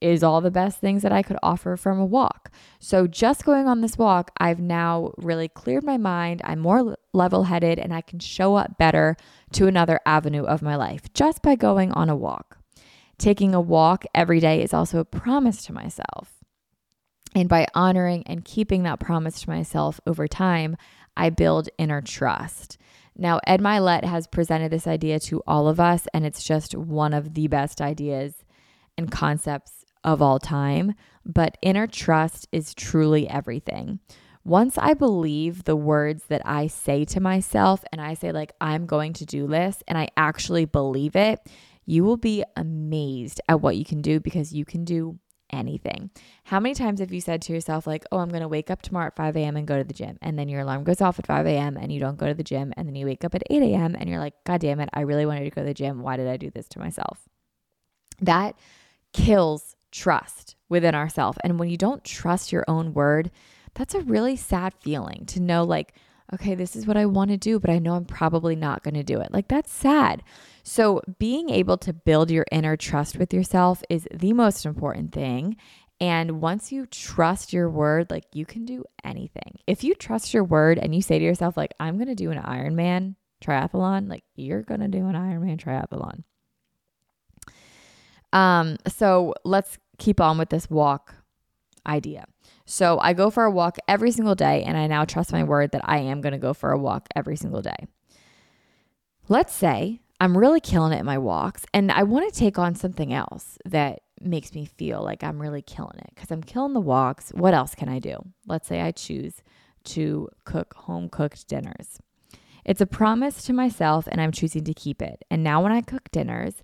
is 0.00 0.22
all 0.22 0.40
the 0.40 0.50
best 0.50 0.80
things 0.80 1.02
that 1.02 1.12
I 1.12 1.22
could 1.22 1.38
offer 1.42 1.76
from 1.76 1.98
a 1.98 2.04
walk. 2.04 2.50
So, 2.80 3.06
just 3.06 3.44
going 3.44 3.68
on 3.68 3.80
this 3.80 3.96
walk, 3.96 4.32
I've 4.38 4.60
now 4.60 5.12
really 5.16 5.48
cleared 5.48 5.84
my 5.84 5.96
mind. 5.96 6.42
I'm 6.44 6.58
more 6.58 6.96
level 7.12 7.44
headed 7.44 7.78
and 7.78 7.94
I 7.94 8.00
can 8.00 8.18
show 8.18 8.56
up 8.56 8.78
better 8.78 9.16
to 9.52 9.68
another 9.68 10.00
avenue 10.04 10.42
of 10.42 10.60
my 10.60 10.74
life 10.74 11.12
just 11.14 11.40
by 11.42 11.54
going 11.54 11.92
on 11.92 12.10
a 12.10 12.16
walk. 12.16 12.58
Taking 13.22 13.54
a 13.54 13.60
walk 13.60 14.04
every 14.16 14.40
day 14.40 14.64
is 14.64 14.74
also 14.74 14.98
a 14.98 15.04
promise 15.04 15.64
to 15.66 15.72
myself. 15.72 16.42
And 17.36 17.48
by 17.48 17.68
honoring 17.72 18.24
and 18.26 18.44
keeping 18.44 18.82
that 18.82 18.98
promise 18.98 19.42
to 19.42 19.48
myself 19.48 20.00
over 20.08 20.26
time, 20.26 20.76
I 21.16 21.30
build 21.30 21.68
inner 21.78 22.00
trust. 22.02 22.78
Now, 23.16 23.38
Ed 23.46 23.60
Mylett 23.60 24.02
has 24.02 24.26
presented 24.26 24.72
this 24.72 24.88
idea 24.88 25.20
to 25.20 25.40
all 25.46 25.68
of 25.68 25.78
us, 25.78 26.08
and 26.12 26.26
it's 26.26 26.42
just 26.42 26.74
one 26.74 27.14
of 27.14 27.34
the 27.34 27.46
best 27.46 27.80
ideas 27.80 28.34
and 28.98 29.08
concepts 29.08 29.84
of 30.02 30.20
all 30.20 30.40
time. 30.40 30.94
But 31.24 31.58
inner 31.62 31.86
trust 31.86 32.48
is 32.50 32.74
truly 32.74 33.28
everything. 33.28 34.00
Once 34.44 34.76
I 34.76 34.94
believe 34.94 35.62
the 35.62 35.76
words 35.76 36.24
that 36.24 36.42
I 36.44 36.66
say 36.66 37.04
to 37.04 37.20
myself, 37.20 37.84
and 37.92 38.00
I 38.00 38.14
say, 38.14 38.32
like, 38.32 38.50
I'm 38.60 38.86
going 38.86 39.12
to 39.12 39.24
do 39.24 39.46
this, 39.46 39.80
and 39.86 39.96
I 39.96 40.08
actually 40.16 40.64
believe 40.64 41.14
it, 41.14 41.38
you 41.84 42.04
will 42.04 42.16
be 42.16 42.44
amazed 42.56 43.40
at 43.48 43.60
what 43.60 43.76
you 43.76 43.84
can 43.84 44.00
do 44.00 44.20
because 44.20 44.52
you 44.52 44.64
can 44.64 44.84
do 44.84 45.18
anything. 45.50 46.10
How 46.44 46.58
many 46.58 46.74
times 46.74 47.00
have 47.00 47.12
you 47.12 47.20
said 47.20 47.42
to 47.42 47.52
yourself, 47.52 47.86
like, 47.86 48.04
oh, 48.10 48.18
I'm 48.18 48.30
going 48.30 48.42
to 48.42 48.48
wake 48.48 48.70
up 48.70 48.82
tomorrow 48.82 49.08
at 49.08 49.16
5 49.16 49.36
a.m. 49.36 49.56
and 49.56 49.66
go 49.66 49.76
to 49.76 49.84
the 49.84 49.92
gym? 49.92 50.18
And 50.22 50.38
then 50.38 50.48
your 50.48 50.62
alarm 50.62 50.84
goes 50.84 51.00
off 51.00 51.18
at 51.18 51.26
5 51.26 51.46
a.m. 51.46 51.76
and 51.76 51.92
you 51.92 52.00
don't 52.00 52.16
go 52.16 52.26
to 52.26 52.34
the 52.34 52.42
gym. 52.42 52.72
And 52.76 52.88
then 52.88 52.94
you 52.94 53.06
wake 53.06 53.24
up 53.24 53.34
at 53.34 53.42
8 53.50 53.62
a.m. 53.62 53.94
and 53.98 54.08
you're 54.08 54.18
like, 54.18 54.34
God 54.44 54.60
damn 54.60 54.80
it, 54.80 54.88
I 54.92 55.02
really 55.02 55.26
wanted 55.26 55.44
to 55.44 55.50
go 55.50 55.60
to 55.60 55.66
the 55.66 55.74
gym. 55.74 56.00
Why 56.00 56.16
did 56.16 56.28
I 56.28 56.36
do 56.36 56.50
this 56.50 56.68
to 56.68 56.78
myself? 56.78 57.28
That 58.20 58.56
kills 59.12 59.76
trust 59.90 60.56
within 60.68 60.94
ourselves. 60.94 61.38
And 61.44 61.58
when 61.58 61.68
you 61.68 61.76
don't 61.76 62.02
trust 62.02 62.50
your 62.50 62.64
own 62.66 62.94
word, 62.94 63.30
that's 63.74 63.94
a 63.94 64.00
really 64.00 64.36
sad 64.36 64.74
feeling 64.80 65.26
to 65.26 65.40
know, 65.40 65.64
like, 65.64 65.94
okay, 66.32 66.54
this 66.54 66.74
is 66.74 66.86
what 66.86 66.96
I 66.96 67.06
want 67.06 67.30
to 67.30 67.36
do, 67.36 67.60
but 67.60 67.70
I 67.70 67.78
know 67.78 67.94
I'm 67.94 68.06
probably 68.06 68.56
not 68.56 68.82
going 68.82 68.94
to 68.94 69.02
do 69.02 69.20
it. 69.20 69.32
Like, 69.32 69.48
that's 69.48 69.72
sad. 69.72 70.22
So, 70.64 71.02
being 71.18 71.50
able 71.50 71.76
to 71.78 71.92
build 71.92 72.30
your 72.30 72.46
inner 72.52 72.76
trust 72.76 73.16
with 73.16 73.34
yourself 73.34 73.82
is 73.90 74.06
the 74.14 74.32
most 74.32 74.64
important 74.64 75.12
thing. 75.12 75.56
And 76.00 76.40
once 76.40 76.72
you 76.72 76.86
trust 76.86 77.52
your 77.52 77.70
word, 77.70 78.10
like 78.10 78.24
you 78.32 78.44
can 78.44 78.64
do 78.64 78.84
anything. 79.04 79.58
If 79.66 79.84
you 79.84 79.94
trust 79.94 80.34
your 80.34 80.44
word 80.44 80.78
and 80.78 80.94
you 80.94 81.02
say 81.02 81.18
to 81.18 81.24
yourself, 81.24 81.56
like, 81.56 81.74
I'm 81.78 81.96
going 81.96 82.08
to 82.08 82.14
do 82.14 82.30
an 82.30 82.38
Ironman 82.38 83.14
triathlon, 83.42 84.08
like 84.08 84.24
you're 84.34 84.62
going 84.62 84.80
to 84.80 84.88
do 84.88 85.06
an 85.06 85.14
Ironman 85.14 85.60
triathlon. 85.60 86.24
Um, 88.32 88.78
so 88.88 89.34
let's 89.44 89.78
keep 89.98 90.20
on 90.20 90.38
with 90.38 90.50
this 90.50 90.70
walk 90.70 91.14
idea. 91.86 92.24
So 92.66 92.98
I 93.00 93.12
go 93.12 93.30
for 93.30 93.44
a 93.44 93.50
walk 93.50 93.76
every 93.88 94.10
single 94.10 94.34
day, 94.34 94.62
and 94.62 94.76
I 94.76 94.86
now 94.86 95.04
trust 95.04 95.32
my 95.32 95.44
word 95.44 95.72
that 95.72 95.82
I 95.84 95.98
am 95.98 96.20
going 96.20 96.32
to 96.32 96.38
go 96.38 96.54
for 96.54 96.70
a 96.70 96.78
walk 96.78 97.08
every 97.14 97.36
single 97.36 97.62
day. 97.62 97.86
Let's 99.28 99.54
say 99.54 100.00
I'm 100.22 100.38
really 100.38 100.60
killing 100.60 100.92
it 100.92 101.00
in 101.00 101.04
my 101.04 101.18
walks, 101.18 101.64
and 101.74 101.90
I 101.90 102.04
want 102.04 102.32
to 102.32 102.38
take 102.38 102.56
on 102.56 102.76
something 102.76 103.12
else 103.12 103.58
that 103.64 104.02
makes 104.20 104.54
me 104.54 104.66
feel 104.66 105.02
like 105.02 105.24
I'm 105.24 105.42
really 105.42 105.62
killing 105.62 105.98
it 105.98 106.12
because 106.14 106.30
I'm 106.30 106.44
killing 106.44 106.74
the 106.74 106.80
walks. 106.80 107.30
What 107.30 107.54
else 107.54 107.74
can 107.74 107.88
I 107.88 107.98
do? 107.98 108.18
Let's 108.46 108.68
say 108.68 108.82
I 108.82 108.92
choose 108.92 109.42
to 109.82 110.28
cook 110.44 110.74
home 110.74 111.08
cooked 111.08 111.48
dinners. 111.48 111.98
It's 112.64 112.80
a 112.80 112.86
promise 112.86 113.42
to 113.46 113.52
myself, 113.52 114.06
and 114.06 114.20
I'm 114.20 114.30
choosing 114.30 114.62
to 114.62 114.72
keep 114.72 115.02
it. 115.02 115.24
And 115.28 115.42
now, 115.42 115.60
when 115.60 115.72
I 115.72 115.80
cook 115.80 116.08
dinners, 116.12 116.62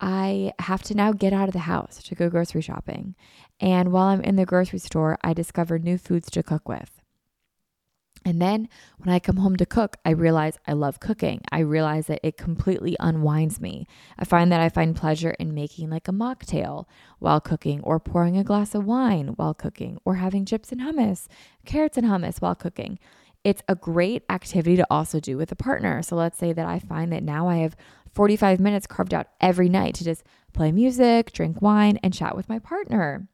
I 0.00 0.52
have 0.60 0.84
to 0.84 0.94
now 0.94 1.10
get 1.10 1.32
out 1.32 1.48
of 1.48 1.52
the 1.52 1.58
house 1.58 2.00
to 2.04 2.14
go 2.14 2.30
grocery 2.30 2.62
shopping. 2.62 3.16
And 3.58 3.90
while 3.90 4.06
I'm 4.06 4.20
in 4.20 4.36
the 4.36 4.46
grocery 4.46 4.78
store, 4.78 5.18
I 5.24 5.34
discover 5.34 5.80
new 5.80 5.98
foods 5.98 6.30
to 6.30 6.44
cook 6.44 6.68
with. 6.68 6.99
And 8.24 8.40
then 8.40 8.68
when 8.98 9.14
I 9.14 9.18
come 9.18 9.38
home 9.38 9.56
to 9.56 9.66
cook, 9.66 9.96
I 10.04 10.10
realize 10.10 10.58
I 10.66 10.74
love 10.74 11.00
cooking. 11.00 11.40
I 11.50 11.60
realize 11.60 12.06
that 12.08 12.20
it 12.22 12.36
completely 12.36 12.96
unwinds 13.00 13.60
me. 13.60 13.86
I 14.18 14.24
find 14.24 14.52
that 14.52 14.60
I 14.60 14.68
find 14.68 14.94
pleasure 14.94 15.30
in 15.38 15.54
making 15.54 15.88
like 15.88 16.06
a 16.06 16.12
mocktail 16.12 16.84
while 17.18 17.40
cooking, 17.40 17.80
or 17.82 17.98
pouring 17.98 18.36
a 18.36 18.44
glass 18.44 18.74
of 18.74 18.84
wine 18.84 19.28
while 19.36 19.54
cooking, 19.54 19.98
or 20.04 20.16
having 20.16 20.44
chips 20.44 20.70
and 20.70 20.80
hummus, 20.82 21.28
carrots 21.64 21.96
and 21.96 22.06
hummus 22.06 22.40
while 22.40 22.54
cooking. 22.54 22.98
It's 23.42 23.62
a 23.68 23.74
great 23.74 24.22
activity 24.28 24.76
to 24.76 24.86
also 24.90 25.18
do 25.18 25.38
with 25.38 25.50
a 25.50 25.56
partner. 25.56 26.02
So 26.02 26.14
let's 26.14 26.38
say 26.38 26.52
that 26.52 26.66
I 26.66 26.78
find 26.78 27.10
that 27.12 27.22
now 27.22 27.48
I 27.48 27.56
have 27.58 27.74
45 28.12 28.60
minutes 28.60 28.86
carved 28.86 29.14
out 29.14 29.28
every 29.40 29.68
night 29.68 29.94
to 29.94 30.04
just 30.04 30.24
play 30.52 30.72
music, 30.72 31.32
drink 31.32 31.62
wine, 31.62 31.98
and 32.02 32.12
chat 32.12 32.36
with 32.36 32.48
my 32.48 32.58
partner. 32.58 33.28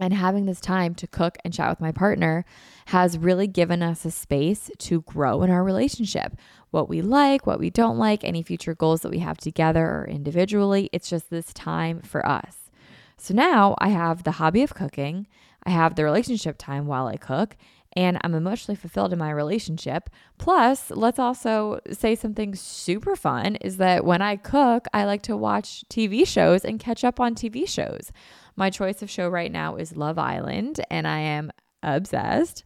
And 0.00 0.14
having 0.14 0.46
this 0.46 0.62
time 0.62 0.94
to 0.96 1.06
cook 1.06 1.36
and 1.44 1.52
chat 1.52 1.68
with 1.68 1.80
my 1.80 1.92
partner 1.92 2.46
has 2.86 3.18
really 3.18 3.46
given 3.46 3.82
us 3.82 4.06
a 4.06 4.10
space 4.10 4.70
to 4.78 5.02
grow 5.02 5.42
in 5.42 5.50
our 5.50 5.62
relationship. 5.62 6.36
What 6.70 6.88
we 6.88 7.02
like, 7.02 7.46
what 7.46 7.60
we 7.60 7.68
don't 7.68 7.98
like, 7.98 8.24
any 8.24 8.42
future 8.42 8.74
goals 8.74 9.02
that 9.02 9.10
we 9.10 9.18
have 9.18 9.36
together 9.36 9.84
or 9.84 10.08
individually. 10.08 10.88
It's 10.92 11.10
just 11.10 11.28
this 11.28 11.52
time 11.52 12.00
for 12.00 12.26
us. 12.26 12.70
So 13.18 13.34
now 13.34 13.74
I 13.78 13.90
have 13.90 14.22
the 14.22 14.32
hobby 14.32 14.62
of 14.62 14.74
cooking, 14.74 15.26
I 15.64 15.70
have 15.70 15.94
the 15.94 16.04
relationship 16.04 16.56
time 16.56 16.86
while 16.86 17.06
I 17.06 17.18
cook, 17.18 17.54
and 17.94 18.18
I'm 18.22 18.34
emotionally 18.34 18.76
fulfilled 18.76 19.12
in 19.12 19.18
my 19.18 19.30
relationship. 19.30 20.10
Plus, 20.38 20.90
let's 20.90 21.18
also 21.18 21.80
say 21.90 22.14
something 22.14 22.54
super 22.54 23.16
fun 23.16 23.56
is 23.56 23.78
that 23.78 24.04
when 24.04 24.22
I 24.22 24.36
cook, 24.36 24.86
I 24.94 25.04
like 25.04 25.22
to 25.22 25.36
watch 25.36 25.84
TV 25.90 26.26
shows 26.26 26.64
and 26.64 26.78
catch 26.78 27.04
up 27.04 27.18
on 27.18 27.34
TV 27.34 27.68
shows. 27.68 28.12
My 28.56 28.70
choice 28.70 29.02
of 29.02 29.10
show 29.10 29.28
right 29.28 29.50
now 29.50 29.76
is 29.76 29.96
Love 29.96 30.18
Island, 30.18 30.80
and 30.90 31.06
I 31.06 31.18
am 31.18 31.50
obsessed. 31.82 32.62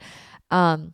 Um, 0.50 0.92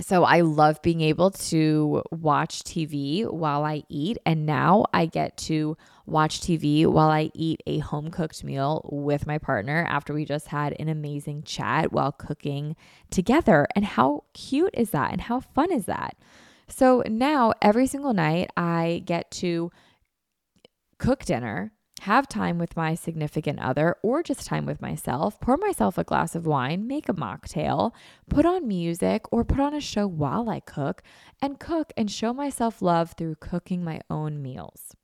so 0.00 0.24
I 0.24 0.42
love 0.42 0.82
being 0.82 1.00
able 1.00 1.30
to 1.30 2.02
watch 2.10 2.62
TV 2.62 3.30
while 3.30 3.64
I 3.64 3.84
eat. 3.88 4.18
And 4.26 4.46
now 4.46 4.84
I 4.92 5.06
get 5.06 5.36
to 5.38 5.76
watch 6.06 6.40
TV 6.40 6.86
while 6.86 7.08
I 7.08 7.30
eat 7.34 7.62
a 7.66 7.78
home 7.78 8.10
cooked 8.10 8.44
meal 8.44 8.88
with 8.92 9.26
my 9.26 9.38
partner 9.38 9.86
after 9.88 10.12
we 10.12 10.24
just 10.24 10.48
had 10.48 10.74
an 10.78 10.88
amazing 10.88 11.42
chat 11.42 11.92
while 11.92 12.12
cooking 12.12 12.76
together. 13.10 13.66
And 13.74 13.84
how 13.84 14.24
cute 14.32 14.74
is 14.74 14.90
that? 14.90 15.12
And 15.12 15.22
how 15.22 15.40
fun 15.40 15.72
is 15.72 15.86
that? 15.86 16.16
So 16.68 17.02
now 17.08 17.52
every 17.62 17.86
single 17.86 18.12
night 18.12 18.50
I 18.56 19.02
get 19.04 19.30
to 19.32 19.70
cook 20.98 21.24
dinner 21.24 21.72
have 22.02 22.28
time 22.28 22.58
with 22.58 22.76
my 22.76 22.94
significant 22.94 23.58
other 23.58 23.96
or 24.02 24.22
just 24.22 24.46
time 24.46 24.66
with 24.66 24.80
myself, 24.80 25.40
pour 25.40 25.56
myself 25.56 25.98
a 25.98 26.04
glass 26.04 26.34
of 26.34 26.46
wine, 26.46 26.86
make 26.86 27.08
a 27.08 27.14
mocktail, 27.14 27.92
put 28.28 28.44
on 28.44 28.68
music 28.68 29.22
or 29.32 29.44
put 29.44 29.60
on 29.60 29.74
a 29.74 29.80
show 29.80 30.06
while 30.06 30.48
I 30.48 30.60
cook, 30.60 31.02
and 31.40 31.58
cook 31.58 31.92
and 31.96 32.10
show 32.10 32.32
myself 32.32 32.82
love 32.82 33.12
through 33.12 33.36
cooking 33.36 33.82
my 33.82 34.00
own 34.10 34.42
meals. 34.42 34.94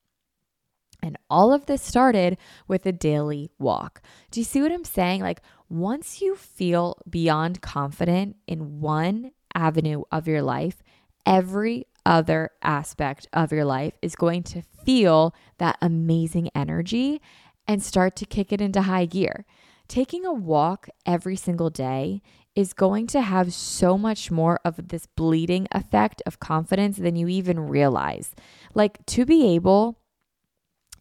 And 1.02 1.18
all 1.28 1.52
of 1.52 1.66
this 1.66 1.82
started 1.82 2.38
with 2.68 2.86
a 2.86 2.92
daily 2.92 3.50
walk. 3.58 4.02
Do 4.30 4.38
you 4.38 4.44
see 4.44 4.62
what 4.62 4.70
I'm 4.70 4.84
saying? 4.84 5.20
Like, 5.20 5.40
once 5.68 6.20
you 6.20 6.36
feel 6.36 6.98
beyond 7.10 7.60
confident 7.60 8.36
in 8.46 8.80
one 8.80 9.32
avenue 9.54 10.02
of 10.12 10.28
your 10.28 10.42
life, 10.42 10.82
every 11.26 11.86
other 12.04 12.50
aspect 12.62 13.28
of 13.32 13.52
your 13.52 13.64
life 13.64 13.94
is 14.02 14.16
going 14.16 14.42
to 14.42 14.62
feel 14.84 15.34
that 15.58 15.78
amazing 15.80 16.50
energy 16.54 17.20
and 17.66 17.82
start 17.82 18.16
to 18.16 18.26
kick 18.26 18.52
it 18.52 18.60
into 18.60 18.82
high 18.82 19.06
gear. 19.06 19.44
Taking 19.88 20.24
a 20.24 20.32
walk 20.32 20.88
every 21.06 21.36
single 21.36 21.70
day 21.70 22.22
is 22.54 22.72
going 22.72 23.06
to 23.08 23.20
have 23.20 23.52
so 23.52 23.96
much 23.96 24.30
more 24.30 24.60
of 24.64 24.88
this 24.88 25.06
bleeding 25.06 25.66
effect 25.72 26.22
of 26.26 26.40
confidence 26.40 26.96
than 26.96 27.16
you 27.16 27.28
even 27.28 27.60
realize. 27.60 28.34
Like 28.74 29.04
to 29.06 29.24
be 29.24 29.54
able 29.54 29.98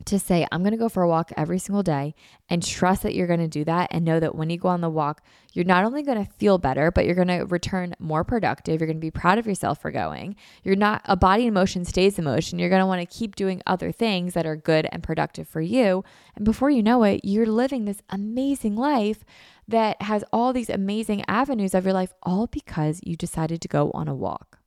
to 0.05 0.19
say, 0.19 0.47
I'm 0.51 0.61
going 0.61 0.71
to 0.71 0.77
go 0.77 0.89
for 0.89 1.03
a 1.03 1.07
walk 1.07 1.31
every 1.37 1.59
single 1.59 1.83
day 1.83 2.15
and 2.49 2.65
trust 2.65 3.03
that 3.03 3.15
you're 3.15 3.27
going 3.27 3.39
to 3.39 3.47
do 3.47 3.63
that 3.65 3.89
and 3.91 4.05
know 4.05 4.19
that 4.19 4.35
when 4.35 4.49
you 4.49 4.57
go 4.57 4.69
on 4.69 4.81
the 4.81 4.89
walk, 4.89 5.21
you're 5.53 5.65
not 5.65 5.83
only 5.83 6.03
going 6.03 6.23
to 6.23 6.31
feel 6.33 6.57
better, 6.57 6.91
but 6.91 7.05
you're 7.05 7.15
going 7.15 7.27
to 7.27 7.45
return 7.45 7.95
more 7.99 8.23
productive. 8.23 8.79
You're 8.79 8.87
going 8.87 8.97
to 8.97 9.01
be 9.01 9.11
proud 9.11 9.37
of 9.37 9.47
yourself 9.47 9.81
for 9.81 9.91
going. 9.91 10.35
You're 10.63 10.75
not, 10.75 11.01
a 11.05 11.15
body 11.15 11.47
in 11.47 11.53
motion 11.53 11.85
stays 11.85 12.17
in 12.17 12.25
motion. 12.25 12.59
You're 12.59 12.69
going 12.69 12.81
to 12.81 12.85
want 12.85 13.01
to 13.01 13.17
keep 13.17 13.35
doing 13.35 13.61
other 13.65 13.91
things 13.91 14.33
that 14.33 14.45
are 14.45 14.55
good 14.55 14.87
and 14.91 15.03
productive 15.03 15.47
for 15.47 15.61
you. 15.61 16.03
And 16.35 16.45
before 16.45 16.69
you 16.69 16.83
know 16.83 17.03
it, 17.03 17.21
you're 17.23 17.45
living 17.45 17.85
this 17.85 18.01
amazing 18.09 18.75
life 18.75 19.23
that 19.67 20.01
has 20.01 20.23
all 20.33 20.53
these 20.53 20.69
amazing 20.69 21.23
avenues 21.27 21.73
of 21.73 21.85
your 21.85 21.93
life, 21.93 22.13
all 22.23 22.47
because 22.47 22.99
you 23.03 23.15
decided 23.15 23.61
to 23.61 23.67
go 23.67 23.91
on 23.93 24.07
a 24.07 24.15
walk 24.15 24.59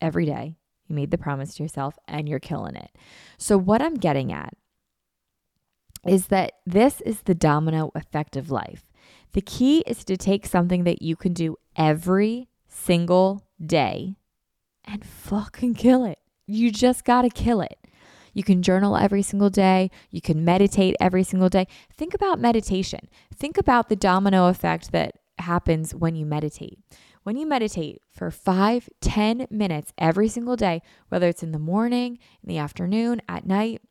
every 0.00 0.26
day 0.26 0.56
you 0.86 0.94
made 0.94 1.10
the 1.10 1.18
promise 1.18 1.54
to 1.54 1.62
yourself 1.62 1.98
and 2.06 2.28
you're 2.28 2.38
killing 2.38 2.76
it. 2.76 2.90
So, 3.38 3.58
what 3.58 3.82
I'm 3.82 3.94
getting 3.94 4.32
at 4.32 4.54
is 6.06 6.28
that 6.28 6.52
this 6.64 7.00
is 7.00 7.22
the 7.22 7.34
domino 7.34 7.90
effect 7.94 8.36
of 8.36 8.50
life. 8.50 8.84
The 9.32 9.40
key 9.40 9.80
is 9.86 10.04
to 10.04 10.16
take 10.16 10.46
something 10.46 10.84
that 10.84 11.02
you 11.02 11.16
can 11.16 11.32
do 11.32 11.56
every 11.76 12.48
single 12.68 13.42
day 13.64 14.16
and 14.84 15.04
fucking 15.04 15.74
kill 15.74 16.04
it. 16.04 16.18
You 16.46 16.70
just 16.70 17.04
got 17.04 17.22
to 17.22 17.28
kill 17.28 17.60
it. 17.60 17.78
You 18.32 18.44
can 18.44 18.62
journal 18.62 18.96
every 18.96 19.22
single 19.22 19.50
day. 19.50 19.90
You 20.10 20.20
can 20.20 20.44
meditate 20.44 20.94
every 21.00 21.24
single 21.24 21.48
day. 21.48 21.66
Think 21.92 22.14
about 22.14 22.38
meditation. 22.38 23.08
Think 23.34 23.56
about 23.58 23.88
the 23.88 23.96
domino 23.96 24.48
effect 24.48 24.92
that 24.92 25.14
happens 25.38 25.94
when 25.94 26.14
you 26.16 26.26
meditate. 26.26 26.78
When 27.26 27.36
you 27.36 27.44
meditate 27.44 28.02
for 28.08 28.30
five, 28.30 28.88
ten 29.00 29.48
minutes 29.50 29.92
every 29.98 30.28
single 30.28 30.54
day, 30.54 30.80
whether 31.08 31.26
it's 31.26 31.42
in 31.42 31.50
the 31.50 31.58
morning, 31.58 32.20
in 32.40 32.48
the 32.48 32.58
afternoon, 32.58 33.20
at 33.28 33.44
night, 33.44 33.82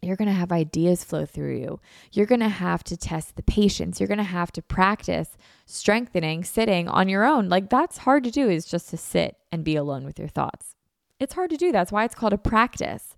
you're 0.00 0.16
going 0.16 0.28
to 0.30 0.34
have 0.34 0.50
ideas 0.50 1.04
flow 1.04 1.26
through 1.26 1.58
you. 1.58 1.78
You're 2.10 2.24
going 2.24 2.40
to 2.40 2.48
have 2.48 2.82
to 2.84 2.96
test 2.96 3.36
the 3.36 3.42
patience. 3.42 4.00
You're 4.00 4.08
going 4.08 4.16
to 4.16 4.24
have 4.24 4.50
to 4.52 4.62
practice 4.62 5.36
strengthening 5.66 6.42
sitting 6.42 6.88
on 6.88 7.10
your 7.10 7.26
own. 7.26 7.50
Like 7.50 7.68
that's 7.68 7.98
hard 7.98 8.24
to 8.24 8.30
do 8.30 8.48
is 8.48 8.64
just 8.64 8.88
to 8.88 8.96
sit 8.96 9.36
and 9.52 9.62
be 9.62 9.76
alone 9.76 10.06
with 10.06 10.18
your 10.18 10.28
thoughts. 10.28 10.74
It's 11.20 11.34
hard 11.34 11.50
to 11.50 11.58
do. 11.58 11.70
That's 11.70 11.92
why 11.92 12.04
it's 12.04 12.14
called 12.14 12.32
a 12.32 12.38
practice. 12.38 13.14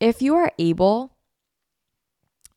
If 0.00 0.20
you 0.20 0.34
are 0.34 0.52
able 0.58 1.16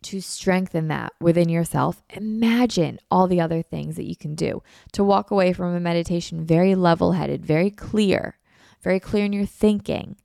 to 0.03 0.21
strengthen 0.21 0.87
that 0.89 1.13
within 1.19 1.49
yourself, 1.49 2.03
imagine 2.09 2.99
all 3.09 3.27
the 3.27 3.41
other 3.41 3.61
things 3.61 3.95
that 3.95 4.07
you 4.07 4.15
can 4.15 4.35
do 4.35 4.61
to 4.91 5.03
walk 5.03 5.31
away 5.31 5.53
from 5.53 5.75
a 5.75 5.79
meditation 5.79 6.45
very 6.45 6.75
level 6.75 7.13
headed, 7.13 7.45
very 7.45 7.69
clear, 7.69 8.37
very 8.81 8.99
clear 8.99 9.25
in 9.25 9.33
your 9.33 9.45
thinking, 9.45 10.15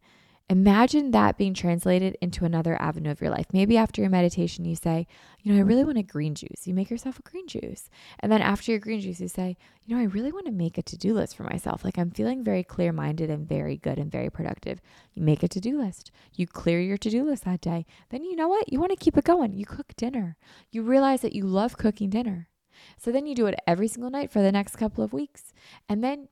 Imagine 0.50 1.10
that 1.10 1.36
being 1.36 1.52
translated 1.52 2.16
into 2.22 2.46
another 2.46 2.80
avenue 2.80 3.10
of 3.10 3.20
your 3.20 3.28
life. 3.30 3.46
Maybe 3.52 3.76
after 3.76 4.00
your 4.00 4.10
meditation, 4.10 4.64
you 4.64 4.76
say, 4.76 5.06
You 5.42 5.52
know, 5.52 5.58
I 5.58 5.62
really 5.62 5.84
want 5.84 5.98
a 5.98 6.02
green 6.02 6.34
juice. 6.34 6.66
You 6.66 6.72
make 6.72 6.88
yourself 6.88 7.18
a 7.18 7.30
green 7.30 7.46
juice. 7.46 7.90
And 8.20 8.32
then 8.32 8.40
after 8.40 8.70
your 8.70 8.80
green 8.80 9.00
juice, 9.00 9.20
you 9.20 9.28
say, 9.28 9.58
You 9.84 9.94
know, 9.94 10.00
I 10.00 10.06
really 10.06 10.32
want 10.32 10.46
to 10.46 10.52
make 10.52 10.78
a 10.78 10.82
to 10.82 10.96
do 10.96 11.12
list 11.12 11.36
for 11.36 11.42
myself. 11.42 11.84
Like 11.84 11.98
I'm 11.98 12.10
feeling 12.10 12.42
very 12.42 12.64
clear 12.64 12.92
minded 12.92 13.28
and 13.28 13.46
very 13.46 13.76
good 13.76 13.98
and 13.98 14.10
very 14.10 14.30
productive. 14.30 14.80
You 15.12 15.22
make 15.22 15.42
a 15.42 15.48
to 15.48 15.60
do 15.60 15.78
list. 15.78 16.10
You 16.34 16.46
clear 16.46 16.80
your 16.80 16.96
to 16.96 17.10
do 17.10 17.24
list 17.24 17.44
that 17.44 17.60
day. 17.60 17.84
Then 18.08 18.24
you 18.24 18.34
know 18.34 18.48
what? 18.48 18.72
You 18.72 18.80
want 18.80 18.92
to 18.92 19.04
keep 19.04 19.18
it 19.18 19.24
going. 19.24 19.52
You 19.52 19.66
cook 19.66 19.92
dinner. 19.96 20.38
You 20.70 20.82
realize 20.82 21.20
that 21.20 21.34
you 21.34 21.44
love 21.44 21.76
cooking 21.76 22.08
dinner. 22.08 22.48
So 22.96 23.12
then 23.12 23.26
you 23.26 23.34
do 23.34 23.46
it 23.46 23.58
every 23.66 23.88
single 23.88 24.10
night 24.10 24.30
for 24.30 24.40
the 24.40 24.52
next 24.52 24.76
couple 24.76 25.04
of 25.04 25.12
weeks. 25.12 25.52
And 25.90 26.02
then 26.02 26.28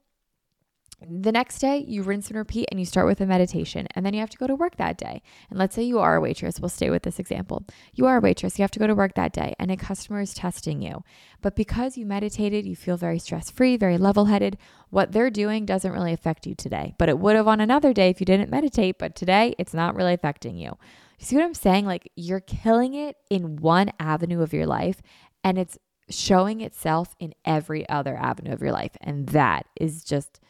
the 1.01 1.33
next 1.33 1.59
day, 1.59 1.85
you 1.87 2.03
rinse 2.03 2.29
and 2.29 2.39
repeat 2.39 2.69
and 2.71 2.81
you 2.81 2.87
start 2.87 3.07
with 3.07 3.21
a 3.21 3.27
meditation. 3.27 3.87
And 3.95 4.05
then 4.05 4.15
you 4.15 4.21
have 4.21 4.31
to 4.31 4.39
go 4.39 4.47
to 4.47 4.55
work 4.55 4.77
that 4.77 4.97
day. 4.97 5.21
And 5.51 5.59
let's 5.59 5.75
say 5.75 5.83
you 5.83 5.99
are 5.99 6.17
a 6.17 6.21
waitress. 6.21 6.59
We'll 6.59 6.71
stay 6.71 6.89
with 6.89 7.03
this 7.03 7.19
example. 7.19 7.67
You 7.93 8.07
are 8.07 8.17
a 8.17 8.21
waitress. 8.21 8.59
You 8.59 8.63
have 8.63 8.71
to 8.73 8.79
go 8.79 8.87
to 8.87 8.95
work 8.95 9.15
that 9.15 9.35
day 9.35 9.55
and 9.59 9.71
a 9.71 9.77
customer 9.77 10.23
is 10.23 10.33
testing 10.33 10.81
you. 10.81 11.05
But 11.43 11.55
because 11.55 11.99
you 11.99 12.07
meditated, 12.07 12.65
you 12.65 12.75
feel 12.75 12.97
very 12.97 13.19
stress 13.19 13.51
free, 13.51 13.77
very 13.77 13.99
level 13.99 14.25
headed. 14.25 14.57
What 14.89 15.13
they're 15.13 15.31
doing 15.31 15.67
doesn't 15.67 15.93
really 15.93 16.15
affect 16.15 16.47
you 16.47 16.55
today. 16.55 16.95
But 16.99 17.11
it 17.11 17.19
would 17.19 17.37
have 17.37 17.49
on 17.49 17.61
another 17.61 17.93
day 17.93 18.09
if 18.09 18.19
you 18.19 18.27
didn't 18.27 18.51
meditate. 18.51 18.99
But 18.99 19.15
today, 19.15 19.55
it's 19.59 19.75
not 19.75 19.95
really 19.95 20.15
affecting 20.15 20.57
you. 20.57 20.79
You 21.19 21.27
see 21.27 21.37
what 21.37 21.45
I'm 21.45 21.55
saying? 21.55 21.85
Like 21.85 22.11
you're 22.17 22.41
killing 22.41 22.95
it 22.95 23.17
in 23.29 23.57
one 23.57 23.93
avenue 24.01 24.41
of 24.41 24.55
your 24.55 24.67
life 24.67 25.03
and 25.45 25.59
it's 25.59 25.79
showing 26.09 26.61
itself 26.61 27.15
in 27.19 27.35
every 27.45 27.89
other 27.89 28.17
avenue 28.17 28.53
of 28.53 28.63
your 28.63 28.73
life. 28.73 28.97
And 29.01 29.29
that 29.29 29.67
is 29.79 30.03
just 30.05 30.41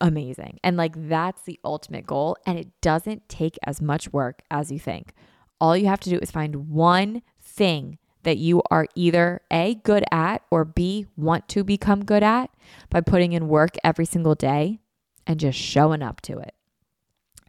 amazing. 0.00 0.58
And 0.62 0.76
like 0.76 0.94
that's 1.08 1.42
the 1.42 1.58
ultimate 1.64 2.06
goal. 2.06 2.36
And 2.46 2.58
it 2.58 2.68
doesn't 2.80 3.28
take 3.28 3.58
as 3.64 3.80
much 3.80 4.12
work 4.12 4.42
as 4.50 4.70
you 4.70 4.78
think. 4.78 5.12
All 5.60 5.76
you 5.76 5.86
have 5.86 6.00
to 6.00 6.10
do 6.10 6.18
is 6.18 6.30
find 6.30 6.68
one 6.68 7.22
thing 7.40 7.98
that 8.24 8.38
you 8.38 8.60
are 8.70 8.86
either 8.94 9.40
A, 9.52 9.76
good 9.76 10.04
at, 10.10 10.42
or 10.50 10.64
B, 10.64 11.06
want 11.16 11.48
to 11.48 11.62
become 11.62 12.04
good 12.04 12.22
at 12.24 12.50
by 12.90 13.00
putting 13.00 13.32
in 13.32 13.48
work 13.48 13.76
every 13.84 14.04
single 14.04 14.34
day 14.34 14.80
and 15.26 15.38
just 15.38 15.58
showing 15.58 16.02
up 16.02 16.20
to 16.22 16.38
it. 16.38 16.54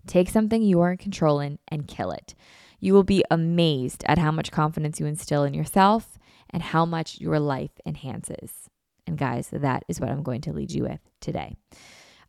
Take 0.06 0.30
something 0.30 0.62
you 0.62 0.80
are 0.82 0.92
in 0.92 0.98
control 0.98 1.40
in 1.40 1.60
and 1.68 1.88
kill 1.88 2.12
it. 2.12 2.36
You 2.80 2.94
will 2.94 3.04
be 3.04 3.24
amazed 3.32 4.04
at 4.08 4.20
how 4.20 4.32
much 4.32 4.52
confidence 4.52 5.00
you 5.00 5.08
instill 5.08 5.44
in 5.44 5.54
yourself 5.54 6.20
and 6.50 6.62
how 6.62 6.86
much 6.86 7.20
your 7.20 7.40
life 7.40 7.72
enhances. 7.86 8.70
And 9.06 9.18
guys, 9.18 9.50
that 9.52 9.84
is 9.88 10.00
what 10.00 10.10
I'm 10.10 10.24
going 10.24 10.42
to 10.42 10.54
lead 10.54 10.72
you 10.72 10.84
with 10.84 11.00
today. 11.20 11.56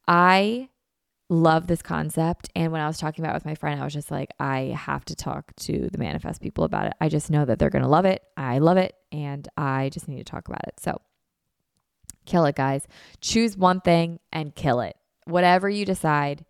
I 0.08 0.70
love 1.28 1.66
this 1.66 1.82
concept. 1.82 2.50
And 2.56 2.72
when 2.72 2.80
I 2.80 2.86
was 2.86 2.98
talking 2.98 3.22
about 3.22 3.34
it 3.34 3.36
with 3.36 3.44
my 3.44 3.54
friend, 3.54 3.80
I 3.80 3.84
was 3.84 3.92
just 3.92 4.10
like, 4.10 4.32
I 4.40 4.74
have 4.76 5.04
to 5.04 5.14
talk 5.14 5.54
to 5.56 5.88
the 5.92 5.98
manifest 5.98 6.40
people 6.40 6.64
about 6.64 6.86
it. 6.86 6.94
I 7.00 7.08
just 7.08 7.30
know 7.30 7.44
that 7.44 7.58
they're 7.58 7.70
going 7.70 7.82
to 7.82 7.88
love 7.88 8.06
it. 8.06 8.22
I 8.36 8.58
love 8.58 8.78
it. 8.78 8.94
And 9.12 9.46
I 9.56 9.90
just 9.90 10.08
need 10.08 10.18
to 10.18 10.24
talk 10.24 10.48
about 10.48 10.66
it. 10.66 10.80
So 10.80 11.00
kill 12.24 12.46
it, 12.46 12.56
guys. 12.56 12.88
Choose 13.20 13.56
one 13.56 13.82
thing 13.82 14.18
and 14.32 14.54
kill 14.54 14.80
it. 14.80 14.96
Whatever 15.26 15.68
you 15.68 15.84
decide, 15.84 16.46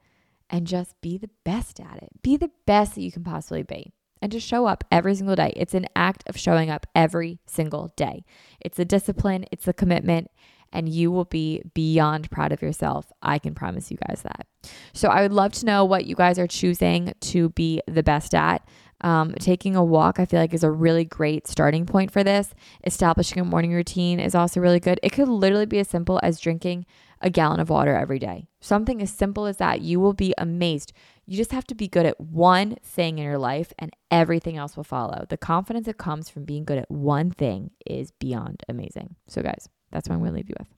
and 0.51 0.67
just 0.67 0.99
be 1.01 1.19
the 1.19 1.31
best 1.45 1.81
at 1.81 2.03
it. 2.03 2.23
Be 2.23 2.37
the 2.37 2.51
best 2.67 2.95
that 2.95 3.03
you 3.03 3.13
can 3.13 3.25
possibly 3.25 3.63
be. 3.63 3.93
And 4.21 4.33
just 4.33 4.47
show 4.47 4.67
up 4.67 4.83
every 4.91 5.15
single 5.15 5.37
day. 5.37 5.53
It's 5.57 5.75
an 5.75 5.87
act 5.95 6.25
of 6.27 6.37
showing 6.37 6.71
up 6.71 6.87
every 6.95 7.39
single 7.47 7.93
day. 7.97 8.25
It's 8.61 8.79
a 8.79 8.85
discipline, 8.85 9.45
it's 9.53 9.69
a 9.69 9.73
commitment, 9.73 10.31
and 10.73 10.89
you 10.89 11.11
will 11.11 11.25
be 11.25 11.63
beyond 11.75 12.31
proud 12.31 12.53
of 12.53 12.63
yourself. 12.63 13.11
I 13.23 13.39
can 13.39 13.55
promise 13.55 13.91
you 13.91 13.99
guys 14.09 14.23
that. 14.23 14.47
So 14.93 15.09
I 15.09 15.23
would 15.23 15.33
love 15.33 15.53
to 15.55 15.67
know 15.67 15.85
what 15.85 16.07
you 16.07 16.15
guys 16.15 16.39
are 16.39 16.47
choosing 16.47 17.15
to 17.21 17.51
be 17.51 17.81
the 17.87 18.03
best 18.03 18.35
at. 18.35 18.67
Um, 19.01 19.35
taking 19.39 19.77
a 19.77 19.85
walk, 19.85 20.19
I 20.19 20.25
feel 20.25 20.41
like, 20.41 20.53
is 20.53 20.65
a 20.65 20.71
really 20.71 21.05
great 21.05 21.47
starting 21.47 21.87
point 21.87 22.11
for 22.11 22.25
this. 22.25 22.53
Establishing 22.85 23.41
a 23.41 23.45
morning 23.45 23.73
routine 23.73 24.19
is 24.19 24.35
also 24.35 24.61
really 24.61 24.81
good. 24.81 24.99
It 25.03 25.13
could 25.13 25.29
literally 25.29 25.67
be 25.67 25.79
as 25.79 25.89
simple 25.89 26.19
as 26.23 26.41
drinking 26.41 26.85
a 27.21 27.31
gallon 27.31 27.61
of 27.61 27.71
water 27.71 27.95
every 27.95 28.19
day. 28.19 28.49
Something 28.61 29.01
as 29.01 29.11
simple 29.11 29.47
as 29.47 29.59
that. 29.59 29.81
You 29.81 30.01
will 30.01 30.15
be 30.15 30.35
amazed. 30.37 30.93
You 31.27 31.37
just 31.37 31.53
have 31.53 31.67
to 31.67 31.75
be 31.75 31.89
good 31.89 32.07
at 32.07 32.21
one 32.21 32.77
thing 32.83 33.19
in 33.19 33.25
your 33.25 33.39
life 33.39 33.73
and 33.79 33.93
everything 34.11 34.57
else 34.57 34.77
will 34.77 34.85
follow. 34.85 35.27
The 35.29 35.37
confidence 35.37 35.87
that 35.87 35.99
comes 35.99 36.29
from 36.29 36.45
being 36.45 36.65
good 36.65 36.79
at 36.79 36.91
one 36.91 37.31
thing 37.31 37.71
is 37.87 38.13
beyond 38.13 38.63
amazing. 38.69 39.17
So, 39.27 39.43
guys, 39.43 39.69
that's 39.91 40.09
what 40.09 40.15
I'm 40.15 40.21
going 40.21 40.33
to 40.33 40.37
leave 40.37 40.49
you 40.49 40.57
with. 40.59 40.69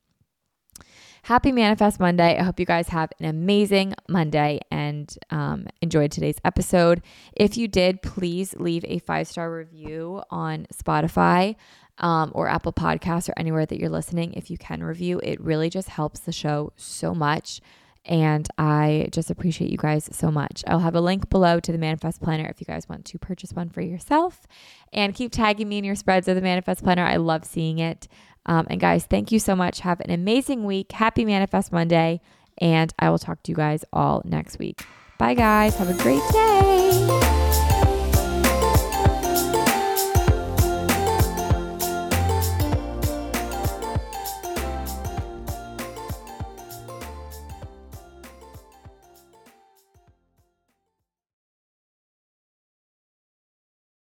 Happy 1.23 1.53
Manifest 1.53 2.01
Monday. 2.01 2.39
I 2.39 2.43
hope 2.43 2.59
you 2.59 2.67
guys 2.67 2.89
have 2.89 3.11
an 3.19 3.27
amazing 3.27 3.95
Monday 4.09 4.61
and 4.71 5.15
um, 5.31 5.67
enjoyed 5.83 6.11
today's 6.11 6.39
episode. 6.45 7.03
If 7.37 7.57
you 7.57 7.69
did, 7.69 8.01
please 8.01 8.55
leave 8.57 8.85
a 8.89 9.01
five 9.01 9.29
star 9.29 9.53
review 9.53 10.23
on 10.31 10.67
Spotify 10.73 11.57
um, 11.99 12.33
or 12.35 12.49
Apple 12.49 12.73
Podcasts 12.73 13.29
or 13.29 13.35
anywhere 13.37 13.67
that 13.67 13.79
you're 13.79 13.91
listening. 13.91 14.33
If 14.33 14.51
you 14.51 14.57
can 14.57 14.83
review, 14.83 15.21
it 15.23 15.41
really 15.41 15.69
just 15.69 15.91
helps 15.91 16.21
the 16.21 16.33
show 16.33 16.73
so 16.77 17.15
much. 17.15 17.61
And 18.07 18.49
I 18.57 19.09
just 19.13 19.31
appreciate 19.31 19.71
you 19.71 19.77
guys 19.77 20.09
so 20.11 20.31
much. 20.31 20.65
I'll 20.67 20.79
have 20.79 20.95
a 20.95 21.03
link 21.03 21.29
below 21.29 21.61
to 21.61 21.71
the 21.71 21.77
Manifest 21.77 22.23
Planner 22.23 22.49
if 22.49 22.59
you 22.59 22.65
guys 22.65 22.89
want 22.89 23.05
to 23.05 23.19
purchase 23.19 23.53
one 23.53 23.69
for 23.69 23.83
yourself. 23.83 24.47
And 24.91 25.15
keep 25.15 25.33
tagging 25.33 25.69
me 25.69 25.79
in 25.79 25.85
your 25.85 25.95
spreads 25.95 26.27
of 26.27 26.35
the 26.35 26.41
Manifest 26.41 26.83
Planner. 26.83 27.05
I 27.05 27.17
love 27.17 27.45
seeing 27.45 27.79
it. 27.79 28.09
Um, 28.47 28.67
and 28.71 28.81
guys, 28.81 29.05
thank 29.07 29.33
you 29.33 29.39
so 29.39 29.55
much. 29.55 29.81
Have 29.81 30.01
an 30.01 30.11
amazing 30.11 30.65
week. 30.65 30.93
Happy 30.93 31.25
Manifest 31.25 31.73
Monday. 31.73 32.21
And 32.59 32.93
I 32.99 33.11
will 33.11 33.19
talk 33.19 33.43
to 33.45 33.53
you 33.53 33.57
guys 33.57 33.85
all 33.93 34.23
next 34.25 34.59
week. 34.59 34.85
Bye, 35.19 35.35
guys. 35.35 35.77
Have 35.77 35.89
a 35.89 36.03
great 36.03 36.23
day. 36.33 37.20